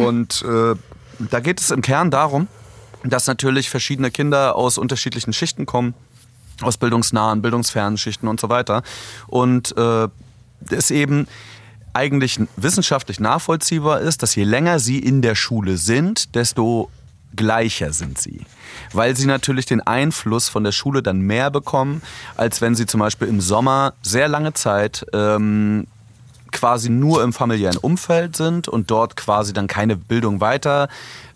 Und 0.00 0.42
äh, 0.42 0.76
da 1.18 1.40
geht 1.40 1.60
es 1.60 1.70
im 1.70 1.82
Kern 1.82 2.10
darum, 2.10 2.46
dass 3.02 3.26
natürlich 3.26 3.68
verschiedene 3.68 4.10
Kinder 4.10 4.54
aus 4.54 4.78
unterschiedlichen 4.78 5.32
Schichten 5.32 5.66
kommen, 5.66 5.94
aus 6.62 6.76
bildungsnahen, 6.76 7.42
bildungsfernen 7.42 7.98
Schichten 7.98 8.28
und 8.28 8.40
so 8.40 8.48
weiter. 8.48 8.82
Und 9.26 9.76
äh, 9.76 10.08
es 10.70 10.90
eben 10.90 11.26
eigentlich 11.94 12.40
wissenschaftlich 12.56 13.20
nachvollziehbar 13.20 14.00
ist, 14.00 14.22
dass 14.22 14.34
je 14.34 14.44
länger 14.44 14.78
sie 14.78 14.98
in 14.98 15.22
der 15.22 15.34
Schule 15.34 15.76
sind, 15.76 16.34
desto 16.34 16.90
gleicher 17.34 17.92
sind 17.92 18.18
sie. 18.18 18.40
Weil 18.92 19.16
sie 19.16 19.26
natürlich 19.26 19.66
den 19.66 19.80
Einfluss 19.80 20.48
von 20.48 20.64
der 20.64 20.72
Schule 20.72 21.02
dann 21.02 21.20
mehr 21.20 21.50
bekommen, 21.50 22.02
als 22.36 22.60
wenn 22.60 22.74
sie 22.74 22.86
zum 22.86 23.00
Beispiel 23.00 23.28
im 23.28 23.40
Sommer 23.40 23.94
sehr 24.02 24.28
lange 24.28 24.52
Zeit 24.52 25.06
ähm, 25.12 25.86
quasi 26.52 26.88
nur 26.88 27.22
im 27.22 27.32
familiären 27.32 27.76
Umfeld 27.76 28.36
sind 28.36 28.68
und 28.68 28.90
dort 28.90 29.16
quasi 29.16 29.52
dann 29.52 29.66
keine 29.66 29.96
Bildung 29.96 30.40
weiter 30.40 30.88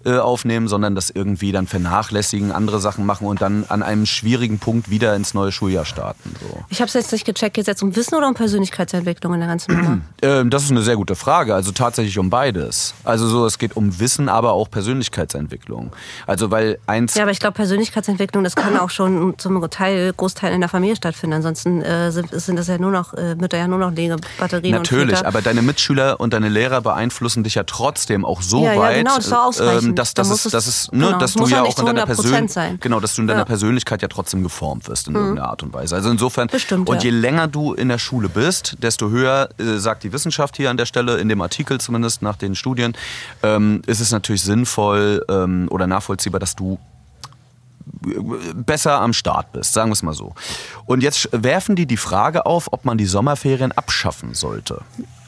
äh, 0.05 0.19
aufnehmen, 0.19 0.69
sondern 0.69 0.95
das 0.95 1.11
irgendwie 1.11 1.53
dann 1.53 1.67
vernachlässigen, 1.67 2.53
andere 2.53 2.79
Sachen 2.79 3.05
machen 3.05 3.27
und 3.27 3.43
dann 3.43 3.65
an 3.69 3.83
einem 3.83 4.07
schwierigen 4.07 4.59
Punkt 4.59 4.91
wieder 4.91 5.17
ins 5.17 5.35
neue 5.35 5.51
Schuljahr 5.51 5.85
starten. 5.85 6.35
So. 6.41 6.65
Ich 6.69 6.81
habe 6.81 6.87
es 6.87 6.95
jetzt 6.95 7.13
nicht 7.13 7.25
gecheckt, 7.25 7.55
geht 7.55 7.63
es 7.63 7.67
jetzt 7.67 7.83
um 7.83 7.97
Wissen 7.97 8.15
oder 8.15 8.29
um 8.29 8.35
Persönlichkeitsentwicklung 8.35 9.35
in 9.35 9.41
der 9.41 9.49
ganzen 9.49 9.77
Nummer? 9.77 9.99
ähm, 10.23 10.51
das 10.51 10.65
ist 10.65 10.71
eine 10.71 10.83
sehr 10.83 10.97
gute 10.97 11.17
Frage. 11.17 11.55
Also 11.55 11.73
tatsächlich 11.73 12.19
um 12.19 12.31
beides. 12.31 12.95
Also 13.03 13.27
so, 13.27 13.45
es 13.45 13.59
geht 13.59 13.77
um 13.77 13.99
Wissen, 13.99 14.29
aber 14.29 14.53
auch 14.53 14.71
Persönlichkeitsentwicklung. 14.71 15.93
Also 16.27 16.51
weil 16.51 16.79
eins. 16.87 17.15
Ja, 17.15 17.23
aber 17.23 17.33
ich 17.33 17.41
glaube 17.41 17.55
Persönlichkeitsentwicklung, 17.55 18.45
das 18.45 18.55
kann 18.55 18.79
auch 18.79 18.91
schon 18.91 19.37
zum 19.39 19.69
Teil 19.71 20.13
Großteil 20.13 20.53
in 20.53 20.61
der 20.61 20.69
Familie 20.69 20.97
stattfinden. 20.97 21.35
Ansonsten 21.35 21.83
äh, 21.83 22.13
sind, 22.13 22.31
sind, 22.31 22.57
das 22.57 22.69
ja 22.69 22.79
nur 22.79 22.91
noch 22.91 23.15
äh, 23.15 23.35
Mütter 23.35 23.59
ja 23.59 23.67
nur 23.67 23.79
noch 23.79 23.93
Legebatterien. 23.93 24.75
Natürlich, 24.75 25.27
aber 25.27 25.43
deine 25.43 25.63
Mitschüler 25.63 26.21
und 26.21 26.33
deine 26.33 26.49
Lehrer 26.49 26.81
beeinflussen 26.81 27.43
dich 27.43 27.57
ja 27.57 27.65
trotzdem 27.65 28.25
auch 28.25 28.43
so 28.43 28.65
ja, 28.65 28.77
weit. 28.77 28.97
Ja, 28.97 29.03
genau, 29.03 29.17
das. 29.17 29.61
Ähm, 29.61 29.95
dass, 29.99 30.15
dass, 30.15 30.31
es, 30.31 30.45
dass, 30.45 30.67
es, 30.67 30.93
ne, 30.93 31.07
genau. 31.07 31.19
dass 31.19 31.35
du 31.35 31.47
ja 31.47 31.63
auch 31.63 31.79
in 31.79 31.87
deiner 31.87 32.07
Persönlichkeit, 32.07 32.81
genau, 32.81 33.01
dass 33.01 33.15
du 33.15 33.23
in 33.23 33.29
deiner 33.29 33.41
ja. 33.41 33.45
Persönlichkeit 33.45 34.03
ja 34.03 34.09
trotzdem 34.09 34.43
geformt 34.43 34.89
wirst 34.89 35.09
in 35.09 35.15
mhm. 35.15 35.21
irgendeiner 35.21 35.49
Art 35.49 35.63
und 35.63 35.73
Weise. 35.73 35.97
Also 35.97 36.11
insofern, 36.11 36.49
Bestimmt, 36.49 36.89
und 36.89 37.03
je 37.03 37.11
länger 37.11 37.49
du 37.49 37.75
in 37.75 37.89
der 37.89 37.99
Schule 37.99 38.29
bist, 38.29 38.77
desto 38.83 39.11
höher, 39.11 39.49
äh, 39.59 39.79
sagt 39.79 40.05
die 40.05 40.13
Wissenschaft 40.13 40.57
hier 40.57 40.71
an 40.71 40.77
der 40.77 40.87
Stelle, 40.87 41.19
in 41.19 41.29
dem 41.29 41.41
Artikel 41.41 41.81
zumindest 41.81 42.23
nach 42.23 42.37
den 42.37 42.55
Studien, 42.55 42.95
ähm, 43.43 43.83
ist 43.87 44.01
es 44.01 44.13
natürlich 44.13 44.43
sinnvoll 44.43 45.25
ähm, 45.29 45.69
oder 45.71 45.87
nachvollziehbar, 45.87 46.39
dass 46.39 46.55
du 46.55 46.79
äh, 48.07 48.55
besser 48.55 49.01
am 49.01 49.13
Start 49.13 49.53
bist, 49.53 49.73
sagen 49.73 49.91
wir 49.91 49.95
es 49.95 50.03
mal 50.03 50.15
so. 50.15 50.35
Und 50.87 51.03
jetzt 51.03 51.29
werfen 51.33 51.77
die 51.77 51.87
die 51.87 51.97
Frage 51.97 52.47
auf, 52.47 52.73
ob 52.73 52.85
man 52.85 52.99
die 52.99 53.07
Sommerferien 53.07 53.73
abschaffen 53.73 54.35
sollte. 54.35 54.83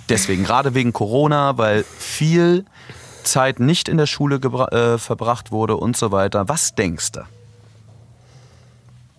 Deswegen, 0.09 0.43
gerade 0.43 0.75
wegen 0.75 0.93
Corona, 0.93 1.57
weil 1.57 1.85
viel 1.85 2.65
Zeit 3.25 3.61
nicht 3.61 3.89
in 3.89 3.97
der 3.97 4.07
Schule 4.07 4.37
äh, 4.37 4.99
verbracht 4.99 5.53
wurde 5.53 5.77
und 5.77 5.97
so 5.97 6.13
weiter. 6.13 6.49
Was 6.49 6.75
denkst 6.75 7.13
du? 7.13 7.21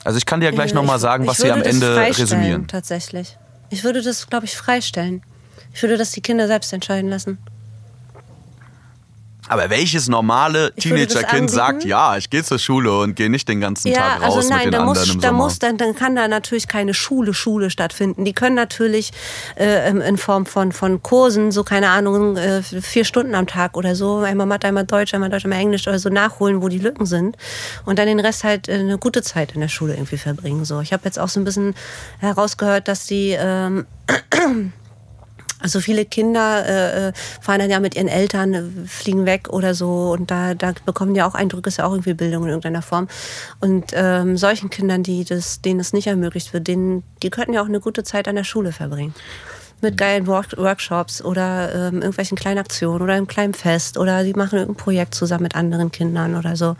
Also 0.03 0.17
ich 0.17 0.25
kann 0.25 0.39
dir 0.39 0.47
ja 0.47 0.51
gleich 0.51 0.73
nochmal 0.73 0.99
sagen, 0.99 1.27
was 1.27 1.37
sie 1.37 1.51
am 1.51 1.61
Ende 1.61 1.95
resümieren. 1.95 2.67
Tatsächlich. 2.67 3.37
Ich 3.69 3.83
würde 3.83 4.01
das, 4.01 4.27
glaube 4.27 4.45
ich, 4.45 4.57
freistellen. 4.57 5.23
Ich 5.73 5.81
würde 5.81 5.97
das 5.97 6.11
die 6.11 6.21
Kinder 6.21 6.47
selbst 6.47 6.73
entscheiden 6.73 7.09
lassen. 7.09 7.37
Aber 9.51 9.69
welches 9.69 10.07
normale 10.07 10.73
Teenagerkind 10.75 11.51
sagt, 11.51 11.83
ja, 11.83 12.15
ich 12.15 12.29
gehe 12.29 12.41
zur 12.41 12.57
Schule 12.57 12.97
und 12.99 13.17
gehe 13.17 13.29
nicht 13.29 13.49
den 13.49 13.59
ganzen 13.59 13.89
ja, 13.89 13.97
Tag 13.97 14.21
raus 14.21 14.35
also 14.37 14.49
nein, 14.49 14.57
mit 14.59 14.65
den 14.67 14.71
da 14.71 14.79
anderen 14.79 14.99
muss, 14.99 15.13
im 15.13 15.19
da 15.19 15.27
Sommer? 15.27 15.43
Muss, 15.43 15.59
dann, 15.59 15.77
dann 15.77 15.93
kann 15.93 16.15
da 16.15 16.29
natürlich 16.29 16.69
keine 16.69 16.93
Schule, 16.93 17.33
Schule 17.33 17.69
stattfinden. 17.69 18.23
Die 18.23 18.31
können 18.31 18.55
natürlich 18.55 19.11
äh, 19.57 19.89
in 19.89 20.15
Form 20.15 20.45
von, 20.45 20.71
von 20.71 21.03
Kursen, 21.03 21.51
so 21.51 21.65
keine 21.65 21.89
Ahnung, 21.89 22.37
äh, 22.37 22.63
vier 22.63 23.03
Stunden 23.03 23.35
am 23.35 23.45
Tag 23.45 23.75
oder 23.75 23.93
so, 23.93 24.19
einmal 24.19 24.47
Mathe, 24.47 24.67
einmal 24.67 24.85
Deutsch, 24.85 25.13
einmal 25.13 25.29
Deutsch, 25.29 25.43
einmal 25.43 25.59
Englisch 25.59 25.85
oder 25.85 25.99
so 25.99 26.07
nachholen, 26.07 26.61
wo 26.61 26.69
die 26.69 26.79
Lücken 26.79 27.05
sind. 27.05 27.35
Und 27.83 27.99
dann 27.99 28.05
den 28.05 28.21
Rest 28.21 28.45
halt 28.45 28.69
äh, 28.69 28.75
eine 28.75 28.97
gute 28.99 29.21
Zeit 29.21 29.51
in 29.51 29.59
der 29.59 29.67
Schule 29.67 29.95
irgendwie 29.95 30.17
verbringen. 30.17 30.63
So. 30.63 30.79
Ich 30.79 30.93
habe 30.93 31.03
jetzt 31.03 31.19
auch 31.19 31.27
so 31.27 31.41
ein 31.41 31.43
bisschen 31.43 31.75
herausgehört, 32.19 32.87
dass 32.87 33.05
die... 33.05 33.35
Ähm, 33.37 33.85
also 35.61 35.79
viele 35.79 36.05
Kinder 36.05 36.65
äh, 36.65 37.07
äh, 37.09 37.13
fahren 37.41 37.59
dann 37.59 37.69
ja 37.69 37.79
mit 37.79 37.95
ihren 37.95 38.07
Eltern, 38.07 38.53
äh, 38.53 38.87
fliegen 38.87 39.25
weg 39.25 39.49
oder 39.49 39.73
so 39.73 40.11
und 40.11 40.31
da, 40.31 40.53
da 40.53 40.73
bekommen 40.85 41.15
ja 41.15 41.27
auch 41.27 41.35
Eindrücke, 41.35 41.69
ist 41.69 41.77
ja 41.77 41.85
auch 41.85 41.91
irgendwie 41.91 42.13
Bildung 42.13 42.43
in 42.43 42.49
irgendeiner 42.49 42.81
Form. 42.81 43.07
Und 43.59 43.91
ähm, 43.93 44.37
solchen 44.37 44.69
Kindern, 44.69 45.03
die 45.03 45.23
das, 45.23 45.61
denen 45.61 45.77
das 45.77 45.93
nicht 45.93 46.07
ermöglicht 46.07 46.53
wird, 46.53 46.67
denen, 46.67 47.03
die 47.23 47.29
könnten 47.29 47.53
ja 47.53 47.61
auch 47.61 47.67
eine 47.67 47.79
gute 47.79 48.03
Zeit 48.03 48.27
an 48.27 48.35
der 48.35 48.43
Schule 48.43 48.71
verbringen. 48.71 49.13
Mit 49.81 49.97
geilen 49.97 50.27
Work 50.27 50.57
Workshops 50.57 51.21
oder 51.21 51.73
ähm, 51.73 51.95
irgendwelchen 51.95 52.37
kleinen 52.37 52.59
Aktionen 52.59 53.01
oder 53.01 53.13
einem 53.13 53.27
kleinen 53.27 53.53
Fest 53.53 53.97
oder 53.97 54.23
sie 54.23 54.33
machen 54.33 54.59
irgendein 54.59 54.83
Projekt 54.83 55.15
zusammen 55.15 55.43
mit 55.43 55.55
anderen 55.55 55.91
Kindern 55.91 56.35
oder 56.35 56.55
so. 56.55 56.75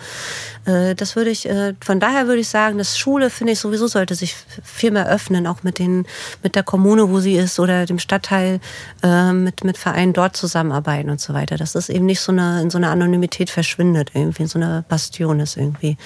Äh, 0.66 0.96
das 0.96 1.16
würde 1.16 1.30
ich, 1.30 1.50
äh, 1.50 1.74
von 1.84 2.00
daher 2.00 2.28
würde 2.28 2.42
ich 2.42 2.48
sagen, 2.48 2.78
dass 2.78 2.98
Schule, 2.98 3.30
finde 3.30 3.54
ich, 3.54 3.60
sowieso 3.60 3.88
sollte 3.88 4.16
sich 4.16 4.36
viel 4.64 4.92
mehr 4.92 5.08
öffnen, 5.08 5.48
auch 5.48 5.64
mit 5.64 5.80
den, 5.80 6.06
mit 6.44 6.56
der 6.56 6.64
Kommune, 6.64 7.10
wo 7.10 7.20
sie 7.20 7.36
ist 7.36 7.60
oder 7.60 7.86
dem 7.86 8.00
Stadtteil, 8.00 8.60
äh, 9.04 9.34
mit, 9.34 9.64
mit 9.64 9.78
Vereinen 9.78 10.14
dort 10.14 10.36
zusammenarbeiten 10.36 11.10
und 11.10 11.20
so 11.20 11.34
weiter. 11.34 11.58
Dass 11.58 11.74
das 11.74 11.90
eben 11.90 12.06
nicht 12.06 12.22
so 12.22 12.32
eine, 12.32 12.62
in 12.62 12.70
so 12.70 12.78
einer 12.78 12.92
Anonymität 12.92 13.50
verschwindet, 13.50 14.12
irgendwie 14.14 14.44
in 14.44 14.50
so 14.50 14.60
einer 14.60 14.84
Bastion 14.88 15.40
ist 15.40 15.58
irgendwie. 15.58 15.98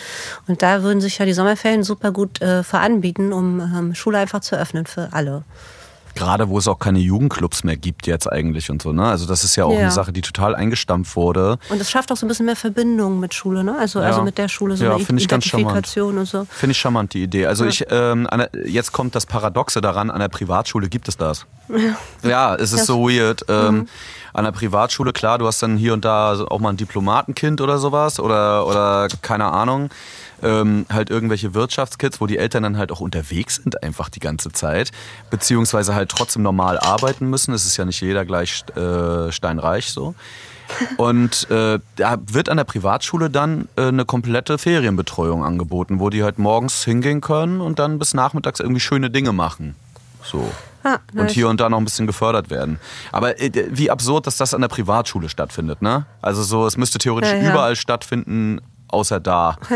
Und 0.47 0.61
da 0.61 0.83
würden 0.83 1.01
sich 1.01 1.17
ja 1.17 1.25
die 1.25 1.33
Sommerferien 1.33 1.83
super 1.83 2.11
gut 2.11 2.41
äh, 2.41 2.63
veranbieten, 2.63 3.33
um 3.33 3.59
ähm, 3.59 3.95
Schule 3.95 4.17
einfach 4.17 4.39
zu 4.39 4.55
öffnen 4.55 4.85
für 4.85 5.09
alle. 5.11 5.43
Gerade 6.15 6.49
wo 6.49 6.57
es 6.57 6.67
auch 6.67 6.79
keine 6.79 6.99
Jugendclubs 6.99 7.63
mehr 7.63 7.75
gibt 7.77 8.07
jetzt 8.07 8.31
eigentlich 8.31 8.69
und 8.71 8.81
so, 8.81 8.93
ne? 8.93 9.03
Also 9.05 9.25
das 9.25 9.43
ist 9.43 9.55
ja 9.57 9.65
auch 9.65 9.73
Ja. 9.73 9.79
eine 9.81 9.91
Sache, 9.91 10.13
die 10.13 10.21
total 10.21 10.55
eingestampft 10.55 11.15
wurde. 11.15 11.57
Und 11.69 11.79
es 11.81 11.91
schafft 11.91 12.11
auch 12.11 12.17
so 12.17 12.25
ein 12.25 12.29
bisschen 12.29 12.45
mehr 12.45 12.55
Verbindung 12.55 13.19
mit 13.19 13.33
Schule, 13.33 13.63
ne? 13.63 13.77
Also, 13.77 13.99
also 13.99 14.23
mit 14.23 14.37
der 14.37 14.47
Schule, 14.47 14.77
so 14.77 14.85
Ja, 14.85 14.95
eine 14.95 15.03
finde 15.05 15.21
ich 15.21 15.27
ganz 15.27 15.45
charmant. 15.45 15.71
Identifikation 15.71 16.17
und 16.17 16.25
so. 16.25 16.47
Finde 16.49 16.71
ich 16.71 16.77
charmant, 16.79 17.13
die 17.13 17.23
Idee. 17.23 17.45
Also 17.47 17.65
Ja. 17.65 17.69
ich, 17.69 17.85
ähm, 17.89 18.27
an 18.29 18.39
der, 18.39 18.49
jetzt 18.67 18.91
kommt 18.93 19.13
das 19.15 19.25
Paradoxe 19.25 19.81
daran, 19.81 20.09
an 20.09 20.19
der 20.21 20.29
Privatschule 20.29 20.87
gibt 20.89 21.07
es 21.09 21.17
das. 21.17 21.45
Ja, 22.23 22.55
es 22.55 22.73
ist 22.73 22.85
so 22.85 23.07
weird. 23.09 23.45
Ähm, 23.49 23.87
An 24.33 24.43
der 24.43 24.51
Privatschule, 24.51 25.13
klar, 25.13 25.37
du 25.37 25.47
hast 25.47 25.63
dann 25.63 25.77
hier 25.77 25.93
und 25.93 26.03
da 26.03 26.37
auch 26.49 26.59
mal 26.59 26.69
ein 26.69 26.77
Diplomatenkind 26.77 27.61
oder 27.61 27.77
sowas 27.77 28.19
oder, 28.19 28.67
oder 28.67 29.07
keine 29.21 29.45
Ahnung. 29.45 29.89
Ähm, 30.43 30.85
halt 30.91 31.09
irgendwelche 31.09 31.53
Wirtschaftskids, 31.53 32.19
wo 32.19 32.27
die 32.27 32.37
Eltern 32.37 32.63
dann 32.63 32.77
halt 32.77 32.91
auch 32.91 32.99
unterwegs 32.99 33.55
sind 33.55 33.81
einfach 33.81 34.09
die 34.09 34.19
ganze 34.19 34.51
Zeit, 34.51 34.91
beziehungsweise 35.29 35.95
halt 35.95 36.09
trotzdem 36.09 36.43
normal 36.43 36.77
arbeiten 36.77 37.29
müssen. 37.29 37.53
Es 37.53 37.65
ist 37.65 37.77
ja 37.77 37.85
nicht 37.85 38.01
jeder 38.01 38.25
gleich 38.25 38.65
äh, 38.75 39.31
steinreich 39.31 39.91
so. 39.91 40.13
Und 40.97 41.49
äh, 41.49 41.79
da 41.95 42.17
wird 42.25 42.49
an 42.49 42.57
der 42.57 42.63
Privatschule 42.65 43.29
dann 43.29 43.69
äh, 43.77 43.83
eine 43.83 44.03
komplette 44.03 44.57
Ferienbetreuung 44.57 45.45
angeboten, 45.45 45.99
wo 46.01 46.09
die 46.09 46.23
halt 46.23 46.39
morgens 46.39 46.83
hingehen 46.83 47.21
können 47.21 47.61
und 47.61 47.79
dann 47.79 47.99
bis 47.99 48.13
nachmittags 48.13 48.59
irgendwie 48.59 48.81
schöne 48.81 49.09
Dinge 49.09 49.31
machen. 49.31 49.75
So. 50.23 50.51
Ah, 50.87 50.99
Und 51.15 51.31
hier 51.31 51.49
und 51.49 51.59
da 51.59 51.67
noch 51.67 51.79
ein 51.79 51.83
bisschen 51.83 52.05
gefördert 52.05 52.51
werden. 52.51 52.79
Aber 53.11 53.41
äh, 53.41 53.51
wie 53.71 53.89
absurd, 53.89 54.27
dass 54.27 54.37
das 54.37 54.53
an 54.53 54.61
der 54.61 54.67
Privatschule 54.67 55.29
stattfindet, 55.29 55.81
ne? 55.81 56.05
Also 56.21 56.43
so, 56.43 56.67
es 56.67 56.77
müsste 56.77 56.99
theoretisch 56.99 57.31
Ja, 57.31 57.37
ja. 57.37 57.49
überall 57.51 57.75
stattfinden, 57.75 58.61
außer 58.87 59.19
da, 59.19 59.57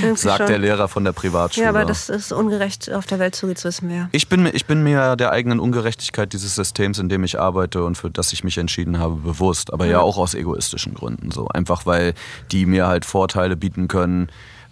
Irgendwie 0.00 0.16
sagt 0.16 0.38
schon. 0.38 0.46
der 0.46 0.58
Lehrer 0.58 0.88
von 0.88 1.04
der 1.04 1.12
Privatschule. 1.12 1.64
Ja, 1.64 1.70
aber 1.70 1.84
das 1.84 2.08
ist 2.08 2.32
ungerecht 2.32 2.90
auf 2.92 3.06
der 3.06 3.18
Welt 3.18 3.34
zugeht, 3.34 3.58
das 3.58 3.64
wissen 3.64 3.88
wir. 3.88 4.08
Ich 4.12 4.28
bin, 4.28 4.42
mir- 4.42 4.54
ich 4.54 4.66
bin 4.66 4.82
mir 4.82 5.14
der 5.16 5.30
eigenen 5.32 5.60
Ungerechtigkeit 5.60 6.32
dieses 6.32 6.54
Systems, 6.54 6.98
in 6.98 7.08
dem 7.08 7.22
ich 7.24 7.38
arbeite 7.38 7.84
und 7.84 7.96
für 7.96 8.10
das 8.10 8.32
ich 8.32 8.44
mich 8.44 8.58
entschieden 8.58 8.98
habe, 8.98 9.16
bewusst. 9.16 9.72
Aber 9.72 9.86
ja 9.86 10.00
auch 10.00 10.16
aus 10.16 10.34
egoistischen 10.34 10.94
Gründen 10.94 11.30
so. 11.30 11.48
Einfach 11.48 11.86
weil 11.86 12.14
die 12.50 12.66
mir 12.66 12.86
halt 12.86 13.04
Vorteile 13.04 13.56
bieten 13.56 13.88
können, 13.88 14.28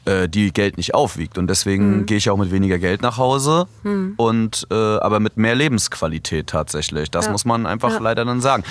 äh, 0.07 0.29
die 0.29 0.53
Geld 0.53 0.77
nicht 0.77 0.95
aufwiegt. 0.95 1.38
Und 1.38 1.49
deswegen 1.49 1.99
Mhm. 1.99 2.07
gehe 2.07 2.16
ich 2.19 2.31
auch 2.31 2.37
mit 2.37 2.51
weniger 2.51 2.79
Geld 2.79 3.03
nach 3.03 3.19
Hause 3.19 3.66
und 4.16 4.66
äh, 4.71 4.75
aber 4.75 5.21
mit 5.21 5.37
mehr 5.37 5.55
Lebensqualität 5.55 6.47
tatsächlich. 6.49 7.11
Das 7.11 7.27
Ja. 7.27 7.33
muss 7.33 7.45
man 7.45 7.66
einfach 7.66 7.90
Ja. 7.92 7.99
leider 7.99 8.25
dann 8.25 8.40
sagen. 8.40 8.64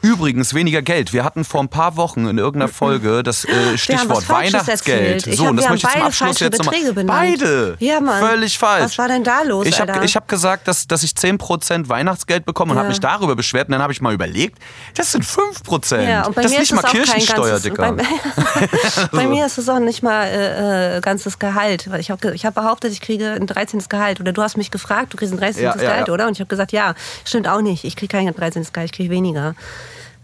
Übrigens, 0.00 0.54
weniger 0.54 0.80
Geld. 0.80 1.12
Wir 1.12 1.24
hatten 1.24 1.44
vor 1.44 1.60
ein 1.60 1.68
paar 1.68 1.96
Wochen 1.96 2.26
in 2.28 2.38
irgendeiner 2.38 2.72
Folge 2.72 3.22
das 3.22 3.44
äh, 3.44 3.76
Stichwort 3.76 4.28
Weihnachtsgeld. 4.28 5.22
So, 5.34 5.44
hab- 5.44 5.50
und 5.50 5.56
das 5.56 5.68
möchte 5.68 5.86
ich 5.86 5.92
zum 5.92 6.00
beide 6.00 6.06
Abschluss 6.06 6.40
jetzt 6.40 6.58
nochmal. 6.58 7.04
Beide! 7.04 7.76
Ja, 7.80 8.00
Mann. 8.00 8.20
Völlig 8.20 8.58
falsch. 8.58 8.84
Was 8.84 8.98
war 8.98 9.08
denn 9.08 9.24
da 9.24 9.42
los, 9.42 9.66
Ich 9.66 9.80
habe 9.80 9.92
hab 9.92 10.28
gesagt, 10.28 10.68
dass, 10.68 10.86
dass 10.86 11.02
ich 11.02 11.10
10% 11.12 11.88
Weihnachtsgeld 11.88 12.46
bekomme 12.46 12.72
und 12.72 12.76
Ja. 12.76 12.80
habe 12.82 12.88
mich 12.90 13.00
darüber 13.00 13.34
beschwert. 13.34 13.68
Und 13.68 13.72
dann 13.72 13.82
habe 13.82 13.92
ich 13.92 14.00
mal 14.00 14.14
überlegt, 14.14 14.58
das 14.94 15.12
sind 15.12 15.24
5%. 15.24 16.00
Ja, 16.08 16.26
und 16.26 16.34
bei 16.34 16.42
das 16.42 16.52
mir 16.52 16.58
ist 16.58 16.70
ist 16.70 16.72
nicht 16.72 16.84
es 16.84 16.92
mal 16.92 17.04
Kirchensteuer, 17.04 17.50
ganzes, 17.50 17.62
Dicker. 17.62 17.92
Bei, 17.92 19.08
bei 19.12 19.26
mir 19.26 19.46
ist 19.46 19.58
es 19.58 19.68
auch 19.68 19.80
nicht 19.80 20.02
mal 20.02 20.24
äh, 20.26 20.96
äh, 20.98 21.00
ganzes 21.00 21.38
Gehalt. 21.38 21.90
Weil 21.90 22.00
ich 22.00 22.10
habe 22.10 22.34
ich 22.34 22.46
hab 22.46 22.54
behauptet, 22.54 22.92
ich 22.92 23.00
kriege 23.00 23.32
ein 23.32 23.46
13. 23.46 23.82
Gehalt. 23.88 24.20
Oder 24.20 24.32
du 24.32 24.42
hast 24.42 24.56
mich 24.56 24.70
gefragt, 24.70 25.12
du 25.12 25.16
kriegst 25.16 25.32
ein 25.34 25.38
13. 25.38 25.62
Ja, 25.64 25.72
Gehalt, 25.74 26.08
oder? 26.08 26.26
Und 26.26 26.32
ich 26.34 26.40
habe 26.40 26.48
gesagt, 26.48 26.72
ja, 26.72 26.94
stimmt 27.24 27.48
auch 27.48 27.60
nicht. 27.62 27.84
Ich 27.84 27.96
kriege 27.96 28.16
kein 28.16 28.32
13. 28.32 28.66
Gehalt, 28.72 28.86
ich 28.90 28.92
kriege 28.96 29.10
weniger. 29.10 29.54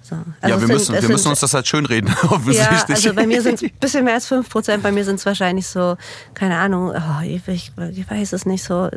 So. 0.06 0.16
Also 0.16 0.26
ja, 0.42 0.48
wir 0.48 0.58
sind- 0.58 0.68
müssen, 0.68 0.92
wir 0.92 1.00
müssen 1.02 1.16
sind- 1.18 1.30
uns 1.30 1.40
das 1.40 1.54
halt 1.54 1.66
schönreden, 1.66 2.14
Ja, 2.50 2.84
also 2.88 3.14
bei 3.14 3.26
mir 3.26 3.40
sind 3.40 3.54
es 3.54 3.62
ein 3.62 3.70
bisschen 3.80 4.04
mehr 4.04 4.12
als 4.14 4.26
5 4.26 4.50
Prozent. 4.50 4.82
Bei 4.82 4.92
mir 4.92 5.02
sind 5.02 5.14
es 5.14 5.24
wahrscheinlich 5.24 5.66
so, 5.66 5.96
keine 6.34 6.58
Ahnung, 6.58 6.90
oh, 6.94 7.22
ich, 7.24 7.40
ich, 7.48 7.72
ich 7.96 8.10
weiß 8.10 8.34
es 8.34 8.44
nicht, 8.44 8.62
so 8.64 8.90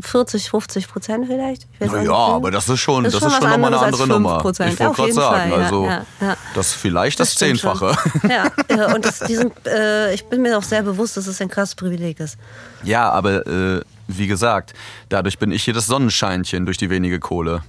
40, 0.00 0.50
50 0.50 0.88
Prozent 0.88 1.26
vielleicht. 1.28 1.68
Ich 1.74 1.80
weiß 1.80 1.88
auch 1.90 1.92
Na 1.92 1.98
nicht 2.00 2.08
ja, 2.08 2.12
genau. 2.16 2.34
aber 2.36 2.50
das 2.50 2.68
ist 2.68 2.80
schon, 2.80 3.04
das 3.04 3.14
ist 3.14 3.22
was 3.22 3.32
schon 3.36 3.48
nochmal 3.48 3.72
eine 3.74 3.78
andere 3.78 4.08
Nummer. 4.08 4.40
5%. 4.44 4.72
Ich 4.72 4.80
wollte 4.80 4.94
gerade 4.94 5.12
sagen, 5.12 5.50
Fall, 5.52 5.62
also 5.62 5.86
ja, 5.86 6.04
ja. 6.20 6.36
das 6.54 6.72
vielleicht 6.72 7.20
das, 7.20 7.34
schon. 7.34 7.38
Zehnfache. 7.48 7.96
Ja, 8.28 8.92
und 8.94 9.04
das, 9.04 9.20
diesen, 9.20 9.52
äh, 9.66 10.12
ich 10.14 10.24
bin 10.24 10.42
mir 10.42 10.58
auch 10.58 10.62
sehr 10.64 10.82
bewusst, 10.82 11.16
dass 11.16 11.28
es 11.28 11.40
ein 11.40 11.48
krasses 11.48 11.76
Privileg 11.76 12.18
ist. 12.18 12.38
Ja, 12.82 13.08
aber 13.10 13.46
äh, 13.46 13.80
wie 14.08 14.26
gesagt, 14.26 14.72
dadurch 15.10 15.38
bin 15.38 15.52
ich 15.52 15.62
hier 15.62 15.74
das 15.74 15.86
Sonnenscheinchen 15.86 16.64
durch 16.64 16.76
die 16.76 16.90
wenige 16.90 17.20
Kohle. 17.20 17.62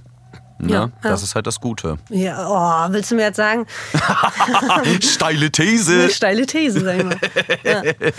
Ne? 0.58 0.72
Ja, 0.72 0.80
ja. 0.80 0.90
Das 1.02 1.22
ist 1.22 1.34
halt 1.34 1.46
das 1.46 1.60
Gute. 1.60 1.98
Ja, 2.08 2.46
oh, 2.88 2.92
willst 2.92 3.10
du 3.10 3.14
mir 3.16 3.22
jetzt 3.22 3.36
sagen, 3.36 3.66
Steile 5.02 5.50
These. 5.50 6.10
steile 6.10 6.46
These, 6.46 6.80
sag 6.84 6.98
ich 6.98 7.04
mal. 7.04 7.16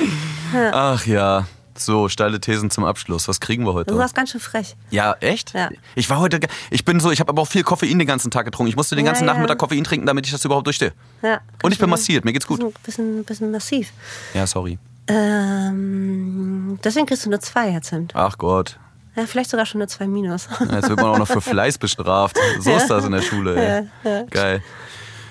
Ja. 0.54 0.71
Ach 0.73 1.06
ja. 1.06 1.45
So, 1.80 2.10
steile 2.10 2.39
Thesen 2.39 2.71
zum 2.71 2.86
Abschluss. 2.86 3.28
Was 3.28 3.39
kriegen 3.39 3.63
wir 3.65 3.73
heute? 3.73 3.91
Du 3.91 4.00
warst 4.00 4.15
ganz 4.15 4.32
schön 4.32 4.41
frech. 4.41 4.76
Ja, 4.89 5.15
echt? 5.19 5.54
Ja. 5.54 5.69
Ich 5.93 6.10
war 6.10 6.19
heute, 6.19 6.39
ich 6.71 6.86
bin 6.86 7.00
so, 7.00 7.12
ich 7.12 7.19
habe 7.19 7.30
aber 7.30 7.41
auch 7.43 7.47
viel 7.47 7.63
Koffein 7.63 8.00
den 8.00 8.08
ganzen 8.08 8.32
Tag 8.32 8.45
getrunken. 8.45 8.69
Ich 8.69 8.76
musste 8.76 8.95
den 8.95 9.06
Ja, 9.06 9.12
ganzen 9.12 9.28
ja. 9.28 9.34
Nachmittag 9.34 9.60
Koffein 9.60 9.84
trinken, 9.84 10.08
damit 10.08 10.26
ich 10.26 10.32
das 10.32 10.43
überhaupt 10.43 10.65
durchstehe. 10.65 10.93
Ja, 11.21 11.39
Und 11.62 11.71
ich 11.71 11.78
bin 11.80 11.89
massiert, 11.89 12.26
mir 12.26 12.34
geht's 12.34 12.47
gut. 12.47 12.60
Bisschen, 12.60 12.73
bisschen, 12.84 13.23
bisschen 13.26 13.52
massiv. 13.52 13.91
Ja, 14.34 14.47
sorry. 14.47 14.80
Ähm, 15.08 16.80
deswegen 16.84 17.06
kriegst 17.06 17.26
du 17.26 17.30
eine 17.30 17.39
2, 17.39 17.71
Herr 17.71 17.82
Zimt. 17.82 18.13
Ach 18.15 18.38
Gott. 18.38 18.80
Ja, 19.17 19.25
vielleicht 19.25 19.49
sogar 19.49 19.65
schon 19.65 19.82
eine 19.82 19.88
2 19.88 20.08
minus. 20.08 20.47
Ja, 20.60 20.75
Jetzt 20.75 20.89
wird 20.89 21.01
man 21.01 21.10
auch 21.10 21.17
noch 21.17 21.27
für 21.27 21.41
Fleiß 21.49 21.77
bestraft. 21.80 22.38
So 22.60 22.71
ist 22.75 22.88
das 22.88 23.03
in 23.06 23.12
der 23.12 23.21
Schule, 23.23 23.89
ey. 24.03 24.25
Geil. 24.30 24.62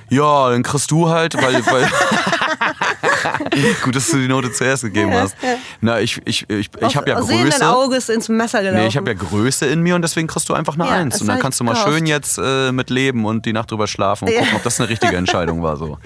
Ja, 0.08 0.50
dann 0.50 0.62
kriegst 0.62 0.90
du 0.92 1.08
halt, 1.08 1.34
weil. 1.36 1.64
weil 1.66 1.88
Gut, 3.82 3.96
dass 3.96 4.08
du 4.10 4.18
die 4.18 4.28
Note 4.28 4.52
zuerst 4.52 4.82
gegeben 4.84 5.12
hast. 5.12 5.36
Na, 5.80 5.98
ich, 6.00 6.20
ich, 6.24 6.48
ich, 6.48 6.70
ich 6.80 6.96
habe 6.96 7.10
ja 7.10 7.16
Aus 7.16 7.26
Größe. 7.26 7.68
Auges 7.68 8.08
ins 8.08 8.28
Messer 8.28 8.60
gelaufen. 8.60 8.82
Nee, 8.82 8.86
ich 8.86 8.96
habe 8.96 9.10
ja 9.10 9.16
Größe 9.16 9.66
in 9.66 9.80
mir 9.82 9.96
und 9.96 10.02
deswegen 10.02 10.28
kriegst 10.28 10.48
du 10.48 10.54
einfach 10.54 10.74
eine 10.74 10.84
Ja, 10.86 10.92
Eins. 10.92 11.20
Und 11.20 11.26
dann 11.26 11.40
kannst 11.40 11.58
du 11.58 11.64
mal 11.64 11.72
gekauft. 11.74 11.92
schön 11.92 12.06
jetzt 12.06 12.38
äh, 12.38 12.70
mit 12.70 12.90
leben 12.90 13.24
und 13.24 13.46
die 13.46 13.52
Nacht 13.52 13.70
drüber 13.72 13.88
schlafen 13.88 14.28
und 14.28 14.34
Ja. 14.34 14.40
gucken, 14.40 14.56
ob 14.56 14.62
das 14.62 14.78
eine 14.80 14.88
richtige 14.88 15.16
Entscheidung 15.16 15.62
war. 15.62 15.76
So. 15.76 15.98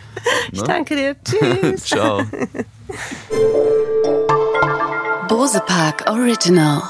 Ich 0.51 0.63
danke 0.63 0.97
dir. 0.97 1.17
Tschüss. 1.23 1.85
Ciao. 1.85 2.23
Bose 5.29 5.61
Park 5.67 6.05
Original. 6.09 6.83